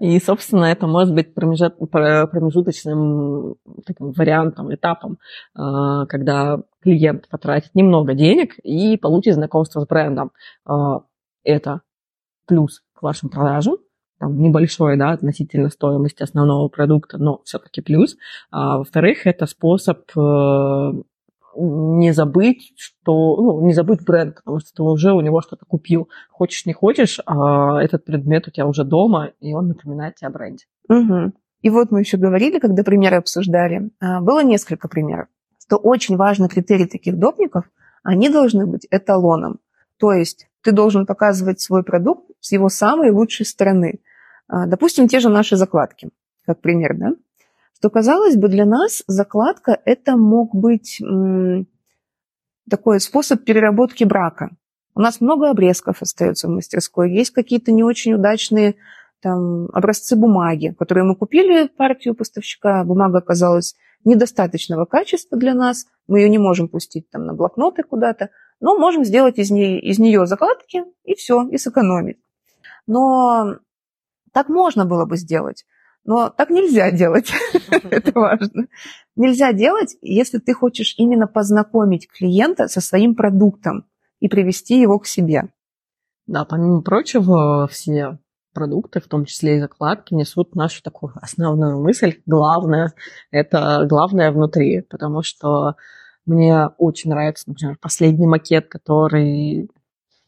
и, 0.00 0.18
собственно, 0.20 0.64
это 0.64 0.86
может 0.86 1.14
быть 1.14 1.34
промежуточным 1.34 3.56
таким 3.84 4.12
вариантом, 4.12 4.74
этапом, 4.74 5.18
а, 5.54 6.06
когда 6.06 6.62
клиент 6.80 7.28
потратит 7.28 7.74
немного 7.74 8.14
денег 8.14 8.58
и 8.60 8.96
получит 8.96 9.34
знакомство 9.34 9.80
с 9.80 9.86
брендом. 9.86 10.32
Это 11.44 11.82
плюс 12.46 12.82
к 12.94 13.02
вашим 13.02 13.28
продажам, 13.28 13.76
там, 14.18 14.38
небольшой, 14.38 14.96
да, 14.96 15.10
относительно 15.10 15.68
стоимости 15.68 16.22
основного 16.22 16.68
продукта, 16.68 17.18
но 17.18 17.40
все-таки 17.44 17.80
плюс. 17.80 18.16
А, 18.50 18.78
во-вторых, 18.78 19.26
это 19.26 19.46
способ 19.46 19.98
э, 20.16 20.92
не 21.56 22.12
забыть, 22.12 22.72
что, 22.76 23.36
ну, 23.36 23.66
не 23.66 23.72
забыть 23.72 24.04
бренд, 24.04 24.36
потому 24.36 24.60
что 24.60 24.72
ты 24.74 24.82
уже 24.82 25.12
у 25.12 25.20
него 25.20 25.40
что-то 25.40 25.64
купил. 25.66 26.08
Хочешь, 26.30 26.66
не 26.66 26.72
хочешь, 26.72 27.20
а 27.26 27.80
этот 27.82 28.04
предмет 28.04 28.48
у 28.48 28.50
тебя 28.50 28.66
уже 28.66 28.84
дома, 28.84 29.32
и 29.40 29.54
он 29.54 29.68
напоминает 29.68 30.16
тебе 30.16 30.28
о 30.28 30.30
бренде. 30.30 30.64
Угу. 30.88 31.32
И 31.62 31.70
вот 31.70 31.90
мы 31.90 32.00
еще 32.00 32.16
говорили, 32.16 32.58
когда 32.58 32.82
примеры 32.82 33.16
обсуждали, 33.16 33.90
а, 34.00 34.20
было 34.20 34.42
несколько 34.42 34.88
примеров, 34.88 35.28
что 35.60 35.76
очень 35.76 36.16
важный 36.16 36.48
критерий 36.48 36.86
таких 36.86 37.18
допников, 37.18 37.64
они 38.02 38.28
должны 38.28 38.66
быть 38.66 38.86
эталоном. 38.90 39.58
То 39.98 40.12
есть 40.12 40.48
ты 40.62 40.72
должен 40.72 41.06
показывать 41.06 41.60
свой 41.60 41.82
продукт 41.82 42.25
с 42.40 42.52
его 42.52 42.68
самой 42.68 43.10
лучшей 43.10 43.46
стороны. 43.46 44.00
А, 44.48 44.66
допустим, 44.66 45.08
те 45.08 45.20
же 45.20 45.28
наши 45.28 45.56
закладки, 45.56 46.10
как 46.44 46.60
пример, 46.60 46.96
да? 46.96 47.12
что, 47.86 47.90
казалось 47.90 48.36
бы, 48.36 48.48
для 48.48 48.64
нас 48.64 49.04
закладка– 49.06 49.78
это 49.84 50.16
мог 50.16 50.54
быть 50.56 51.00
такой 52.68 52.98
способ 52.98 53.44
переработки 53.44 54.02
брака. 54.02 54.50
У 54.96 55.00
нас 55.00 55.20
много 55.20 55.50
обрезков 55.50 56.02
остается 56.02 56.48
в 56.48 56.50
мастерской, 56.50 57.12
есть 57.12 57.30
какие-то 57.30 57.70
не 57.70 57.84
очень 57.84 58.14
удачные 58.14 58.74
там, 59.20 59.66
образцы 59.72 60.16
бумаги, 60.16 60.74
которые 60.76 61.04
мы 61.04 61.14
купили 61.14 61.68
партию 61.68 62.16
поставщика, 62.16 62.82
бумага 62.82 63.18
оказалась 63.18 63.76
недостаточного 64.04 64.84
качества 64.84 65.38
для 65.38 65.54
нас, 65.54 65.86
мы 66.08 66.20
ее 66.20 66.28
не 66.28 66.38
можем 66.38 66.68
пустить 66.68 67.08
там 67.10 67.24
на 67.24 67.34
блокноты 67.34 67.84
куда-то, 67.84 68.30
но 68.58 68.76
можем 68.76 69.04
сделать 69.04 69.38
из, 69.38 69.52
нее, 69.52 69.80
из 69.80 70.00
нее 70.00 70.26
закладки 70.26 70.82
и 71.04 71.14
все, 71.14 71.46
и 71.48 71.56
сэкономить. 71.56 72.18
Но 72.86 73.56
так 74.32 74.48
можно 74.48 74.84
было 74.84 75.06
бы 75.06 75.16
сделать. 75.16 75.64
Но 76.04 76.30
так 76.30 76.50
нельзя 76.50 76.92
делать, 76.92 77.32
это 77.90 78.12
важно. 78.14 78.68
Нельзя 79.16 79.52
делать, 79.52 79.96
если 80.02 80.38
ты 80.38 80.54
хочешь 80.54 80.94
именно 80.98 81.26
познакомить 81.26 82.08
клиента 82.08 82.68
со 82.68 82.80
своим 82.80 83.16
продуктом 83.16 83.86
и 84.20 84.28
привести 84.28 84.80
его 84.80 85.00
к 85.00 85.06
себе. 85.06 85.48
Да, 86.26 86.44
помимо 86.44 86.82
прочего, 86.82 87.66
все 87.68 88.18
продукты, 88.56 89.00
в 89.00 89.08
том 89.08 89.26
числе 89.26 89.56
и 89.56 89.60
закладки, 89.60 90.14
несут 90.14 90.54
нашу 90.54 90.82
такую 90.82 91.12
основную 91.20 91.80
мысль. 91.82 92.20
Главное, 92.24 92.94
это 93.30 93.84
главное 93.88 94.32
внутри, 94.32 94.80
потому 94.80 95.22
что 95.22 95.74
мне 96.24 96.68
очень 96.78 97.10
нравится, 97.10 97.44
например, 97.48 97.76
последний 97.80 98.26
макет, 98.26 98.68
который 98.68 99.70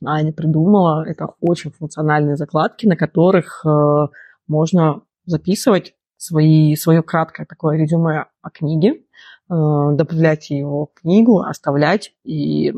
Аня 0.04 0.32
придумала. 0.32 1.04
Это 1.06 1.34
очень 1.40 1.70
функциональные 1.70 2.37
закладки, 2.37 2.87
на 2.87 2.96
которых 2.96 3.64
э, 3.66 4.06
можно 4.46 5.02
записывать 5.26 5.94
свои, 6.16 6.74
свое 6.76 7.02
краткое 7.02 7.46
такое 7.46 7.76
резюме 7.76 8.26
о 8.42 8.50
книге, 8.50 8.92
э, 8.92 9.00
добавлять 9.48 10.50
его 10.50 10.87
в 10.87 11.00
книгу, 11.00 11.40
оставлять. 11.40 12.14
И 12.24 12.72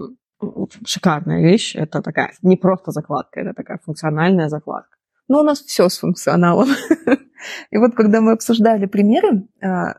шикарная 0.84 1.42
вещь. 1.42 1.76
Это 1.76 2.02
такая 2.02 2.32
не 2.42 2.56
просто 2.56 2.92
закладка, 2.92 3.40
это 3.40 3.54
такая 3.54 3.78
функциональная 3.84 4.48
закладка. 4.48 4.96
Но 5.28 5.40
у 5.40 5.42
нас 5.42 5.60
все 5.60 5.88
с 5.88 5.98
функционалом. 5.98 6.68
И 7.70 7.78
вот 7.78 7.94
когда 7.94 8.20
мы 8.20 8.32
обсуждали 8.32 8.86
примеры, 8.86 9.48
э, 9.60 9.94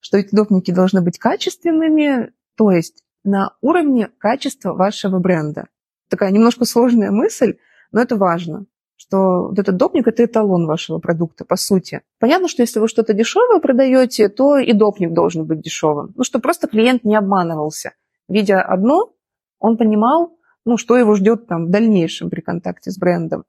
что 0.00 0.18
эти 0.18 0.34
допники 0.34 0.70
должны 0.70 1.00
быть 1.00 1.18
качественными, 1.18 2.32
то 2.56 2.70
есть 2.70 3.04
на 3.24 3.56
уровне 3.60 4.08
качества 4.18 4.72
вашего 4.72 5.18
бренда. 5.18 5.66
Такая 6.08 6.30
немножко 6.30 6.64
сложная 6.64 7.10
мысль, 7.10 7.56
но 7.92 8.00
это 8.00 8.16
важно 8.16 8.66
что 8.96 9.48
вот 9.48 9.58
этот 9.58 9.76
допник– 9.76 10.06
это 10.08 10.24
эталон 10.24 10.66
вашего 10.66 10.98
продукта, 10.98 11.44
по 11.44 11.56
сути. 11.56 12.02
Понятно, 12.18 12.48
что 12.48 12.62
если 12.62 12.80
вы 12.80 12.88
что-то 12.88 13.12
дешевое 13.12 13.60
продаете, 13.60 14.28
то 14.28 14.56
и 14.56 14.72
допник 14.72 15.12
должен 15.12 15.44
быть 15.44 15.60
дешевым. 15.60 16.12
Ну, 16.16 16.24
чтобы 16.24 16.42
просто 16.42 16.66
клиент 16.66 17.04
не 17.04 17.14
обманывался. 17.14 17.92
Видя 18.28 18.62
одно, 18.62 19.12
он 19.58 19.76
понимал, 19.76 20.36
ну, 20.64 20.76
что 20.76 20.96
его 20.96 21.14
ждет 21.14 21.46
там 21.46 21.66
в 21.66 21.70
дальнейшем 21.70 22.30
при 22.30 22.40
контакте 22.40 22.90
с 22.90 22.98
брендом. 22.98 23.44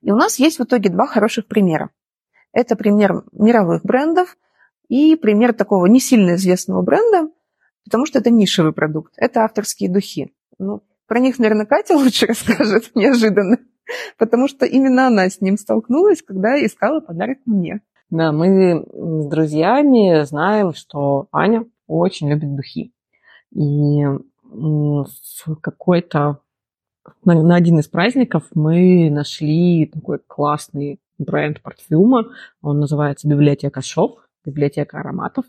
И 0.00 0.10
у 0.10 0.16
нас 0.16 0.38
есть 0.38 0.58
в 0.58 0.64
итоге 0.64 0.90
два 0.90 1.06
хороших 1.06 1.46
примера. 1.46 1.90
Это 2.52 2.74
пример 2.74 3.24
мировых 3.32 3.84
брендов 3.84 4.36
и 4.88 5.14
пример 5.16 5.52
такого 5.52 5.86
не 5.86 6.00
сильно 6.00 6.34
известного 6.34 6.82
бренда, 6.82 7.30
потому 7.84 8.06
что 8.06 8.18
это 8.18 8.30
нишевый 8.30 8.72
продукт. 8.72 9.12
Это 9.16 9.44
авторские 9.44 9.90
духи. 9.90 10.34
Ну, 10.58 10.82
про 11.08 11.18
них, 11.18 11.40
наверное, 11.40 11.66
Катя 11.66 11.96
лучше 11.96 12.26
расскажет 12.26 12.90
неожиданно 12.94 13.58
потому 14.18 14.48
что 14.48 14.66
именно 14.66 15.06
она 15.06 15.28
с 15.28 15.40
ним 15.40 15.56
столкнулась, 15.56 16.22
когда 16.22 16.64
искала 16.64 17.00
подарок 17.00 17.38
мне. 17.46 17.80
Да, 18.10 18.32
мы 18.32 18.86
с 18.92 19.26
друзьями 19.26 20.24
знаем, 20.24 20.72
что 20.72 21.28
Аня 21.32 21.66
очень 21.86 22.30
любит 22.30 22.54
духи. 22.54 22.92
И 23.52 24.04
в 24.42 25.56
какой-то 25.60 26.40
на, 27.24 27.42
на 27.42 27.56
один 27.56 27.78
из 27.78 27.88
праздников 27.88 28.44
мы 28.54 29.10
нашли 29.10 29.86
такой 29.86 30.20
классный 30.26 31.00
бренд 31.18 31.60
парфюма. 31.62 32.26
Он 32.62 32.80
называется 32.80 33.28
«Библиотека 33.28 33.82
Шов», 33.82 34.18
«Библиотека 34.44 35.00
ароматов». 35.00 35.44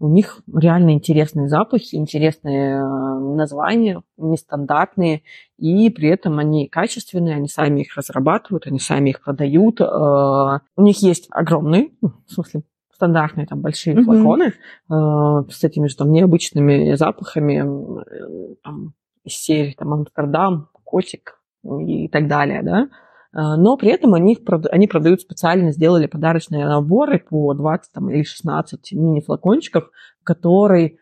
У 0.00 0.08
них 0.08 0.42
реально 0.52 0.90
интересные 0.90 1.48
запахи, 1.48 1.94
интересные 1.94 2.78
э, 2.78 2.82
названия, 2.82 4.02
нестандартные, 4.16 5.22
и 5.56 5.88
при 5.90 6.08
этом 6.08 6.38
они 6.38 6.68
качественные, 6.68 7.36
они 7.36 7.48
сами 7.48 7.82
их 7.82 7.96
разрабатывают, 7.96 8.66
они 8.66 8.80
сами 8.80 9.10
их 9.10 9.22
продают. 9.22 9.80
Э, 9.80 9.84
у 9.84 10.82
них 10.82 11.00
есть 11.02 11.28
огромный, 11.30 11.96
ну, 12.00 12.12
в 12.26 12.32
смысле, 12.32 12.62
стандартные 12.92 13.46
там 13.46 13.60
большие 13.60 13.94
Мгм. 13.96 14.04
флаконы 14.04 14.44
э, 14.44 15.50
с 15.50 15.64
этими 15.64 15.86
же 15.86 15.96
там 15.96 16.10
необычными 16.12 16.94
запахами 16.94 17.62
э, 17.62 18.54
там, 18.62 18.94
из 19.24 19.34
серии 19.34 19.74
там 19.78 19.92
Амстердам, 19.92 20.68
котик 20.82 21.40
и 21.64 22.08
так 22.08 22.28
далее, 22.28 22.62
да. 22.62 22.88
Э, 23.34 23.56
Но 23.56 23.76
при 23.76 23.90
этом 23.90 24.14
они, 24.14 24.38
они 24.70 24.86
продают 24.86 25.20
специально, 25.20 25.72
сделали 25.72 26.06
подарочные 26.06 26.66
наборы 26.66 27.18
по 27.18 27.52
20 27.54 27.92
там, 27.92 28.10
или 28.10 28.22
16 28.22 28.92
мини-флакончиков, 28.92 29.90
которые 30.22 30.98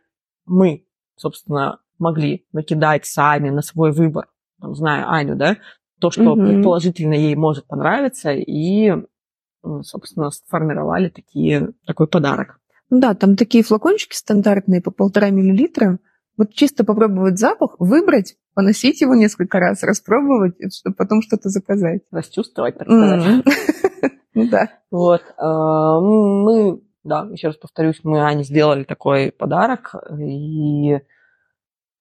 мы, 0.46 0.86
собственно, 1.16 1.78
могли 1.98 2.46
накидать 2.52 3.06
сами 3.06 3.50
на 3.50 3.62
свой 3.62 3.92
выбор, 3.92 4.28
там, 4.60 4.74
зная 4.74 5.08
Аню, 5.08 5.36
да, 5.36 5.58
то, 6.00 6.10
что 6.10 6.34
Мгм. 6.34 6.46
предположительно 6.46 7.14
ей 7.14 7.36
может 7.36 7.66
понравиться, 7.66 8.32
и, 8.32 8.92
собственно, 9.82 10.30
сформировали 10.30 11.10
такие, 11.10 11.70
такой 11.86 12.08
подарок. 12.08 12.58
Ну 12.90 12.98
да, 13.00 13.14
там 13.14 13.36
такие 13.36 13.62
флакончики 13.62 14.16
стандартные 14.16 14.82
по 14.82 14.90
полтора 14.90 15.30
миллилитра. 15.30 15.98
Вот 16.36 16.52
чисто 16.52 16.84
попробовать 16.84 17.38
запах, 17.38 17.76
выбрать, 17.78 18.36
поносить 18.54 19.00
его 19.00 19.14
несколько 19.14 19.58
раз, 19.58 19.82
распробовать, 19.82 20.54
чтобы 20.74 20.96
потом 20.96 21.22
что-то 21.22 21.48
заказать. 21.48 22.02
Расчувствовать, 22.10 22.78
так 22.78 22.88
сказать. 22.88 23.44
Ну 24.34 24.48
да. 24.48 24.70
Вот. 24.90 25.20
э, 25.20 25.42
Мы, 25.44 26.80
да, 27.04 27.28
еще 27.30 27.48
раз 27.48 27.56
повторюсь, 27.56 28.00
мы 28.02 28.20
Ане 28.22 28.44
сделали 28.44 28.84
такой 28.84 29.30
подарок. 29.30 29.94
И 30.18 30.92
э, 30.94 31.00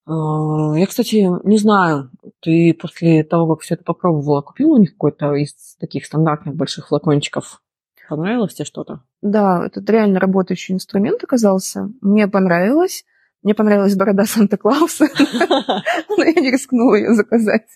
я, 0.08 0.86
кстати, 0.88 1.28
не 1.46 1.58
знаю, 1.58 2.10
ты 2.40 2.74
после 2.74 3.26
того, 3.26 3.54
как 3.54 3.64
все 3.64 3.74
это 3.76 3.84
попробовала, 3.84 4.42
купила 4.42 4.76
у 4.76 4.80
них 4.80 4.94
какой-то 4.94 5.34
из 5.34 5.76
таких 5.76 6.06
стандартных 6.06 6.56
больших 6.56 6.88
флакончиков? 6.88 7.62
Понравилось 8.08 8.54
тебе 8.54 8.66
что-то? 8.66 9.02
Да, 9.22 9.66
этот 9.66 9.90
реально 9.90 10.20
работающий 10.20 10.74
инструмент 10.74 11.24
оказался. 11.24 11.90
Мне 12.02 12.28
понравилось. 12.28 13.04
Мне 13.44 13.56
понравилась 13.56 13.96
борода 13.96 14.26
Санта-Клауса, 14.26 15.08
но 16.10 16.24
я 16.24 16.34
не 16.34 16.52
рискнула 16.52 16.96
ее 16.96 17.14
заказать. 17.16 17.68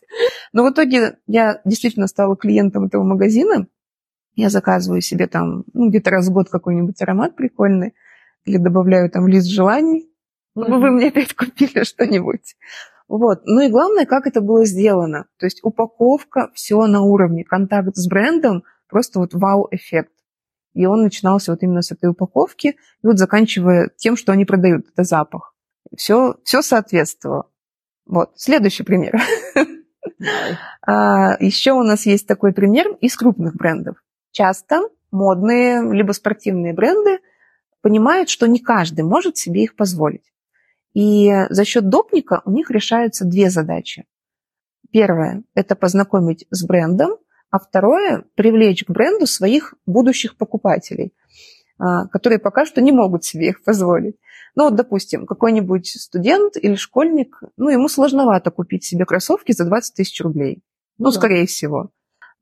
Но 0.53 0.63
в 0.63 0.71
итоге 0.71 1.17
я 1.25 1.61
действительно 1.65 2.07
стала 2.07 2.35
клиентом 2.35 2.85
этого 2.85 3.03
магазина. 3.03 3.67
Я 4.35 4.49
заказываю 4.49 5.01
себе 5.01 5.27
там 5.27 5.63
ну, 5.73 5.89
где-то 5.89 6.11
раз 6.11 6.27
в 6.27 6.33
год 6.33 6.49
какой-нибудь 6.49 7.01
аромат 7.01 7.35
прикольный 7.35 7.95
или 8.43 8.57
добавляю 8.57 9.09
там 9.09 9.27
лист 9.27 9.47
желаний, 9.47 10.07
чтобы 10.55 10.79
вы 10.79 10.91
мне 10.91 11.07
опять 11.07 11.33
купили 11.33 11.83
что-нибудь. 11.83 12.55
Вот. 13.07 13.41
Ну 13.45 13.61
и 13.61 13.69
главное, 13.69 14.05
как 14.05 14.27
это 14.27 14.41
было 14.41 14.65
сделано. 14.65 15.25
То 15.39 15.47
есть 15.47 15.61
упаковка, 15.63 16.51
все 16.53 16.85
на 16.85 17.01
уровне, 17.01 17.43
контакт 17.43 17.95
с 17.95 18.07
брендом, 18.07 18.63
просто 18.87 19.19
вот 19.19 19.33
вау-эффект. 19.33 20.11
И 20.73 20.85
он 20.85 21.03
начинался 21.03 21.51
вот 21.51 21.63
именно 21.63 21.81
с 21.81 21.91
этой 21.91 22.09
упаковки, 22.09 22.67
и 22.67 23.07
вот 23.07 23.17
заканчивая 23.17 23.89
тем, 23.95 24.17
что 24.17 24.33
они 24.33 24.45
продают, 24.45 24.85
это 24.91 25.03
запах. 25.03 25.54
Все, 25.95 26.35
все 26.43 26.61
соответствовало. 26.61 27.49
Вот. 28.05 28.31
Следующий 28.35 28.83
пример. 28.83 29.19
А, 30.87 31.35
еще 31.39 31.71
у 31.71 31.81
нас 31.81 32.05
есть 32.05 32.27
такой 32.27 32.53
пример 32.53 32.95
из 33.01 33.17
крупных 33.17 33.55
брендов. 33.55 33.97
Часто 34.31 34.81
модные 35.09 35.81
либо 35.91 36.11
спортивные 36.11 36.73
бренды 36.73 37.19
понимают, 37.81 38.29
что 38.29 38.47
не 38.47 38.59
каждый 38.59 39.01
может 39.01 39.35
себе 39.35 39.63
их 39.63 39.75
позволить. 39.75 40.31
И 40.93 41.31
за 41.49 41.65
счет 41.65 41.89
допника 41.89 42.41
у 42.45 42.51
них 42.51 42.69
решаются 42.69 43.25
две 43.25 43.49
задачи. 43.49 44.05
Первое– 44.91 45.43
это 45.55 45.75
познакомить 45.75 46.45
с 46.51 46.63
брендом, 46.63 47.17
а 47.49 47.59
второе– 47.59 48.23
привлечь 48.35 48.85
к 48.85 48.91
бренду 48.91 49.27
своих 49.27 49.73
будущих 49.85 50.37
покупателей, 50.37 51.13
которые 51.77 52.39
пока 52.39 52.65
что 52.65 52.81
не 52.81 52.91
могут 52.91 53.23
себе 53.23 53.49
их 53.49 53.63
позволить. 53.63 54.15
Ну 54.55 54.65
вот, 54.65 54.75
допустим, 54.75 55.25
какой-нибудь 55.25 55.87
студент 55.87 56.55
или 56.55 56.75
школьник, 56.75 57.41
ну, 57.57 57.69
ему 57.69 57.89
сложновато 57.89 58.51
купить 58.51 58.85
себе 58.85 59.05
кроссовки 59.05 59.51
за 59.51 59.65
20 59.65 59.95
тысяч 59.95 60.21
рублей. 60.21 60.63
Ну, 60.97 61.05
Ну 61.05 61.11
да. 61.11 61.17
скорее 61.17 61.45
всего. 61.45 61.89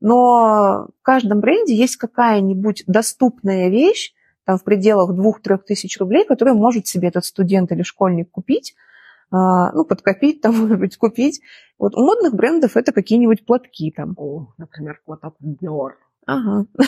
Но 0.00 0.88
в 1.00 1.02
каждом 1.02 1.40
бренде 1.40 1.74
есть 1.74 1.96
какая-нибудь 1.96 2.84
доступная 2.86 3.68
вещь, 3.68 4.12
там 4.44 4.58
в 4.58 4.64
пределах 4.64 5.10
2-3 5.10 5.58
тысяч 5.66 5.98
рублей, 5.98 6.24
которую 6.24 6.56
может 6.56 6.86
себе 6.86 7.08
этот 7.08 7.24
студент 7.24 7.72
или 7.72 7.82
школьник 7.82 8.30
купить, 8.30 8.74
а, 9.30 9.72
ну, 9.72 9.84
подкопить, 9.84 10.40
там, 10.40 10.54
может 10.60 10.78
быть, 10.78 10.96
купить. 10.96 11.40
Вот 11.78 11.96
у 11.96 12.04
модных 12.04 12.34
брендов 12.34 12.76
это 12.76 12.92
какие-нибудь 12.92 13.46
платки 13.46 13.90
там. 13.90 14.14
О, 14.16 14.52
например, 14.58 15.00
платок 15.04 15.36
Dior. 15.42 15.92
Ага. 16.26 16.66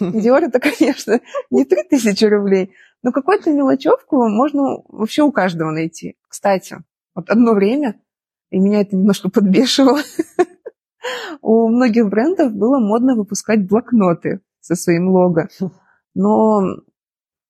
Диор 0.00 0.44
это, 0.44 0.60
конечно, 0.60 1.20
не 1.50 1.64
3000 1.64 2.24
рублей, 2.24 2.72
но 3.02 3.12
какую-то 3.12 3.52
мелочевку 3.52 4.28
можно 4.28 4.82
вообще 4.88 5.22
у 5.22 5.32
каждого 5.32 5.70
найти. 5.70 6.16
Кстати, 6.28 6.78
вот 7.14 7.28
одно 7.28 7.52
время, 7.52 8.00
и 8.50 8.58
меня 8.58 8.80
это 8.80 8.96
немножко 8.96 9.28
подбешивало, 9.28 10.00
у 11.42 11.68
многих 11.68 12.08
брендов 12.08 12.52
было 12.52 12.78
модно 12.78 13.14
выпускать 13.14 13.68
блокноты 13.68 14.40
со 14.60 14.74
своим 14.74 15.08
лого. 15.08 15.48
Но 16.14 16.62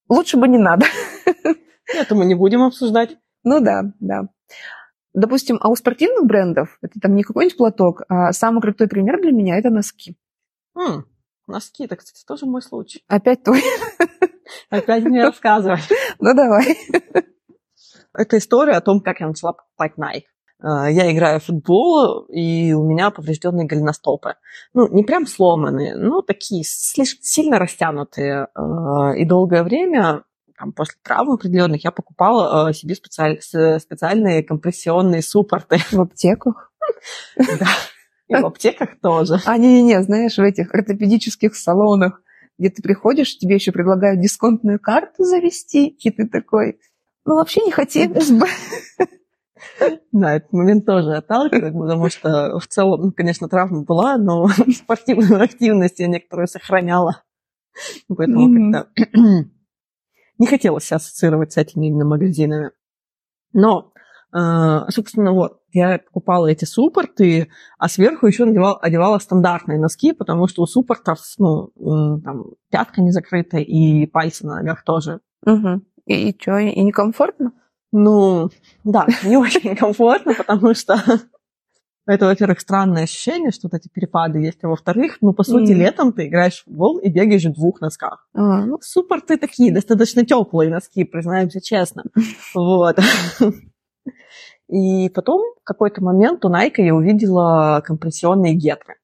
лучше 0.09 0.37
бы 0.37 0.49
не 0.49 0.59
надо. 0.59 0.87
Это 1.95 2.15
мы 2.17 2.25
не 2.25 2.35
будем 2.35 2.63
обсуждать. 2.63 3.17
Ну 3.45 3.61
да, 3.61 3.93
да. 4.01 4.29
Допустим, 5.15 5.59
а 5.63 5.71
у 5.71 5.77
спортивных 5.77 6.27
брендов, 6.27 6.77
это 6.83 7.01
там 7.01 7.15
не 7.15 7.23
какой-нибудь 7.23 7.57
платок, 7.57 8.03
а 8.09 8.33
самый 8.33 8.61
крутой 8.61 8.87
пример 8.87 9.19
для 9.23 9.33
меня– 9.33 9.57
это 9.59 9.71
носки. 9.71 10.17
М, 10.77 11.07
Носки, 11.47 11.85
это, 11.85 11.97
кстати, 11.97 12.25
тоже 12.27 12.47
мой 12.47 12.61
случай. 12.63 13.03
Опять 13.09 13.43
твой. 13.45 13.63
Опять 14.71 15.05
мне 15.05 15.25
рассказывай. 15.25 15.79
Ну 16.19 16.35
давай. 16.35 16.77
Это 18.15 18.39
история 18.39 18.73
о 18.73 18.81
том, 18.81 19.01
как 19.01 19.21
я 19.21 19.29
начала 19.29 19.53
покупать 19.53 19.93
Nike. 19.99 20.25
Э, 20.63 20.91
Я 20.91 21.13
играю 21.13 21.39
в 21.41 21.45
футбол, 21.45 22.23
и 22.29 22.73
у 22.73 22.83
меня 22.85 23.11
поврежденные 23.11 23.67
голеностопы. 23.67 24.35
Ну, 24.75 24.89
не 24.89 25.05
прям 25.05 25.27
сломанные, 25.27 25.95
но 25.97 26.23
такие 26.23 26.65
слишком 26.65 27.23
сильно 27.23 27.59
растянутые. 27.59 28.49
Э, 28.57 29.17
И 29.19 29.25
долгое 29.27 29.63
время, 29.63 30.25
там, 30.59 30.73
после 30.73 30.99
травм 31.03 31.33
определенных, 31.33 31.85
я 31.85 31.91
покупала 31.93 32.71
э, 32.71 32.73
себе 32.73 32.95
специаль- 32.95 33.41
специальные 33.43 34.43
компрессионные 34.43 35.23
суппорты. 35.23 35.79
В 35.93 36.01
аптеках. 36.01 36.73
Да. 37.37 37.67
И 38.29 38.35
в 38.35 38.45
аптеках 38.45 39.01
тоже. 39.01 39.41
А, 39.45 39.57
не-не-не, 39.57 40.03
знаешь, 40.03 40.37
в 40.37 40.43
этих 40.43 40.75
ортопедических 40.75 41.55
салонах, 41.55 42.23
где 42.59 42.71
ты 42.71 42.83
приходишь, 42.83 43.39
тебе 43.39 43.55
еще 43.57 43.73
предлагают 43.73 44.21
дисконтную 44.21 44.81
карту 44.81 45.25
завести, 45.25 45.87
и 45.89 46.11
ты 46.11 46.27
такой, 46.27 46.79
ну, 47.25 47.37
вообще 47.37 47.61
не 47.63 47.71
хотелось 47.71 48.31
бы. 48.31 48.47
Да, 50.13 50.37
этот 50.37 50.53
момент 50.53 50.87
тоже 50.87 51.15
отталкивает, 51.15 51.75
потому 51.75 52.09
что 52.09 52.59
в 52.59 52.67
целом, 52.67 53.01
ну, 53.03 53.13
конечно, 53.13 53.49
травма 53.49 53.83
была, 53.83 54.17
но 54.17 54.49
спортивную 54.75 55.43
активность 55.43 56.01
я 56.01 56.09
некоторую 56.09 56.49
сохраняла. 56.49 57.23
Поэтому 58.09 58.49
Мгм. 58.49 58.73
как-то 58.73 59.19
не 60.39 60.47
хотелось 60.47 60.91
ассоциировать 60.91 61.53
с 61.53 61.57
этими 61.59 61.87
именно 61.87 62.05
магазинами. 62.05 62.71
Но, 63.53 63.93
э, 64.35 64.91
собственно, 64.91 65.33
вот, 65.33 65.61
я 65.77 65.99
покупала 65.99 66.47
эти 66.47 66.65
суппорты, 66.65 67.49
а 67.79 67.89
сверху 67.89 68.27
еще 68.27 68.45
надевала, 68.45 68.79
одевала 68.79 69.19
стандартные 69.19 69.79
носки, 69.79 70.13
потому 70.13 70.49
что 70.49 70.63
у 70.63 70.67
суппортов, 70.67 71.19
ну, 71.39 71.71
там, 72.25 72.47
пятка 72.71 73.01
не 73.01 73.13
закрыта, 73.13 73.59
и 73.59 74.07
пальцы 74.07 74.47
на 74.47 74.57
ногах 74.57 74.85
тоже 74.85 75.21
Мгм. 75.47 75.87
И, 76.07 76.31
и 76.31 76.37
что, 76.39 76.59
и 76.59 76.83
некомфортно? 76.83 77.53
ну, 77.93 78.51
да, 78.85 79.07
не 79.25 79.37
очень 79.37 79.75
комфортно, 79.75 80.35
потому 80.35 80.75
что 80.75 80.97
это, 82.07 82.27
во-первых, 82.27 82.61
странное 82.61 83.05
ощущение, 83.05 83.53
что 83.53 83.69
вот 83.69 83.79
эти 83.79 83.89
перепады 83.89 84.41
есть, 84.41 84.63
а 84.63 84.69
во-вторых, 84.69 85.19
ну, 85.21 85.33
по 85.33 85.45
сути, 85.45 85.73
летом 85.73 86.13
ты 86.13 86.27
играешь 86.27 86.61
в 86.61 86.65
футбол 86.65 86.99
и 86.99 87.09
бегаешь 87.09 87.45
в 87.45 87.55
двух 87.55 87.81
носках. 87.81 88.29
А, 88.35 88.67
ну, 88.67 88.79
Супер 88.83 89.23
ты 89.23 89.39
такие, 89.39 89.73
достаточно 89.73 90.27
теплые 90.27 90.71
носки, 90.71 91.05
признаемся 91.05 91.61
честно. 91.61 92.05
Вот. 92.55 92.99
И 94.69 95.09
потом 95.11 95.43
в 95.61 95.65
какой-то 95.65 96.03
момент 96.03 96.45
у 96.45 96.51
Nike 96.51 96.83
я 96.83 96.95
увидела 96.95 97.83
компрессионные 97.85 98.55
гетры. 98.55 98.97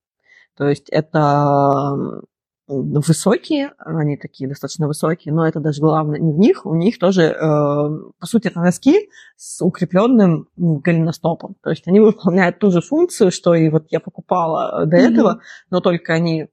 То 0.56 0.68
есть 0.68 0.88
это 0.90 2.22
высокие, 2.68 3.72
они 3.78 4.16
такие 4.16 4.48
достаточно 4.48 4.86
высокие, 4.86 5.34
но 5.34 5.46
это 5.46 5.60
даже 5.60 5.80
главное 5.80 6.18
не 6.18 6.32
в 6.32 6.38
них, 6.38 6.64
у 6.64 6.74
них 6.74 6.98
тоже, 6.98 7.22
э, 7.24 7.36
по 7.36 8.26
сути, 8.26 8.48
это 8.48 8.60
носки 8.60 9.10
с 9.36 9.62
укрепленным 9.64 10.48
голеностопом. 10.56 11.56
То 11.62 11.70
есть 11.70 11.86
они 11.86 12.00
выполняют 12.00 12.58
ту 12.58 12.70
же 12.70 12.80
функцию, 12.80 13.30
что 13.30 13.54
и 13.54 13.68
вот 13.68 13.86
я 13.90 14.00
покупала 14.00 14.86
до 14.86 14.96
этого, 14.96 15.40
но 15.70 15.80
только 15.80 16.12
они 16.14 16.48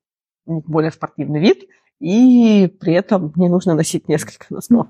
у 0.45 0.55
них 0.55 0.65
более 0.65 0.91
спортивный 0.91 1.39
вид, 1.39 1.69
и 1.99 2.67
при 2.79 2.93
этом 2.93 3.31
мне 3.35 3.49
нужно 3.49 3.75
носить 3.75 4.07
несколько 4.07 4.45
носков. 4.49 4.87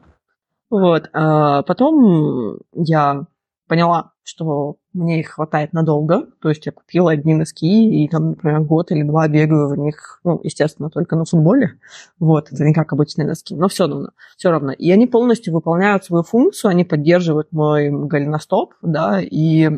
Вот. 0.70 1.10
а 1.14 1.64
Потом 1.64 2.60
я 2.74 3.26
поняла, 3.70 4.12
что 4.24 4.78
мне 4.94 5.22
их 5.22 5.30
хватает 5.30 5.72
надолго. 5.72 6.26
То 6.42 6.50
есть 6.50 6.66
я 6.66 6.72
купила 6.72 7.12
одни 7.12 7.36
носки, 7.36 8.04
и 8.04 8.10
там, 8.10 8.32
например, 8.32 8.62
год 8.62 8.92
или 8.92 9.04
два 9.04 9.28
бегаю 9.28 9.70
в 9.70 9.78
них, 9.78 10.20
ну, 10.24 10.42
естественно, 10.44 10.90
только 10.90 11.16
на 11.16 11.24
футболе. 11.24 11.80
Вот, 12.20 12.52
это 12.52 12.66
не 12.66 12.74
как 12.74 12.92
обычные 12.92 13.28
носки, 13.28 13.56
но 13.56 13.70
все 13.70 13.88
равно, 13.88 14.10
все 14.36 14.50
равно. 14.50 14.72
И 14.74 14.92
они 14.92 15.08
полностью 15.08 15.54
выполняют 15.54 16.04
свою 16.04 16.24
функцию, 16.24 16.72
они 16.72 16.84
поддерживают 16.84 17.52
мой 17.52 17.90
голеностоп, 17.90 18.74
да, 18.82 19.22
и 19.22 19.70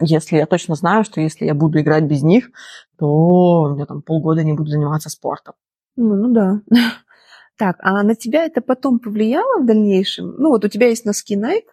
если 0.00 0.36
я 0.36 0.46
точно 0.46 0.74
знаю, 0.74 1.04
что 1.04 1.20
если 1.20 1.44
я 1.44 1.54
буду 1.54 1.80
играть 1.80 2.04
без 2.04 2.22
них, 2.22 2.50
то 2.98 3.76
я 3.78 3.86
там 3.86 4.02
полгода 4.02 4.42
не 4.42 4.54
буду 4.54 4.70
заниматься 4.70 5.10
спортом. 5.10 5.54
Ну, 5.96 6.16
ну 6.16 6.32
да. 6.32 6.60
Так, 7.58 7.76
а 7.80 8.02
на 8.02 8.14
тебя 8.14 8.44
это 8.44 8.60
потом 8.60 8.98
повлияло 8.98 9.62
в 9.62 9.64
дальнейшем? 9.64 10.34
Ну 10.36 10.50
вот 10.50 10.66
у 10.66 10.68
тебя 10.68 10.88
есть 10.88 11.06
носки 11.06 11.38
Nike, 11.38 11.64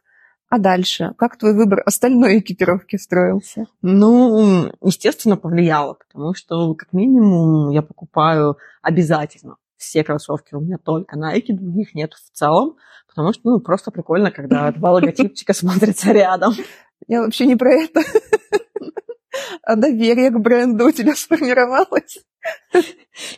а 0.53 0.59
дальше? 0.59 1.15
Как 1.17 1.37
твой 1.37 1.55
выбор 1.55 1.81
остальной 1.83 2.37
экипировки 2.37 2.95
строился? 2.97 3.65
Ну, 3.81 4.71
естественно, 4.83 5.35
повлияло, 5.35 5.95
потому 5.95 6.35
что, 6.35 6.75
как 6.75 6.93
минимум, 6.93 7.71
я 7.71 7.81
покупаю 7.81 8.57
обязательно 8.83 9.55
все 9.77 10.03
кроссовки 10.03 10.53
у 10.53 10.61
меня 10.61 10.77
только 10.77 11.17
Nike, 11.17 11.53
других 11.53 11.95
нет 11.95 12.13
в 12.13 12.37
целом, 12.37 12.77
потому 13.07 13.33
что, 13.33 13.41
ну, 13.45 13.59
просто 13.61 13.89
прикольно, 13.89 14.29
когда 14.29 14.71
два 14.75 14.91
логотипчика 14.91 15.53
смотрятся 15.53 16.11
рядом. 16.11 16.53
Я 17.07 17.21
вообще 17.21 17.47
не 17.47 17.55
про 17.55 17.73
это. 17.73 18.01
А 19.63 19.75
доверие 19.75 20.29
к 20.29 20.39
бренду 20.39 20.85
у 20.85 20.91
тебя 20.91 21.15
сформировалось? 21.15 22.19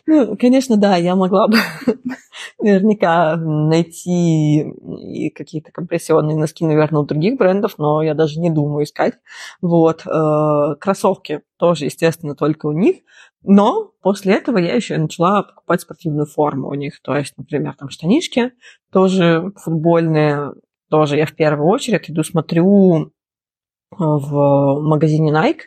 Ну, 0.06 0.36
конечно, 0.36 0.76
да, 0.76 0.96
я 0.96 1.16
могла 1.16 1.48
бы 1.48 1.56
наверняка 2.58 3.36
найти 3.36 4.72
какие-то 5.34 5.70
компрессионные 5.72 6.36
носки, 6.36 6.64
наверное, 6.64 7.02
у 7.02 7.04
других 7.04 7.36
брендов, 7.36 7.74
но 7.78 8.02
я 8.02 8.14
даже 8.14 8.40
не 8.40 8.50
думаю 8.50 8.84
искать. 8.84 9.14
Вот. 9.60 10.06
Э, 10.06 10.76
кроссовки 10.80 11.42
тоже, 11.58 11.86
естественно, 11.86 12.34
только 12.34 12.66
у 12.66 12.72
них. 12.72 12.96
Но 13.42 13.92
после 14.00 14.34
этого 14.34 14.58
я 14.58 14.74
еще 14.74 14.96
начала 14.96 15.42
покупать 15.42 15.82
спортивную 15.82 16.26
форму 16.26 16.68
у 16.68 16.74
них. 16.74 17.00
То 17.02 17.16
есть, 17.16 17.34
например, 17.36 17.74
там 17.74 17.90
штанишки 17.90 18.52
тоже 18.90 19.52
футбольные. 19.56 20.52
Тоже 20.88 21.16
я 21.16 21.26
в 21.26 21.34
первую 21.34 21.68
очередь 21.68 22.10
иду 22.10 22.22
смотрю 22.22 23.12
в 23.90 24.80
магазине 24.80 25.32
Nike, 25.32 25.62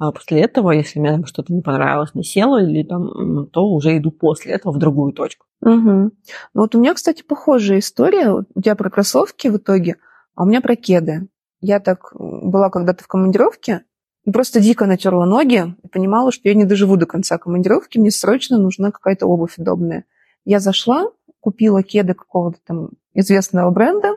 а 0.00 0.12
после 0.12 0.40
этого, 0.40 0.70
если 0.70 0.98
мне 0.98 1.10
там 1.10 1.26
что-то 1.26 1.52
не 1.52 1.60
понравилось, 1.60 2.14
не 2.14 2.24
село, 2.24 2.58
или 2.58 2.82
там, 2.82 3.46
то 3.48 3.66
уже 3.66 3.98
иду 3.98 4.10
после 4.10 4.54
этого 4.54 4.72
в 4.72 4.78
другую 4.78 5.12
точку. 5.12 5.44
Угу. 5.60 5.70
Ну 5.74 6.10
вот 6.54 6.74
у 6.74 6.80
меня, 6.80 6.94
кстати, 6.94 7.22
похожая 7.22 7.80
история. 7.80 8.32
У 8.32 8.62
тебя 8.62 8.76
про 8.76 8.88
кроссовки 8.88 9.48
в 9.48 9.58
итоге, 9.58 9.96
а 10.34 10.44
у 10.44 10.46
меня 10.46 10.62
про 10.62 10.74
кеды. 10.74 11.28
Я 11.60 11.80
так 11.80 12.14
была 12.14 12.70
когда-то 12.70 13.04
в 13.04 13.08
командировке, 13.08 13.84
и 14.24 14.30
просто 14.30 14.60
дико 14.60 14.86
натерла 14.86 15.26
ноги 15.26 15.76
и 15.82 15.88
понимала, 15.88 16.32
что 16.32 16.48
я 16.48 16.54
не 16.54 16.64
доживу 16.64 16.96
до 16.96 17.04
конца 17.04 17.36
командировки, 17.36 17.98
мне 17.98 18.10
срочно 18.10 18.56
нужна 18.56 18.92
какая-то 18.92 19.26
обувь 19.26 19.58
удобная. 19.58 20.06
Я 20.46 20.60
зашла, 20.60 21.10
купила 21.40 21.82
кеды 21.82 22.14
какого-то 22.14 22.58
там 22.66 22.88
известного 23.12 23.70
бренда, 23.70 24.16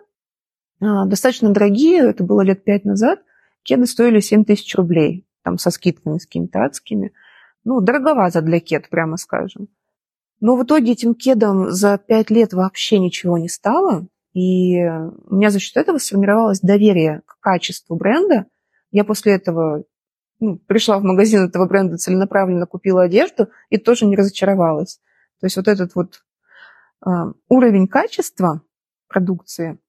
а, 0.79 1.05
достаточно 1.07 1.49
дорогие, 1.49 2.09
это 2.09 2.23
было 2.23 2.39
лет 2.39 2.63
пять 2.63 2.85
назад, 2.85 3.19
кеды 3.63 3.85
стоили 3.85 4.21
7 4.21 4.45
тысяч 4.45 4.73
рублей 4.75 5.25
там 5.43 5.57
со 5.57 5.69
скидками 5.71 6.17
с 6.17 6.25
какими-то 6.25 6.63
адскими. 6.63 7.13
Ну, 7.63 7.81
дороговато 7.81 8.41
для 8.41 8.59
кед, 8.59 8.89
прямо 8.89 9.17
скажем. 9.17 9.67
Но 10.39 10.55
в 10.57 10.63
итоге 10.63 10.91
этим 10.91 11.15
кедом 11.15 11.71
за 11.71 11.97
пять 11.97 12.29
лет 12.29 12.53
вообще 12.53 12.99
ничего 12.99 13.37
не 13.37 13.47
стало. 13.47 14.07
И 14.33 14.83
у 14.83 15.35
меня 15.35 15.51
за 15.51 15.59
счет 15.59 15.77
этого 15.77 15.99
сформировалось 15.99 16.59
доверие 16.59 17.21
к 17.25 17.39
качеству 17.39 17.95
бренда. 17.95 18.47
Я 18.91 19.03
после 19.03 19.33
этого 19.33 19.83
ну, 20.39 20.57
пришла 20.57 20.99
в 20.99 21.03
магазин 21.03 21.45
этого 21.45 21.67
бренда, 21.67 21.97
целенаправленно 21.97 22.65
купила 22.65 23.03
одежду 23.03 23.47
и 23.69 23.77
тоже 23.77 24.05
не 24.05 24.15
разочаровалась. 24.15 24.99
То 25.39 25.45
есть 25.45 25.55
вот 25.55 25.67
этот 25.67 25.95
вот 25.95 26.23
э, 27.05 27.09
уровень 27.47 27.87
качества 27.87 28.61
продукции, 29.07 29.79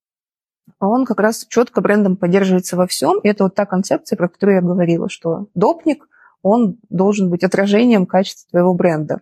он 0.81 1.05
как 1.05 1.21
раз 1.21 1.47
четко 1.49 1.81
брендом 1.81 2.17
поддерживается 2.17 2.77
во 2.77 2.87
всем. 2.87 3.19
И 3.21 3.29
это 3.29 3.45
вот 3.45 3.55
та 3.55 3.67
концепция, 3.67 4.17
про 4.17 4.29
которую 4.29 4.57
я 4.57 4.63
говорила, 4.63 5.09
что 5.09 5.49
допник, 5.55 6.09
он 6.43 6.79
должен 6.91 7.31
быть 7.31 7.45
отражением 7.45 8.07
качества 8.07 8.51
твоего 8.51 8.75
бренда. 8.75 9.21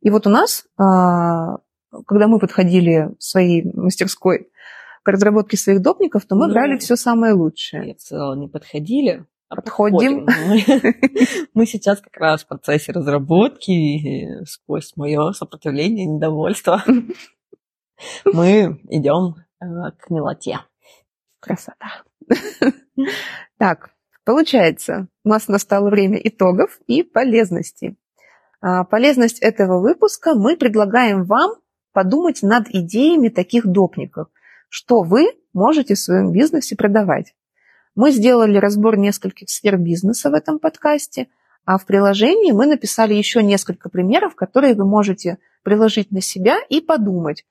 И 0.00 0.10
вот 0.10 0.26
у 0.26 0.30
нас, 0.30 0.64
а, 0.78 1.58
когда 2.06 2.28
мы 2.28 2.38
подходили 2.38 3.10
в 3.18 3.22
своей 3.22 3.64
мастерской 3.74 4.50
к 5.02 5.08
разработке 5.08 5.56
своих 5.56 5.80
допников, 5.80 6.26
то 6.26 6.36
мы 6.36 6.46
ну, 6.46 6.52
брали 6.52 6.78
все 6.78 6.96
самое 6.96 7.32
лучшее. 7.32 7.86
Нет, 7.86 7.98
не 8.36 8.48
подходили, 8.48 9.24
а 9.48 9.56
подходим. 9.56 10.26
Мы 11.54 11.64
сейчас 11.64 12.00
как 12.00 12.14
раз 12.18 12.44
в 12.44 12.48
процессе 12.48 12.92
разработки, 12.92 14.44
сквозь 14.44 14.92
мое 14.96 15.32
сопротивление, 15.32 16.04
недовольство, 16.04 16.84
мы 18.26 18.78
идем 18.90 19.36
э, 19.60 19.64
к 19.98 20.10
милоте. 20.10 20.58
Красота. 21.40 22.02
Так, 23.58 23.90
получается, 24.24 25.08
у 25.24 25.28
нас 25.28 25.48
настало 25.48 25.90
время 25.90 26.18
итогов 26.22 26.78
и 26.86 27.02
полезностей. 27.02 27.96
А, 28.60 28.84
полезность 28.84 29.38
этого 29.40 29.80
выпуска 29.80 30.34
мы 30.34 30.56
предлагаем 30.56 31.24
вам 31.24 31.56
подумать 31.92 32.42
над 32.42 32.68
идеями 32.68 33.28
таких 33.28 33.66
допников, 33.66 34.28
что 34.68 35.02
вы 35.02 35.28
можете 35.52 35.94
в 35.94 35.98
своем 35.98 36.32
бизнесе 36.32 36.76
продавать. 36.76 37.34
Мы 37.94 38.10
сделали 38.10 38.58
разбор 38.58 38.96
нескольких 38.96 39.50
сфер 39.50 39.76
бизнеса 39.76 40.30
в 40.30 40.34
этом 40.34 40.58
подкасте, 40.58 41.28
а 41.64 41.78
в 41.78 41.86
приложении 41.86 42.52
мы 42.52 42.66
написали 42.66 43.14
еще 43.14 43.42
несколько 43.42 43.88
примеров, 43.88 44.34
которые 44.34 44.74
вы 44.74 44.86
можете 44.86 45.38
приложить 45.62 46.10
на 46.10 46.20
себя 46.20 46.58
и 46.68 46.80
подумать, 46.80 47.44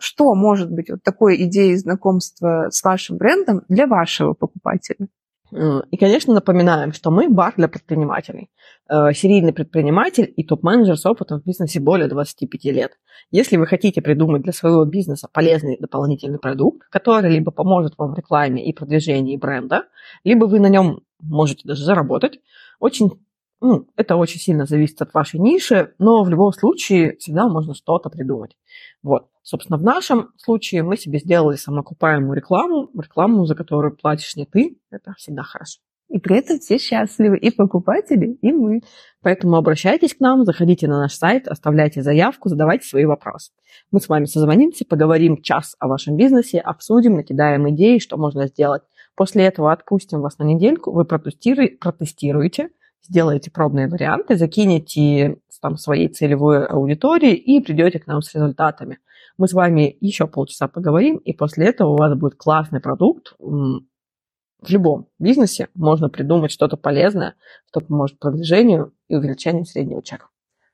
что 0.00 0.34
может 0.34 0.70
быть 0.70 0.90
вот 0.90 1.02
такой 1.02 1.42
идеей 1.44 1.76
знакомства 1.76 2.68
с 2.70 2.82
вашим 2.82 3.16
брендом 3.16 3.62
для 3.68 3.86
вашего 3.86 4.34
покупателя? 4.34 5.08
И, 5.52 5.96
конечно, 5.96 6.34
напоминаем, 6.34 6.92
что 6.92 7.10
мы 7.12 7.28
бар 7.28 7.54
для 7.56 7.68
предпринимателей. 7.68 8.50
Э, 8.88 9.12
серийный 9.12 9.52
предприниматель 9.52 10.32
и 10.36 10.42
топ-менеджер 10.42 10.96
с 10.96 11.06
опытом 11.06 11.40
в 11.40 11.44
бизнесе 11.44 11.78
более 11.78 12.08
25 12.08 12.64
лет. 12.64 12.98
Если 13.30 13.56
вы 13.56 13.66
хотите 13.66 14.02
придумать 14.02 14.42
для 14.42 14.52
своего 14.52 14.84
бизнеса 14.84 15.28
полезный 15.32 15.78
дополнительный 15.78 16.40
продукт, 16.40 16.88
который 16.90 17.30
либо 17.30 17.52
поможет 17.52 17.96
вам 17.96 18.12
в 18.12 18.16
рекламе 18.16 18.68
и 18.68 18.72
продвижении 18.72 19.36
бренда, 19.36 19.84
либо 20.24 20.46
вы 20.46 20.58
на 20.58 20.68
нем 20.68 21.04
можете 21.20 21.66
даже 21.66 21.84
заработать, 21.84 22.40
очень 22.80 23.12
ну, 23.60 23.88
это 23.96 24.16
очень 24.16 24.38
сильно 24.38 24.66
зависит 24.66 25.00
от 25.00 25.14
вашей 25.14 25.40
ниши, 25.40 25.94
но 25.98 26.22
в 26.22 26.28
любом 26.28 26.52
случае 26.52 27.16
всегда 27.16 27.48
можно 27.48 27.74
что-то 27.74 28.10
придумать. 28.10 28.56
Вот. 29.02 29.28
Собственно, 29.42 29.78
в 29.78 29.82
нашем 29.82 30.30
случае 30.36 30.82
мы 30.82 30.96
себе 30.96 31.18
сделали 31.18 31.56
самоокупаемую 31.56 32.34
рекламу, 32.34 32.90
рекламу, 33.00 33.46
за 33.46 33.54
которую 33.54 33.96
платишь 33.96 34.36
не 34.36 34.44
ты. 34.44 34.78
Это 34.90 35.14
всегда 35.16 35.42
хорошо. 35.42 35.80
И 36.08 36.18
при 36.18 36.38
этом 36.38 36.58
все 36.58 36.78
счастливы, 36.78 37.36
и 37.36 37.50
покупатели, 37.50 38.38
и 38.40 38.52
мы. 38.52 38.82
Поэтому 39.22 39.56
обращайтесь 39.56 40.14
к 40.14 40.20
нам, 40.20 40.44
заходите 40.44 40.86
на 40.86 41.00
наш 41.00 41.14
сайт, 41.14 41.48
оставляйте 41.48 42.02
заявку, 42.02 42.48
задавайте 42.48 42.86
свои 42.86 43.04
вопросы. 43.06 43.50
Мы 43.90 44.00
с 44.00 44.08
вами 44.08 44.26
созвонимся, 44.26 44.84
поговорим 44.84 45.42
час 45.42 45.74
о 45.80 45.88
вашем 45.88 46.16
бизнесе, 46.16 46.60
обсудим, 46.60 47.14
накидаем 47.14 47.68
идеи, 47.70 47.98
что 47.98 48.16
можно 48.18 48.46
сделать. 48.46 48.82
После 49.16 49.44
этого 49.44 49.72
отпустим 49.72 50.20
вас 50.20 50.38
на 50.38 50.44
недельку, 50.44 50.92
вы 50.92 51.04
протестируете, 51.04 52.68
сделаете 53.02 53.50
пробные 53.50 53.88
варианты, 53.88 54.36
закинете 54.36 55.38
там 55.60 55.76
своей 55.76 56.08
целевой 56.08 56.66
аудитории 56.66 57.34
и 57.34 57.60
придете 57.60 57.98
к 57.98 58.06
нам 58.06 58.22
с 58.22 58.34
результатами. 58.34 58.98
Мы 59.38 59.48
с 59.48 59.52
вами 59.52 59.96
еще 60.00 60.26
полчаса 60.26 60.68
поговорим, 60.68 61.16
и 61.16 61.32
после 61.32 61.66
этого 61.66 61.90
у 61.90 61.96
вас 61.96 62.16
будет 62.16 62.36
классный 62.36 62.80
продукт. 62.80 63.34
В 63.38 64.70
любом 64.70 65.08
бизнесе 65.18 65.68
можно 65.74 66.08
придумать 66.08 66.52
что-то 66.52 66.76
полезное, 66.76 67.34
что 67.68 67.80
поможет 67.80 68.18
продвижению 68.18 68.92
и 69.08 69.16
увеличению 69.16 69.64
среднего 69.64 70.02
чека. 70.02 70.28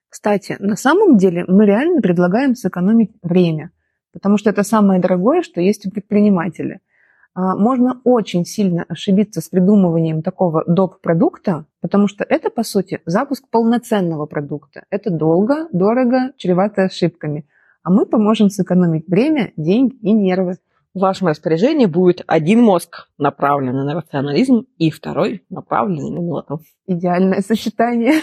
Кстати, 0.09 0.57
на 0.59 0.77
самом 0.77 1.16
деле 1.16 1.45
мы 1.49 1.64
реально 1.64 2.01
предлагаем 2.01 2.55
сэкономить 2.55 3.12
время, 3.23 3.70
потому 4.12 4.37
что 4.37 4.51
это 4.51 4.62
самое 4.62 5.01
дорогое, 5.01 5.43
что 5.43 5.61
есть 5.61 5.87
у 5.87 5.91
предпринимателя– 5.91 6.81
можно 7.35 8.01
очень 8.05 8.45
сильно 8.45 8.85
ошибиться 8.89 9.41
с 9.41 9.49
придумыванием 9.49 10.22
такого 10.22 10.64
доп-продукта, 10.66 11.66
потому 11.80 12.07
что 12.07 12.24
это, 12.24 12.51
по 12.51 12.62
сути, 12.62 13.01
запуск 13.07 13.49
полноценного 13.49 14.26
продукта. 14.26 14.85
Это 14.91 15.11
долго, 15.11 15.68
дорого, 15.72 16.33
чревато 16.37 16.83
ошибками. 16.85 17.47
А 17.83 17.91
мы 17.91 18.07
поможем 18.07 18.51
сэкономить 18.51 19.09
время, 19.09 19.53
деньги 19.57 19.97
и 20.03 20.12
нервы. 20.12 20.57
В 20.95 21.01
вашем 21.01 21.28
распоряжении 21.28 21.87
будет 21.87 22.22
один 22.26 22.62
мозг, 22.62 23.09
направленный 23.16 23.85
на 23.85 23.95
рационализм, 23.95 24.66
и 24.76 24.91
второй, 24.91 25.43
направленный 25.49 26.11
на 26.11 26.18
милоту. 26.18 26.61
Идеальное 26.87 27.41
сочетание. 27.41 28.20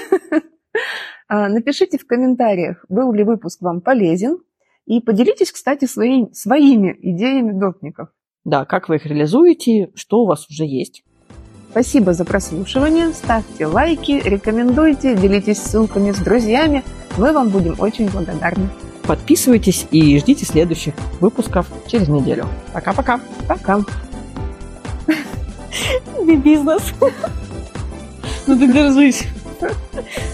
А, 1.32 1.48
напишите 1.48 2.00
в 2.00 2.08
комментариях, 2.08 2.84
был 2.90 3.14
ли 3.14 3.24
выпуск 3.24 3.62
вам 3.62 3.82
полезен, 3.82 4.40
и 4.86 5.00
поделитесь, 5.00 5.52
кстати, 5.52 5.86
свои, 5.86 6.26
своими 6.32 6.98
идеями 7.00 7.52
допников. 7.52 8.10
Да, 8.46 8.66
как 8.66 8.90
вы 8.90 8.96
их 8.96 9.06
реализуете, 9.06 9.90
что 9.96 10.22
у 10.22 10.26
вас 10.26 10.48
уже 10.50 10.66
есть. 10.66 11.04
Спасибо 11.72 12.14
за 12.14 12.26
прослушивание. 12.26 13.14
Ставьте 13.14 13.68
лайки, 13.68 14.22
рекомендуйте, 14.24 15.16
делитесь 15.16 15.62
ссылками 15.62 16.12
с 16.12 16.18
друзьями. 16.18 16.84
Мы 17.18 17.32
вам 17.32 17.50
будем 17.50 17.76
очень 17.80 18.10
благодарны. 18.10 18.70
Подписывайтесь 19.04 19.88
и 19.92 20.18
ждите 20.20 20.46
следующих 20.46 20.94
выпусков 21.20 21.68
через 21.88 22.08
неделю. 22.08 22.48
Пока-пока. 22.74 23.20
Пока. 23.48 23.82
Бизнес. 26.24 26.94
Ну 28.48 28.58
ты 28.58 28.72
держись. 28.72 29.28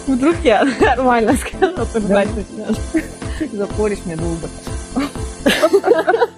Вдруг 0.08 0.36
я 0.44 0.64
нормально 0.80 1.34
сказала, 1.34 1.86
ты 1.86 2.00
брать 2.00 2.30
начнешь. 2.36 2.78
Запоришь 3.52 4.06
мне 4.06 4.16
долго. 4.16 4.50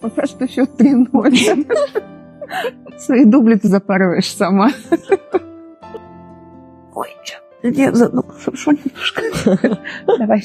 Пока 0.00 0.26
что 0.26 0.44
еще 0.44 0.62
3-0. 0.62 2.98
Свои 2.98 3.24
дубли 3.24 3.56
ты 3.56 3.68
запарываешь 3.68 4.34
сама. 4.34 4.70
Ой, 6.94 7.08
что? 7.24 7.38
Нет, 7.62 7.94
ну, 8.12 8.22
хорошо 8.22 8.72
немножко. 8.72 9.22
Давай. 10.18 10.42